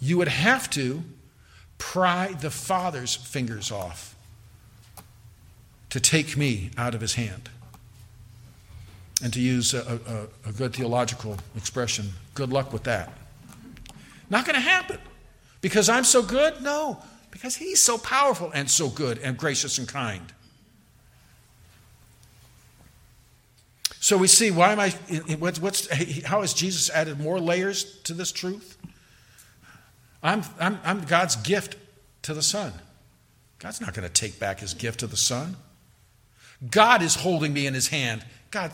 You 0.00 0.18
would 0.18 0.28
have 0.28 0.68
to 0.70 1.02
pry 1.78 2.32
the 2.32 2.50
Father's 2.50 3.14
fingers 3.14 3.70
off 3.70 4.16
to 5.90 6.00
take 6.00 6.36
me 6.36 6.70
out 6.76 6.94
of 6.94 7.00
His 7.00 7.14
hand. 7.14 7.50
And 9.22 9.32
to 9.34 9.40
use 9.40 9.72
a, 9.72 10.28
a, 10.44 10.48
a 10.48 10.52
good 10.52 10.74
theological 10.74 11.36
expression, 11.56 12.12
good 12.34 12.50
luck 12.50 12.72
with 12.72 12.82
that. 12.84 13.12
Not 14.30 14.44
going 14.44 14.56
to 14.56 14.60
happen. 14.60 14.98
Because 15.60 15.88
I'm 15.88 16.02
so 16.02 16.22
good? 16.22 16.60
No. 16.62 17.00
Because 17.32 17.56
he's 17.56 17.82
so 17.82 17.98
powerful 17.98 18.52
and 18.54 18.70
so 18.70 18.88
good 18.88 19.18
and 19.18 19.36
gracious 19.36 19.78
and 19.78 19.88
kind. 19.88 20.32
So 23.98 24.16
we 24.16 24.28
see 24.28 24.50
why 24.50 24.72
am 24.72 24.80
I, 24.80 24.90
what's, 25.38 25.88
how 26.24 26.42
has 26.42 26.54
Jesus 26.54 26.90
added 26.90 27.18
more 27.18 27.40
layers 27.40 28.00
to 28.02 28.14
this 28.14 28.30
truth? 28.30 28.76
I'm, 30.22 30.42
I'm, 30.60 30.78
I'm 30.84 31.00
God's 31.02 31.36
gift 31.36 31.76
to 32.22 32.34
the 32.34 32.42
Son. 32.42 32.72
God's 33.58 33.80
not 33.80 33.94
going 33.94 34.06
to 34.06 34.12
take 34.12 34.38
back 34.38 34.60
his 34.60 34.74
gift 34.74 35.00
to 35.00 35.06
the 35.06 35.16
Son. 35.16 35.56
God 36.70 37.02
is 37.02 37.14
holding 37.14 37.52
me 37.52 37.66
in 37.66 37.74
his 37.74 37.88
hand. 37.88 38.24
God, 38.50 38.72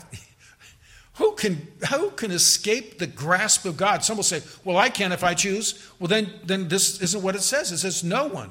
who 1.19 1.33
can, 1.33 1.67
who 1.89 2.11
can 2.11 2.31
escape 2.31 2.97
the 2.97 3.05
grasp 3.05 3.65
of 3.65 3.75
God? 3.75 4.05
Some 4.05 4.15
will 4.15 4.23
say, 4.23 4.41
Well, 4.63 4.77
I 4.77 4.89
can 4.89 5.11
if 5.11 5.21
I 5.21 5.33
choose. 5.33 5.91
Well, 5.99 6.07
then, 6.07 6.31
then 6.45 6.69
this 6.69 7.01
isn't 7.01 7.21
what 7.21 7.35
it 7.35 7.41
says. 7.41 7.73
It 7.73 7.79
says 7.79 8.05
no 8.05 8.27
one. 8.27 8.49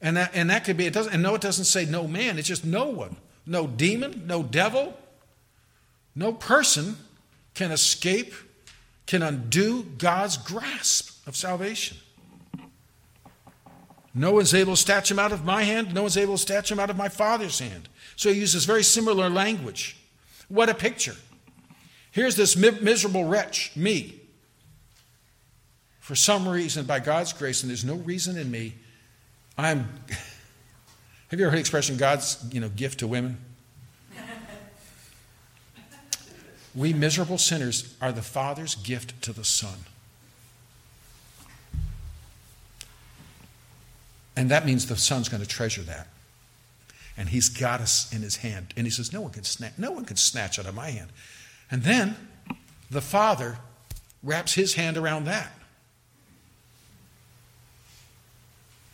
And 0.00 0.16
that, 0.16 0.32
and 0.34 0.50
that 0.50 0.64
could 0.64 0.76
be, 0.76 0.86
it 0.86 0.92
doesn't, 0.92 1.12
and 1.12 1.22
no, 1.22 1.36
it 1.36 1.40
doesn't 1.40 1.66
say 1.66 1.86
no 1.86 2.08
man, 2.08 2.38
it's 2.38 2.48
just 2.48 2.64
no 2.64 2.86
one. 2.86 3.16
No 3.46 3.68
demon, 3.68 4.24
no 4.26 4.42
devil, 4.42 4.98
no 6.16 6.32
person 6.32 6.96
can 7.54 7.70
escape, 7.70 8.34
can 9.06 9.22
undo 9.22 9.84
God's 9.96 10.36
grasp 10.36 11.26
of 11.26 11.36
salvation. 11.36 11.98
No 14.12 14.32
one's 14.32 14.54
able 14.54 14.74
to 14.74 14.80
snatch 14.80 15.08
him 15.08 15.20
out 15.20 15.30
of 15.30 15.44
my 15.44 15.62
hand, 15.62 15.94
no 15.94 16.02
one's 16.02 16.16
able 16.16 16.36
to 16.36 16.42
snatch 16.42 16.72
him 16.72 16.80
out 16.80 16.90
of 16.90 16.96
my 16.96 17.08
Father's 17.08 17.60
hand. 17.60 17.88
So 18.16 18.32
he 18.32 18.40
uses 18.40 18.64
very 18.64 18.82
similar 18.82 19.30
language. 19.30 19.96
What 20.48 20.68
a 20.68 20.74
picture. 20.74 21.16
Here's 22.14 22.36
this 22.36 22.56
miserable 22.56 23.24
wretch, 23.24 23.74
me. 23.74 24.20
For 25.98 26.14
some 26.14 26.46
reason, 26.46 26.86
by 26.86 27.00
God's 27.00 27.32
grace, 27.32 27.64
and 27.64 27.70
there's 27.70 27.84
no 27.84 27.96
reason 27.96 28.38
in 28.38 28.52
me, 28.52 28.74
I'm. 29.58 29.80
Have 31.28 31.40
you 31.40 31.46
ever 31.46 31.50
heard 31.50 31.56
the 31.56 31.60
expression 31.60 31.96
God's 31.96 32.38
you 32.52 32.60
know, 32.60 32.68
gift 32.68 33.00
to 33.00 33.08
women? 33.08 33.38
we 36.76 36.92
miserable 36.92 37.36
sinners 37.36 37.96
are 38.00 38.12
the 38.12 38.22
Father's 38.22 38.76
gift 38.76 39.20
to 39.22 39.32
the 39.32 39.42
Son. 39.42 39.78
And 44.36 44.52
that 44.52 44.64
means 44.64 44.86
the 44.86 44.96
Son's 44.96 45.28
going 45.28 45.42
to 45.42 45.48
treasure 45.48 45.82
that. 45.82 46.06
And 47.16 47.30
He's 47.30 47.48
got 47.48 47.80
us 47.80 48.12
in 48.12 48.22
His 48.22 48.36
hand. 48.36 48.72
And 48.76 48.86
He 48.86 48.90
says, 48.92 49.12
No 49.12 49.22
one 49.22 49.32
can 49.32 49.42
snatch, 49.42 49.72
no 49.78 49.90
one 49.90 50.04
can 50.04 50.16
snatch 50.16 50.60
out 50.60 50.66
of 50.66 50.76
my 50.76 50.90
hand. 50.90 51.10
And 51.74 51.82
then 51.82 52.14
the 52.88 53.00
Father 53.00 53.58
wraps 54.22 54.54
his 54.54 54.74
hand 54.74 54.96
around 54.96 55.24
that. 55.24 55.50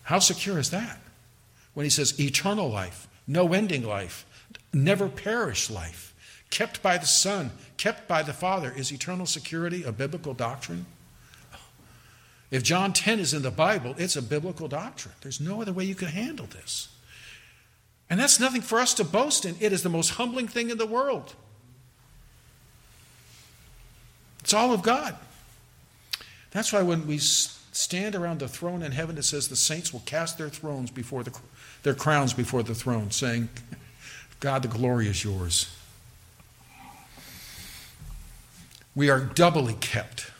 How 0.05 0.18
secure 0.18 0.59
is 0.59 0.70
that? 0.70 0.99
When 1.74 1.85
he 1.85 1.91
says 1.91 2.18
eternal 2.18 2.70
life, 2.70 3.07
no 3.26 3.53
ending 3.53 3.85
life, 3.85 4.24
never 4.72 5.11
perish 5.11 5.68
life, 5.68 6.14
kept 6.49 6.83
by 6.83 6.97
the 6.97 7.05
Son, 7.05 7.51
kept 7.76 8.09
by 8.09 8.22
the 8.22 8.33
Father, 8.33 8.72
is 8.74 8.91
eternal 8.91 9.26
security 9.26 9.83
a 9.83 9.93
biblical 9.93 10.33
doctrine? 10.33 10.87
If 12.51 12.62
John 12.62 12.95
10 12.95 13.20
is 13.20 13.35
in 13.35 13.43
the 13.43 13.51
Bible, 13.51 13.95
it's 13.99 14.16
a 14.16 14.22
biblical 14.22 14.68
doctrine. 14.68 15.14
There's 15.20 15.39
no 15.39 15.61
other 15.61 15.74
way 15.74 15.85
you 15.85 15.95
can 15.95 16.09
handle 16.09 16.47
this. 16.47 16.89
And 18.09 18.18
that's 18.18 18.41
nothing 18.41 18.62
for 18.62 18.78
us 18.81 18.95
to 18.95 19.05
boast 19.05 19.45
in. 19.45 19.57
It 19.61 19.70
is 19.70 19.83
the 19.83 19.91
most 19.91 20.12
humbling 20.12 20.49
thing 20.49 20.70
in 20.70 20.78
the 20.78 20.87
world. 20.87 21.35
It's 24.51 24.55
all 24.57 24.72
of 24.72 24.82
God. 24.82 25.14
That's 26.51 26.72
why 26.72 26.82
when 26.82 27.07
we 27.07 27.18
stand 27.18 28.16
around 28.16 28.40
the 28.40 28.48
throne 28.48 28.82
in 28.82 28.90
heaven, 28.90 29.16
it 29.16 29.22
says 29.22 29.46
the 29.46 29.55
saints 29.55 29.92
will 29.92 30.03
cast 30.07 30.38
their 30.38 30.48
thrones 30.48 30.90
before 30.90 31.22
the, 31.22 31.38
their 31.84 31.94
crowns 31.94 32.32
before 32.32 32.64
the 32.64 32.74
throne, 32.74 33.12
saying, 33.12 33.48
God, 34.40 34.62
the 34.62 34.68
glory 34.68 35.07
is 35.07 35.22
yours. 35.22 35.72
We 38.96 39.09
are 39.09 39.20
doubly 39.20 39.74
kept. 39.74 40.32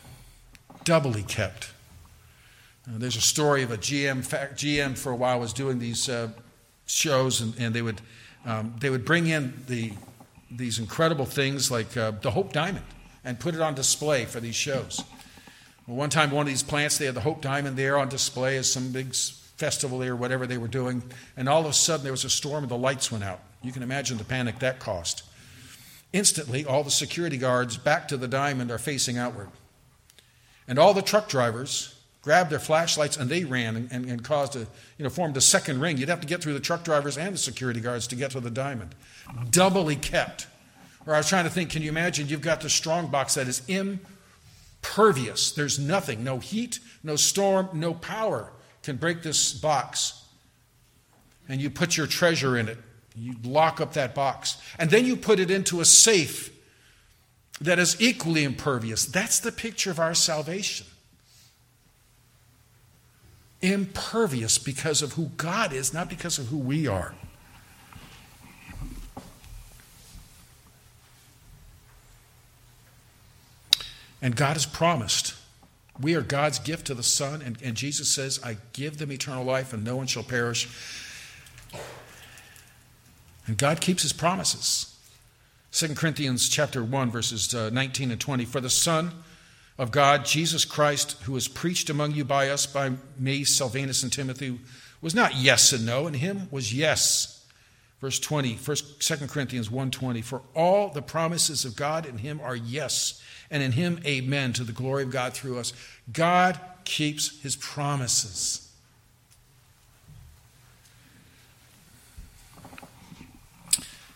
Doubly 0.83 1.23
kept. 1.23 1.71
Uh, 2.89 2.99
there's 2.99 3.15
a 3.15 3.21
story 3.21 3.63
of 3.63 3.71
a 3.71 3.79
GM. 3.79 4.25
GM 4.57 4.99
for 4.99 5.13
a 5.13 5.17
while 5.17 5.39
was 5.39 5.53
doing 5.53 5.79
these 5.79 6.09
uh, 6.09 6.31
shows, 6.85 7.43
and, 7.43 7.55
and, 7.61 7.73
they 7.73 7.83
would 7.83 8.01
um, 8.45 8.75
they 8.81 8.91
would 8.91 9.05
bring 9.05 9.29
in 9.29 9.63
the 9.69 9.93
these 10.51 10.81
incredible 10.81 11.27
things 11.27 11.71
like 11.71 11.97
uh, 11.97 12.11
the 12.23 12.33
Hope 12.33 12.53
Diamond 12.53 12.85
and 13.25 13.39
put 13.39 13.55
it 13.55 13.61
on 13.61 13.75
display 13.75 14.25
for 14.25 14.41
these 14.41 14.55
shows. 14.55 15.03
Well, 15.87 15.97
one 15.97 16.11
time, 16.11 16.31
one 16.31 16.43
of 16.43 16.49
these 16.49 16.63
plants, 16.63 16.99
they 16.99 17.07
had 17.07 17.15
the 17.15 17.21
Hope 17.21 17.41
Diamond 17.43 17.77
there 17.77 17.99
on 17.99 18.09
display 18.09 18.57
as 18.57 18.73
some 18.73 18.93
big 18.93 19.15
festival 19.15 19.99
there, 19.99 20.17
whatever 20.17 20.47
they 20.47 20.59
were 20.59 20.69
doing, 20.69 21.03
and 21.37 21.49
all 21.49 21.61
of 21.61 21.67
a 21.67 21.73
sudden 21.73 22.03
there 22.03 22.13
was 22.13 22.25
a 22.25 22.31
storm 22.31 22.65
and 22.65 22.71
the 22.71 22.79
lights 22.79 23.13
went 23.13 23.25
out. 23.25 23.41
You 23.63 23.73
can 23.73 23.83
imagine 23.83 24.17
the 24.17 24.25
panic 24.25 24.59
that 24.61 24.79
caused. 24.79 25.23
Instantly, 26.13 26.65
all 26.65 26.83
the 26.83 26.91
security 26.91 27.37
guards 27.37 27.77
back 27.77 28.09
to 28.09 28.17
the 28.17 28.27
diamond 28.27 28.71
are 28.71 28.79
facing 28.79 29.19
outward. 29.19 29.49
And 30.67 30.79
all 30.79 30.95
the 30.95 31.03
truck 31.03 31.29
drivers 31.29 31.95
grabbed 32.23 32.51
their 32.51 32.59
flashlights 32.59 33.17
and 33.17 33.31
they 33.31 33.45
ran 33.45 33.77
and, 33.77 33.93
and, 33.93 34.05
and, 34.07 34.25
caused 34.25 34.57
a, 34.57 34.61
you 34.99 35.05
know, 35.05 35.09
formed 35.09 35.37
a 35.37 35.41
second 35.41 35.81
ring. 35.81 35.97
You'd 35.97 36.09
have 36.09 36.21
to 36.21 36.27
get 36.27 36.43
through 36.43 36.55
the 36.55 36.61
truck 36.61 36.85
drivers 36.85 37.17
and 37.17 37.35
the 37.35 37.39
security 37.39 37.81
guards 37.81 38.07
to 38.09 38.17
get 38.17 38.33
to 38.33 38.41
the 38.41 38.51
diamond. 38.51 38.95
Doubly 39.51 39.97
kept. 39.97 40.47
Or 41.11 41.15
I 41.15 41.19
was 41.19 41.29
trying 41.29 41.43
to 41.43 41.51
think, 41.51 41.71
can 41.71 41.83
you 41.83 41.89
imagine 41.89 42.29
you've 42.29 42.41
got 42.41 42.61
the 42.61 42.71
strong 42.71 43.09
box 43.09 43.35
that 43.35 43.49
is 43.49 43.63
impervious? 43.67 45.51
There's 45.51 45.77
nothing, 45.77 46.23
no 46.23 46.39
heat, 46.39 46.79
no 47.03 47.17
storm, 47.17 47.69
no 47.73 47.95
power 47.95 48.53
can 48.85 48.95
break 48.95 49.25
this 49.25 49.53
box. 49.53 50.23
And 51.49 51.61
you 51.61 51.69
put 51.69 51.97
your 51.97 52.07
treasure 52.07 52.57
in 52.57 52.69
it. 52.69 52.79
You 53.17 53.35
lock 53.43 53.81
up 53.81 53.95
that 53.95 54.15
box. 54.15 54.63
And 54.79 54.89
then 54.89 55.05
you 55.05 55.17
put 55.17 55.41
it 55.41 55.51
into 55.51 55.81
a 55.81 55.85
safe 55.85 56.57
that 57.61 57.81
is 57.81 58.01
equally 58.01 58.45
impervious. 58.45 59.05
That's 59.05 59.41
the 59.41 59.51
picture 59.51 59.91
of 59.91 59.99
our 59.99 60.15
salvation. 60.15 60.87
Impervious 63.61 64.59
because 64.59 65.03
of 65.03 65.15
who 65.15 65.33
God 65.37 65.73
is, 65.73 65.93
not 65.93 66.09
because 66.09 66.39
of 66.39 66.47
who 66.47 66.59
we 66.59 66.87
are. 66.87 67.17
And 74.23 74.37
God 74.37 74.55
has 74.55 74.67
promised. 74.67 75.35
We 76.01 76.15
are 76.15 76.23
God's 76.23 76.59
gift 76.59 76.87
to 76.87 76.95
the 76.95 77.03
Son, 77.03 77.43
and, 77.43 77.59
and 77.63 77.77
Jesus 77.77 78.09
says, 78.11 78.41
I 78.43 78.57
give 78.73 78.99
them 78.99 79.13
eternal 79.13 79.45
life, 79.45 79.73
and 79.73 79.85
no 79.85 79.97
one 79.97 80.07
shall 80.07 80.23
perish. 80.23 80.69
And 83.47 83.57
God 83.59 83.81
keeps 83.81 84.03
his 84.03 84.13
promises. 84.13 84.97
2 85.73 85.95
Corinthians 85.95 86.49
chapter 86.49 86.83
1, 86.83 87.11
verses 87.11 87.55
uh, 87.55 87.71
19 87.71 88.11
and 88.11 88.21
20. 88.21 88.45
For 88.45 88.61
the 88.61 88.71
Son 88.71 89.13
of 89.79 89.91
God, 89.91 90.25
Jesus 90.25 90.65
Christ, 90.65 91.21
who 91.23 91.33
was 91.33 91.49
preached 91.49 91.89
among 91.91 92.13
you 92.13 92.25
by 92.25 92.49
us, 92.49 92.67
by 92.67 92.93
me, 93.19 93.45
Silvanus, 93.45 94.03
and 94.03 94.13
Timothy, 94.13 94.59
was 95.01 95.15
not 95.15 95.37
yes 95.37 95.73
and 95.73 95.87
no, 95.87 96.07
in 96.07 96.15
him 96.15 96.49
was 96.51 96.75
yes. 96.75 97.40
Verse 98.01 98.19
20, 98.19 98.55
1, 98.55 98.77
2 98.99 99.17
Corinthians 99.27 99.69
1.20, 99.69 100.25
For 100.25 100.41
all 100.55 100.89
the 100.89 101.03
promises 101.03 101.67
of 101.67 101.77
God 101.77 102.07
in 102.07 102.19
him 102.19 102.41
are 102.43 102.57
yes, 102.57 103.23
and 103.51 103.63
in 103.63 103.73
him 103.73 104.01
amen, 104.07 104.55
to 104.55 104.65
the 104.65 104.73
glory 104.73 105.03
of 105.03 105.11
God 105.11 105.35
through 105.35 105.59
us. 105.59 105.75
God 106.11 106.59
keeps 106.85 107.41
his 107.43 107.57
promises. 107.57 108.67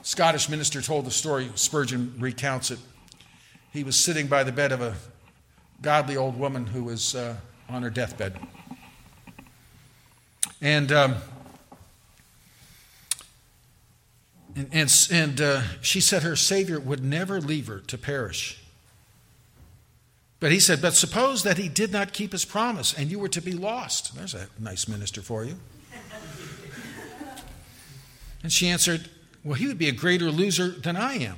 Scottish 0.02 0.48
minister 0.48 0.80
told 0.80 1.04
the 1.04 1.10
story, 1.10 1.50
Spurgeon 1.54 2.14
recounts 2.18 2.70
it. 2.70 2.78
He 3.70 3.84
was 3.84 3.96
sitting 3.96 4.28
by 4.28 4.44
the 4.44 4.52
bed 4.52 4.72
of 4.72 4.80
a 4.80 4.94
godly 5.82 6.16
old 6.16 6.38
woman 6.38 6.66
who 6.66 6.84
was 6.84 7.14
uh, 7.14 7.36
on 7.68 7.82
her 7.82 7.90
deathbed. 7.90 8.38
And, 10.62 10.90
um, 10.90 11.16
and, 14.56 14.68
and, 14.72 15.08
and 15.10 15.40
uh, 15.40 15.62
she 15.80 16.00
said 16.00 16.22
her 16.22 16.36
Savior 16.36 16.78
would 16.78 17.02
never 17.02 17.40
leave 17.40 17.66
her 17.66 17.80
to 17.80 17.98
perish. 17.98 18.60
But 20.40 20.52
he 20.52 20.60
said, 20.60 20.82
But 20.82 20.94
suppose 20.94 21.42
that 21.42 21.58
he 21.58 21.68
did 21.68 21.92
not 21.92 22.12
keep 22.12 22.32
his 22.32 22.44
promise 22.44 22.92
and 22.92 23.10
you 23.10 23.18
were 23.18 23.28
to 23.28 23.40
be 23.40 23.52
lost. 23.52 24.14
There's 24.14 24.34
a 24.34 24.48
nice 24.58 24.86
minister 24.86 25.22
for 25.22 25.44
you. 25.44 25.56
And 28.42 28.52
she 28.52 28.68
answered, 28.68 29.08
well, 29.44 29.54
he 29.54 29.66
would 29.66 29.78
be 29.78 29.88
a 29.88 29.92
greater 29.92 30.30
loser 30.30 30.68
than 30.68 30.96
I 30.96 31.14
am. 31.18 31.36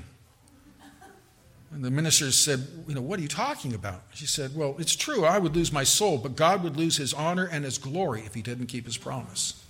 And 1.73 1.85
the 1.85 1.91
minister 1.91 2.31
said, 2.31 2.67
You 2.87 2.95
know, 2.95 3.03
what 3.03 3.19
are 3.19 3.23
you 3.23 3.29
talking 3.29 3.75
about? 3.75 4.03
She 4.15 4.27
said, 4.27 4.55
Well, 4.55 4.77
it's 4.79 4.95
true, 4.95 5.25
I 5.25 5.39
would 5.39 5.57
lose 5.57 5.73
my 5.73 5.83
soul, 5.83 6.17
but 6.17 6.37
God 6.37 6.63
would 6.63 6.77
lose 6.77 6.97
his 6.97 7.13
honor 7.13 7.47
and 7.51 7.65
his 7.65 7.77
glory 7.77 8.23
if 8.25 8.35
he 8.35 8.41
didn't 8.41 8.67
keep 8.67 8.87
his 8.87 8.97
promise. 8.97 9.66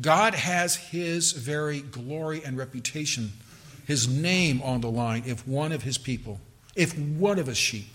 God 0.00 0.34
has 0.34 0.76
his 0.76 1.32
very 1.32 1.80
glory 1.80 2.42
and 2.44 2.56
reputation, 2.56 3.32
his 3.86 4.08
name 4.08 4.60
on 4.62 4.80
the 4.80 4.90
line 4.90 5.22
if 5.26 5.46
one 5.46 5.72
of 5.72 5.82
his 5.82 5.98
people, 5.98 6.40
if 6.74 6.98
one 6.98 7.38
of 7.38 7.46
his 7.46 7.58
sheep 7.58 7.86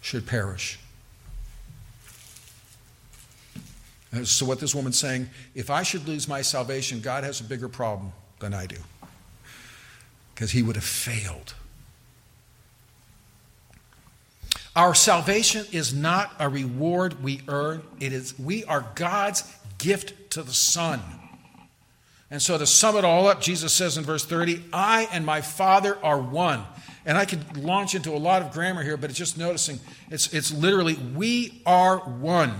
should 0.00 0.26
perish. 0.26 0.78
Uh, 4.12 4.24
so, 4.24 4.46
what 4.46 4.58
this 4.58 4.74
woman's 4.74 4.98
saying, 4.98 5.28
if 5.54 5.70
I 5.70 5.82
should 5.82 6.08
lose 6.08 6.26
my 6.26 6.42
salvation, 6.42 7.00
God 7.00 7.24
has 7.24 7.40
a 7.40 7.44
bigger 7.44 7.68
problem 7.68 8.12
than 8.40 8.54
I 8.54 8.66
do. 8.66 8.78
Because 10.34 10.50
he 10.50 10.62
would 10.62 10.76
have 10.76 10.84
failed. 10.84 11.54
Our 14.74 14.94
salvation 14.94 15.66
is 15.72 15.92
not 15.92 16.32
a 16.38 16.48
reward 16.48 17.22
we 17.22 17.42
earn, 17.48 17.82
it 18.00 18.12
is 18.12 18.38
we 18.38 18.64
are 18.64 18.86
God's 18.94 19.42
gift 19.78 20.27
to 20.38 20.44
the 20.44 20.54
Son. 20.54 21.00
And 22.30 22.40
so 22.40 22.56
to 22.58 22.66
sum 22.66 22.96
it 22.96 23.04
all 23.04 23.26
up, 23.26 23.40
Jesus 23.40 23.72
says 23.72 23.98
in 23.98 24.04
verse 24.04 24.24
30, 24.24 24.62
I 24.72 25.08
and 25.12 25.26
my 25.26 25.40
Father 25.40 25.98
are 26.02 26.20
one. 26.20 26.62
And 27.04 27.16
I 27.18 27.24
could 27.24 27.56
launch 27.56 27.94
into 27.94 28.12
a 28.12 28.18
lot 28.18 28.42
of 28.42 28.52
grammar 28.52 28.82
here, 28.82 28.96
but 28.96 29.10
it's 29.10 29.18
just 29.18 29.36
noticing 29.38 29.80
it's, 30.10 30.32
it's 30.32 30.52
literally, 30.52 30.94
we 30.94 31.62
are 31.66 31.98
one. 31.98 32.54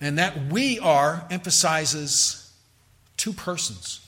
And 0.00 0.18
that 0.18 0.46
we 0.46 0.80
are 0.80 1.26
emphasizes 1.30 2.52
two 3.16 3.32
persons. 3.32 4.04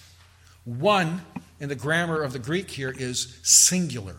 One, 0.64 1.20
in 1.60 1.68
the 1.68 1.76
grammar 1.76 2.22
of 2.22 2.32
the 2.32 2.38
Greek 2.38 2.70
here, 2.70 2.92
is 2.96 3.38
singular. 3.42 4.16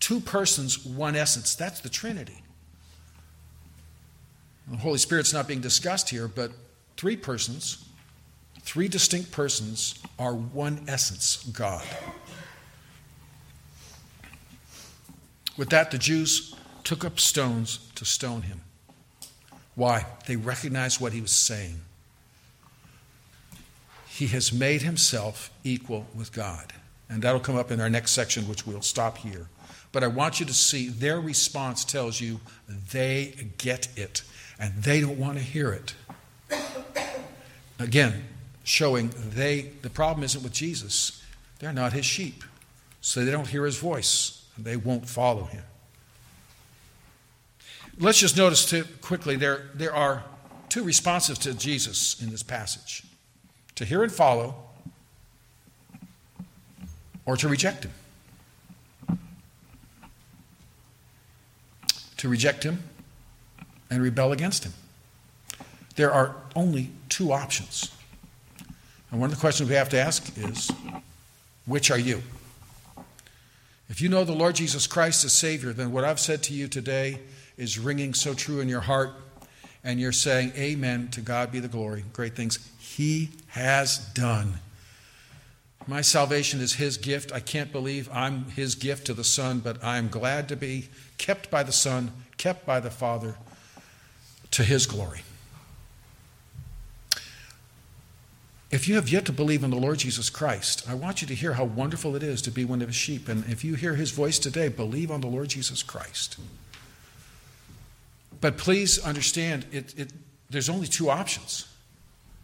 Two 0.00 0.18
persons, 0.18 0.84
one 0.84 1.14
essence. 1.14 1.54
That's 1.54 1.80
the 1.80 1.90
Trinity. 1.90 2.42
The 4.68 4.76
Holy 4.76 4.98
Spirit's 4.98 5.32
not 5.32 5.48
being 5.48 5.60
discussed 5.60 6.10
here, 6.10 6.28
but 6.28 6.52
three 6.96 7.16
persons, 7.16 7.84
three 8.62 8.88
distinct 8.88 9.32
persons, 9.32 10.00
are 10.18 10.34
one 10.34 10.84
essence 10.86 11.44
God. 11.52 11.84
With 15.56 15.70
that, 15.70 15.90
the 15.90 15.98
Jews 15.98 16.54
took 16.84 17.04
up 17.04 17.20
stones 17.20 17.90
to 17.96 18.04
stone 18.04 18.42
him. 18.42 18.60
Why? 19.74 20.06
They 20.26 20.36
recognized 20.36 21.00
what 21.00 21.12
he 21.12 21.20
was 21.20 21.32
saying. 21.32 21.80
He 24.08 24.26
has 24.28 24.52
made 24.52 24.82
himself 24.82 25.50
equal 25.64 26.06
with 26.14 26.32
God. 26.32 26.72
And 27.08 27.22
that'll 27.22 27.40
come 27.40 27.56
up 27.56 27.70
in 27.70 27.80
our 27.80 27.90
next 27.90 28.12
section, 28.12 28.48
which 28.48 28.66
we'll 28.66 28.82
stop 28.82 29.18
here. 29.18 29.48
But 29.92 30.04
I 30.04 30.06
want 30.06 30.38
you 30.38 30.46
to 30.46 30.54
see 30.54 30.88
their 30.88 31.20
response 31.20 31.84
tells 31.84 32.20
you 32.20 32.40
they 32.68 33.50
get 33.58 33.88
it 33.96 34.22
and 34.60 34.74
they 34.82 35.00
don't 35.00 35.18
want 35.18 35.38
to 35.38 35.42
hear 35.42 35.72
it. 35.72 35.94
Again, 37.78 38.24
showing 38.62 39.10
they 39.30 39.72
the 39.80 39.88
problem 39.88 40.22
isn't 40.22 40.42
with 40.42 40.52
Jesus. 40.52 41.24
They're 41.58 41.72
not 41.72 41.94
his 41.94 42.04
sheep. 42.04 42.44
So 43.00 43.24
they 43.24 43.32
don't 43.32 43.48
hear 43.48 43.64
his 43.64 43.78
voice 43.78 44.44
and 44.56 44.64
they 44.64 44.76
won't 44.76 45.08
follow 45.08 45.44
him. 45.44 45.62
Let's 47.98 48.20
just 48.20 48.36
notice 48.36 48.68
too, 48.68 48.84
quickly 49.00 49.36
there, 49.36 49.70
there 49.74 49.94
are 49.94 50.24
two 50.68 50.84
responses 50.84 51.38
to 51.38 51.54
Jesus 51.54 52.22
in 52.22 52.30
this 52.30 52.42
passage 52.42 53.04
to 53.74 53.84
hear 53.84 54.02
and 54.02 54.12
follow, 54.12 54.54
or 57.24 57.36
to 57.36 57.48
reject 57.48 57.84
him. 57.84 59.18
To 62.18 62.28
reject 62.28 62.62
him 62.62 62.82
and 63.90 64.02
rebel 64.02 64.32
against 64.32 64.64
him. 64.64 64.72
There 65.96 66.12
are 66.12 66.36
only 66.54 66.90
two 67.08 67.32
options. 67.32 67.90
And 69.10 69.20
one 69.20 69.30
of 69.30 69.36
the 69.36 69.40
questions 69.40 69.68
we 69.68 69.74
have 69.74 69.88
to 69.90 70.00
ask 70.00 70.38
is 70.38 70.70
which 71.66 71.90
are 71.90 71.98
you? 71.98 72.22
If 73.88 74.00
you 74.00 74.08
know 74.08 74.22
the 74.22 74.32
Lord 74.32 74.54
Jesus 74.54 74.86
Christ 74.86 75.24
as 75.24 75.32
Savior, 75.32 75.72
then 75.72 75.90
what 75.90 76.04
I've 76.04 76.20
said 76.20 76.44
to 76.44 76.54
you 76.54 76.68
today 76.68 77.18
is 77.56 77.78
ringing 77.78 78.14
so 78.14 78.34
true 78.34 78.60
in 78.60 78.68
your 78.68 78.80
heart, 78.80 79.10
and 79.82 80.00
you're 80.00 80.12
saying, 80.12 80.52
Amen, 80.56 81.08
to 81.08 81.20
God 81.20 81.50
be 81.50 81.58
the 81.58 81.68
glory, 81.68 82.04
great 82.12 82.36
things 82.36 82.70
He 82.78 83.30
has 83.48 83.98
done. 84.14 84.60
My 85.86 86.02
salvation 86.02 86.60
is 86.60 86.74
His 86.74 86.96
gift. 86.96 87.32
I 87.32 87.40
can't 87.40 87.72
believe 87.72 88.08
I'm 88.12 88.44
His 88.50 88.76
gift 88.76 89.06
to 89.06 89.14
the 89.14 89.24
Son, 89.24 89.58
but 89.58 89.82
I'm 89.82 90.08
glad 90.08 90.48
to 90.50 90.56
be 90.56 90.88
kept 91.18 91.50
by 91.50 91.64
the 91.64 91.72
Son, 91.72 92.12
kept 92.36 92.64
by 92.64 92.78
the 92.78 92.90
Father, 92.90 93.34
to 94.52 94.62
His 94.62 94.86
glory. 94.86 95.22
If 98.70 98.86
you 98.86 98.94
have 98.94 99.08
yet 99.08 99.24
to 99.24 99.32
believe 99.32 99.64
in 99.64 99.70
the 99.70 99.76
Lord 99.76 99.98
Jesus 99.98 100.30
Christ, 100.30 100.88
I 100.88 100.94
want 100.94 101.20
you 101.20 101.28
to 101.28 101.34
hear 101.34 101.54
how 101.54 101.64
wonderful 101.64 102.14
it 102.14 102.22
is 102.22 102.40
to 102.42 102.52
be 102.52 102.64
one 102.64 102.80
of 102.82 102.88
his 102.88 102.96
sheep. 102.96 103.28
And 103.28 103.44
if 103.46 103.64
you 103.64 103.74
hear 103.74 103.96
his 103.96 104.12
voice 104.12 104.38
today, 104.38 104.68
believe 104.68 105.10
on 105.10 105.20
the 105.20 105.26
Lord 105.26 105.48
Jesus 105.48 105.82
Christ. 105.82 106.38
But 108.40 108.56
please 108.56 108.98
understand, 109.04 109.66
it, 109.72 109.98
it, 109.98 110.12
there's 110.48 110.68
only 110.68 110.86
two 110.86 111.10
options. 111.10 111.66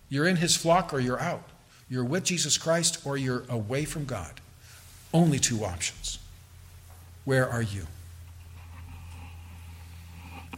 You're 0.08 0.26
in 0.26 0.36
his 0.36 0.56
flock 0.56 0.92
or 0.92 0.98
you're 0.98 1.20
out. 1.20 1.48
You're 1.88 2.04
with 2.04 2.24
Jesus 2.24 2.58
Christ 2.58 3.06
or 3.06 3.16
you're 3.16 3.44
away 3.48 3.84
from 3.84 4.04
God. 4.04 4.40
Only 5.14 5.38
two 5.38 5.64
options. 5.64 6.18
Where 7.24 7.48
are 7.48 7.62
you? 7.62 7.86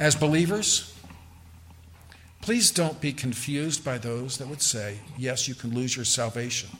As 0.00 0.16
believers, 0.16 0.97
please 2.40 2.70
don't 2.70 3.00
be 3.00 3.12
confused 3.12 3.84
by 3.84 3.98
those 3.98 4.38
that 4.38 4.48
would 4.48 4.62
say, 4.62 4.98
yes, 5.16 5.48
you 5.48 5.54
can 5.54 5.74
lose 5.74 5.96
your 5.96 6.04
salvation. 6.04 6.70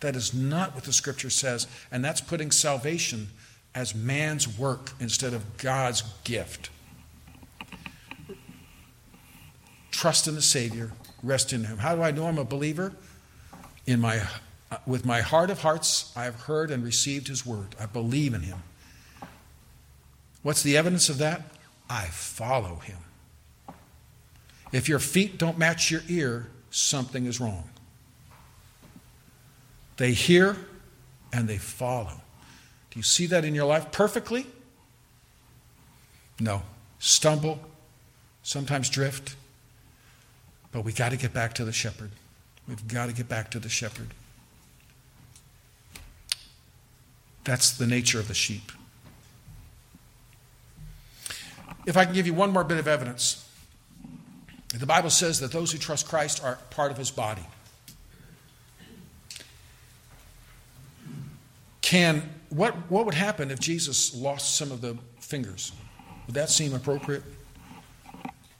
That 0.00 0.16
is 0.16 0.32
not 0.32 0.74
what 0.74 0.84
the 0.84 0.92
scripture 0.92 1.30
says, 1.30 1.66
and 1.90 2.04
that's 2.04 2.20
putting 2.20 2.50
salvation 2.50 3.28
as 3.74 3.94
man's 3.94 4.58
work 4.58 4.92
instead 5.00 5.34
of 5.34 5.56
God's 5.56 6.02
gift. 6.24 6.70
trust 9.98 10.28
in 10.28 10.36
the 10.36 10.42
Savior, 10.42 10.92
rest 11.24 11.52
in 11.52 11.64
Him. 11.64 11.78
How 11.78 11.96
do 11.96 12.02
I 12.02 12.12
know 12.12 12.28
I'm 12.28 12.38
a 12.38 12.44
believer? 12.44 12.92
In 13.84 14.00
my, 14.00 14.22
with 14.86 15.04
my 15.04 15.22
heart 15.22 15.50
of 15.50 15.60
hearts, 15.60 16.12
I 16.16 16.22
have 16.22 16.42
heard 16.42 16.70
and 16.70 16.84
received 16.84 17.26
His 17.26 17.44
word. 17.44 17.74
I 17.80 17.86
believe 17.86 18.32
in 18.32 18.42
Him. 18.42 18.62
What's 20.42 20.62
the 20.62 20.76
evidence 20.76 21.08
of 21.08 21.18
that? 21.18 21.42
I 21.90 22.04
follow 22.04 22.76
Him. 22.76 22.98
If 24.72 24.88
your 24.88 24.98
feet 24.98 25.38
don't 25.38 25.58
match 25.58 25.90
your 25.90 26.02
ear, 26.08 26.48
something 26.70 27.26
is 27.26 27.40
wrong. 27.40 27.70
They 29.96 30.12
hear 30.12 30.56
and 31.32 31.48
they 31.48 31.58
follow. 31.58 32.20
Do 32.90 32.98
you 32.98 33.02
see 33.02 33.26
that 33.26 33.44
in 33.44 33.54
your 33.54 33.66
life 33.66 33.90
perfectly? 33.90 34.46
No. 36.40 36.62
Stumble, 36.98 37.60
sometimes 38.42 38.88
drift. 38.88 39.36
But 40.70 40.84
we 40.84 40.92
got 40.92 41.10
to 41.10 41.16
get 41.16 41.32
back 41.32 41.54
to 41.54 41.64
the 41.64 41.72
shepherd. 41.72 42.10
We've 42.66 42.86
got 42.86 43.06
to 43.06 43.14
get 43.14 43.28
back 43.28 43.50
to 43.52 43.58
the 43.58 43.68
shepherd. 43.68 44.08
That's 47.44 47.72
the 47.72 47.86
nature 47.86 48.20
of 48.20 48.28
the 48.28 48.34
sheep. 48.34 48.70
If 51.86 51.96
I 51.96 52.04
can 52.04 52.12
give 52.12 52.26
you 52.26 52.34
one 52.34 52.52
more 52.52 52.64
bit 52.64 52.76
of 52.76 52.86
evidence, 52.86 53.47
the 54.74 54.86
Bible 54.86 55.10
says 55.10 55.40
that 55.40 55.50
those 55.50 55.72
who 55.72 55.78
trust 55.78 56.08
Christ 56.08 56.42
are 56.44 56.58
part 56.70 56.90
of 56.90 56.98
his 56.98 57.10
body. 57.10 57.46
Can 61.80 62.28
what 62.50 62.74
what 62.90 63.06
would 63.06 63.14
happen 63.14 63.50
if 63.50 63.60
Jesus 63.60 64.14
lost 64.14 64.56
some 64.56 64.70
of 64.70 64.82
the 64.82 64.98
fingers? 65.20 65.72
Would 66.26 66.34
that 66.34 66.50
seem 66.50 66.74
appropriate? 66.74 67.22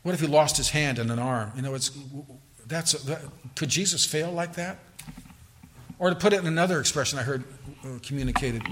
What 0.03 0.15
if 0.15 0.21
he 0.21 0.27
lost 0.27 0.57
his 0.57 0.71
hand 0.71 0.99
and 0.99 1.11
an 1.11 1.19
arm? 1.19 1.53
You 1.55 1.61
know, 1.61 1.75
it's 1.75 1.91
that's 2.67 2.93
that, 3.05 3.21
could 3.55 3.69
Jesus 3.69 4.07
fail 4.07 4.33
like 4.33 4.55
that? 4.55 4.79
Or 5.99 6.09
to 6.09 6.17
put 6.17 6.33
it 6.33 6.41
in 6.41 6.47
another 6.47 6.81
expression 6.81 7.19
I 7.19 7.23
heard 7.23 7.45
uh, 7.85 7.99
communicated, 8.03 8.63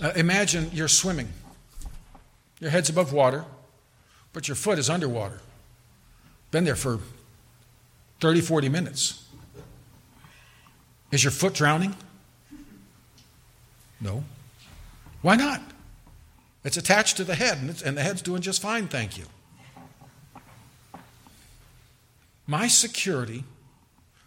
uh, 0.00 0.12
imagine 0.16 0.70
you're 0.72 0.88
swimming. 0.88 1.28
Your 2.60 2.70
head's 2.70 2.88
above 2.88 3.12
water, 3.12 3.44
but 4.32 4.48
your 4.48 4.54
foot 4.54 4.78
is 4.78 4.88
underwater. 4.88 5.40
Been 6.52 6.62
there 6.62 6.76
for 6.76 7.00
30, 8.20 8.40
40 8.40 8.68
minutes. 8.68 9.26
Is 11.10 11.24
your 11.24 11.32
foot 11.32 11.54
drowning? 11.54 11.96
No. 14.00 14.22
Why 15.22 15.34
not? 15.34 15.60
It's 16.64 16.76
attached 16.76 17.16
to 17.16 17.24
the 17.24 17.34
head, 17.34 17.58
and, 17.58 17.82
and 17.84 17.96
the 17.96 18.02
head's 18.02 18.22
doing 18.22 18.40
just 18.40 18.62
fine, 18.62 18.86
thank 18.86 19.18
you. 19.18 19.24
My 22.46 22.68
security, 22.68 23.42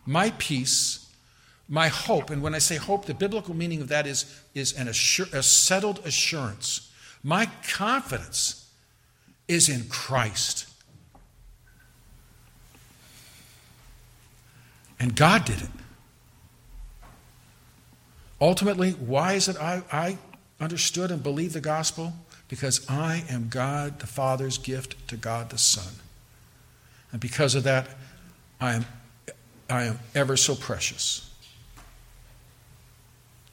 my 0.06 0.32
peace, 0.38 1.10
my 1.70 1.88
hope, 1.88 2.30
and 2.30 2.42
when 2.42 2.54
I 2.54 2.60
say 2.60 2.76
hope, 2.76 3.06
the 3.06 3.14
biblical 3.14 3.56
meaning 3.56 3.80
of 3.82 3.88
that 3.88 4.06
is, 4.06 4.26
is 4.54 4.74
an 4.74 4.90
assur- 4.90 5.30
a 5.32 5.42
settled 5.42 6.06
assurance 6.06 6.92
my 7.26 7.48
confidence 7.68 8.70
is 9.48 9.68
in 9.68 9.86
Christ. 9.90 10.68
And 15.00 15.16
God 15.16 15.46
did 15.46 15.62
it. 15.62 15.70
Ultimately, 18.40 18.92
why 18.92 19.34
is 19.34 19.48
it 19.48 19.58
I, 19.58 19.84
I 19.92 20.18
understood 20.60 21.12
and 21.12 21.24
believed 21.24 21.54
the 21.54 21.62
gospel? 21.62 22.14
Because 22.48 22.88
I 22.90 23.24
am 23.30 23.48
God 23.50 24.00
the 24.00 24.08
Father's 24.08 24.58
gift 24.58 25.08
to 25.08 25.18
God 25.18 25.50
the 25.50 25.58
Son. 25.58 25.94
And 27.12 27.20
because 27.20 27.56
of 27.56 27.64
that, 27.64 27.88
I 28.60 28.74
am, 28.74 28.86
I 29.70 29.84
am 29.86 30.00
ever 30.14 30.38
so 30.38 30.56
precious. 30.56 31.30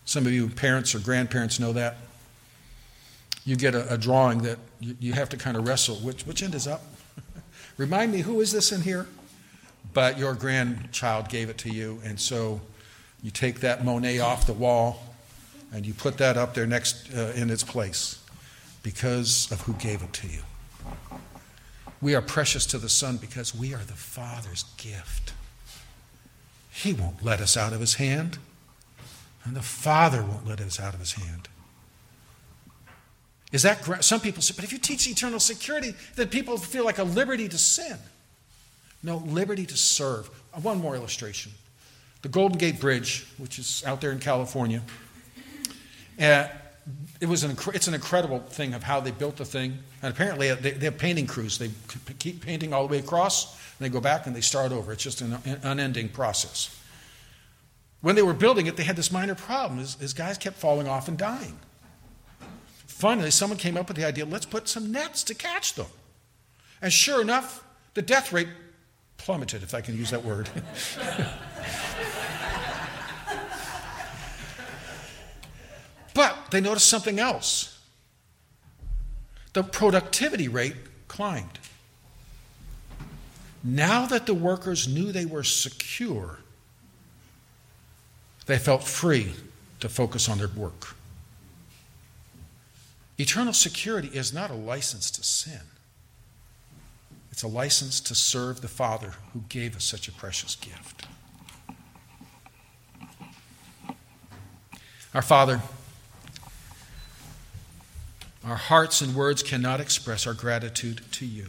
Some 0.05 0.27
of 0.27 0.33
you 0.33 0.49
parents 0.49 0.95
or 0.95 0.99
grandparents 0.99 1.59
know 1.59 1.73
that 1.73 1.97
you 3.45 3.57
get 3.57 3.75
a, 3.75 3.93
a 3.95 3.99
drawing 3.99 4.39
that 4.43 4.59
you, 4.81 4.97
you, 5.01 5.13
have 5.15 5.29
to 5.31 5.37
kind 5.37 5.57
of 5.57 5.67
wrestle 5.67 5.97
which, 5.97 6.27
which 6.27 6.43
end 6.43 6.55
is 6.55 6.67
up? 6.67 6.83
Remind 7.77 8.13
me, 8.13 8.21
who 8.21 8.41
is 8.41 8.53
this 8.53 8.73
in 8.73 8.83
here? 8.83 9.07
But 9.95 10.19
your 10.19 10.35
grandchild 10.35 11.29
gave 11.29 11.51
it 11.51 11.59
to 11.59 11.71
you, 11.71 12.01
and 12.05 12.19
so 12.19 12.61
you 13.23 13.31
take 13.31 13.61
that 13.61 13.85
Monet 13.85 14.19
off 14.21 14.47
the 14.47 14.53
wall 14.53 15.03
and 15.73 15.87
you 15.87 15.95
put 15.95 16.19
that 16.19 16.37
up 16.37 16.55
there 16.55 16.67
next 16.67 17.15
uh, 17.15 17.33
in 17.35 17.49
its 17.51 17.63
place 17.63 18.23
because 18.83 19.51
of 19.51 19.63
who 19.63 19.73
gave 19.75 20.03
it 20.03 20.13
to 20.13 20.27
you. 20.27 20.41
We 22.01 22.15
are 22.15 22.21
precious 22.21 22.67
to 22.67 22.79
the 22.79 22.89
Son 22.89 23.17
because 23.17 23.55
we 23.55 23.73
are 23.73 23.83
the 23.85 23.93
Father's 23.93 24.65
gift. 24.77 25.33
He 26.71 26.93
won't 26.93 27.25
let 27.25 27.41
us 27.41 27.57
out 27.57 27.73
of 27.73 27.81
His 27.81 27.95
hand, 27.95 28.39
and 29.45 29.55
the 29.55 29.63
Father 29.63 30.23
won't 30.23 30.47
let 30.47 30.61
us 30.61 30.81
out 30.81 30.95
of 30.95 31.01
His 31.01 31.13
hand. 31.13 31.49
Is 33.53 33.63
that 33.63 34.03
some 34.03 34.21
people 34.21 34.43
say, 34.43 34.55
but 34.57 34.65
if 34.65 34.73
you 34.73 34.79
teach 34.79 35.07
eternal 35.07 35.39
security, 35.39 35.95
then 36.17 36.29
people 36.29 36.57
feel 36.57 36.85
like 36.85 36.99
a 36.99 37.05
liberty 37.05 37.49
to 37.49 37.59
sin. 37.59 37.99
No, 39.03 39.17
liberty 39.19 39.67
to 39.67 39.77
serve. 39.77 40.31
Uh, 40.55 40.61
one 40.61 40.79
more 40.79 40.95
illustration. 40.95 41.53
The 42.23 42.29
Golden 42.29 42.59
Gate 42.59 42.81
Bridge, 42.81 43.27
which 43.39 43.59
is 43.59 43.83
out 43.85 44.01
there 44.01 44.13
in 44.13 44.21
California, 44.21 44.83
uh, 46.21 46.47
it 47.21 47.27
was 47.27 47.45
an, 47.45 47.57
it's 47.75 47.89
an 47.89 47.95
incredible 47.95 48.41
thing 48.41 48.75
of 48.75 48.83
how 48.83 49.01
they 49.01 49.11
built 49.11 49.37
the 49.37 49.45
thing. 49.45 49.79
And 50.03 50.13
apparently, 50.13 50.51
uh, 50.51 50.57
they, 50.57 50.73
they 50.73 50.87
have 50.87 50.99
painting 50.99 51.27
crews. 51.27 51.59
They 51.59 51.71
keep 52.19 52.45
painting 52.45 52.73
all 52.73 52.87
the 52.87 52.93
way 52.93 52.99
across, 52.99 53.55
and 53.55 53.85
they 53.85 53.89
go 53.89 54.01
back 54.01 54.27
and 54.27 54.35
they 54.35 54.41
start 54.41 54.73
over. 54.73 54.93
It's 54.93 55.03
just 55.03 55.21
an 55.21 55.39
unending 55.63 56.09
process. 56.09 56.77
When 58.01 58.17
they 58.17 58.23
were 58.23 58.35
building 58.35 58.67
it, 58.67 58.77
they 58.77 58.83
had 58.83 58.97
this 58.97 59.13
minor 59.13 59.37
problem. 59.37 59.79
His, 59.79 59.95
his 59.95 60.13
guys 60.13 60.37
kept 60.39 60.57
falling 60.57 60.89
off 60.89 61.07
and 61.07 61.17
dying. 61.17 61.59
Finally, 62.87 63.31
someone 63.31 63.59
came 63.59 63.77
up 63.77 63.89
with 63.89 63.97
the 63.97 64.05
idea 64.05 64.25
let's 64.25 64.47
put 64.47 64.69
some 64.69 64.93
nets 64.93 65.25
to 65.25 65.35
catch 65.35 65.75
them. 65.75 65.87
And 66.81 66.93
sure 66.93 67.21
enough, 67.21 67.65
the 67.95 68.03
death 68.03 68.33
rate 68.33 68.49
plummeted, 69.25 69.63
if 69.63 69.75
I 69.75 69.81
can 69.81 69.97
use 69.97 70.11
that 70.11 70.25
word. 70.25 70.49
but 76.15 76.37
they 76.51 76.61
noticed 76.61 76.89
something 76.89 77.19
else 77.19 77.73
the 79.53 79.63
productivity 79.63 80.49
rate 80.49 80.77
climbed. 81.09 81.59
Now 83.63 84.07
that 84.07 84.27
the 84.27 84.35
workers 84.35 84.89
knew 84.89 85.13
they 85.13 85.27
were 85.27 85.45
secure, 85.45 86.39
they 88.47 88.59
felt 88.59 88.83
free 88.83 89.35
to 89.81 89.89
focus 89.89 90.29
on 90.29 90.39
their 90.39 90.49
work. 90.49 90.97
Eternal 93.19 93.53
security 93.53 94.09
is 94.09 94.33
not 94.33 94.51
a 94.51 94.55
license 94.55 95.11
to 95.13 95.23
sin, 95.23 95.61
it's 97.33 97.43
a 97.43 97.49
license 97.49 97.99
to 98.01 98.15
serve 98.15 98.61
the 98.61 98.69
Father 98.69 99.15
who 99.33 99.43
gave 99.49 99.75
us 99.75 99.85
such 99.85 100.07
a 100.07 100.13
precious 100.13 100.55
gift. 100.55 101.07
Our 105.15 105.23
Father, 105.23 105.61
our 108.45 108.57
hearts 108.57 109.01
and 109.01 109.15
words 109.15 109.43
cannot 109.43 109.81
express 109.81 110.27
our 110.27 110.35
gratitude 110.35 111.01
to 111.13 111.27
you. 111.27 111.47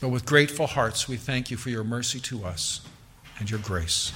But 0.00 0.08
with 0.08 0.26
grateful 0.26 0.66
hearts, 0.66 1.08
we 1.08 1.16
thank 1.16 1.52
you 1.52 1.56
for 1.56 1.70
your 1.70 1.84
mercy 1.84 2.18
to 2.20 2.44
us 2.44 2.80
and 3.38 3.48
your 3.48 3.60
grace. 3.60 4.12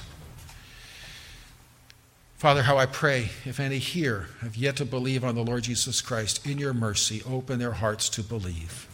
Father, 2.37 2.61
how 2.61 2.77
I 2.77 2.85
pray 2.85 3.31
if 3.45 3.59
any 3.59 3.79
here 3.79 4.27
have 4.41 4.55
yet 4.55 4.75
to 4.75 4.85
believe 4.85 5.23
on 5.23 5.33
the 5.33 5.43
Lord 5.43 5.63
Jesus 5.63 6.01
Christ, 6.01 6.45
in 6.45 6.59
your 6.59 6.73
mercy, 6.73 7.23
open 7.27 7.57
their 7.57 7.71
hearts 7.71 8.09
to 8.09 8.21
believe 8.21 8.87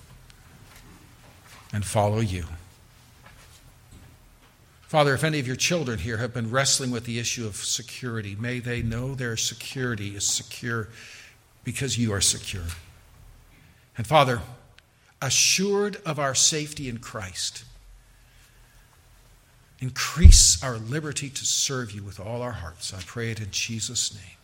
and 1.73 1.83
follow 1.83 2.21
you. 2.21 2.45
Father, 4.83 5.13
if 5.13 5.25
any 5.25 5.39
of 5.39 5.47
your 5.47 5.57
children 5.57 5.99
here 5.99 6.17
have 6.17 6.33
been 6.33 6.51
wrestling 6.51 6.89
with 6.89 7.03
the 7.03 7.19
issue 7.19 7.45
of 7.45 7.57
security, 7.57 8.37
may 8.39 8.59
they 8.59 8.81
know 8.81 9.13
their 9.13 9.35
security 9.35 10.15
is 10.15 10.23
secure 10.23 10.87
because 11.65 11.97
you 11.97 12.13
are 12.13 12.21
secure. 12.21 12.63
And 13.97 14.07
Father, 14.07 14.39
assured 15.21 15.97
of 16.05 16.17
our 16.17 16.35
safety 16.35 16.87
in 16.87 16.99
Christ, 16.99 17.65
Increase 19.83 20.63
our 20.63 20.77
liberty 20.77 21.29
to 21.29 21.45
serve 21.45 21.91
you 21.91 22.03
with 22.03 22.17
all 22.17 22.41
our 22.41 22.53
hearts. 22.53 22.93
I 22.93 23.01
pray 23.01 23.31
it 23.31 23.41
in 23.41 23.51
Jesus' 23.51 24.13
name. 24.13 24.37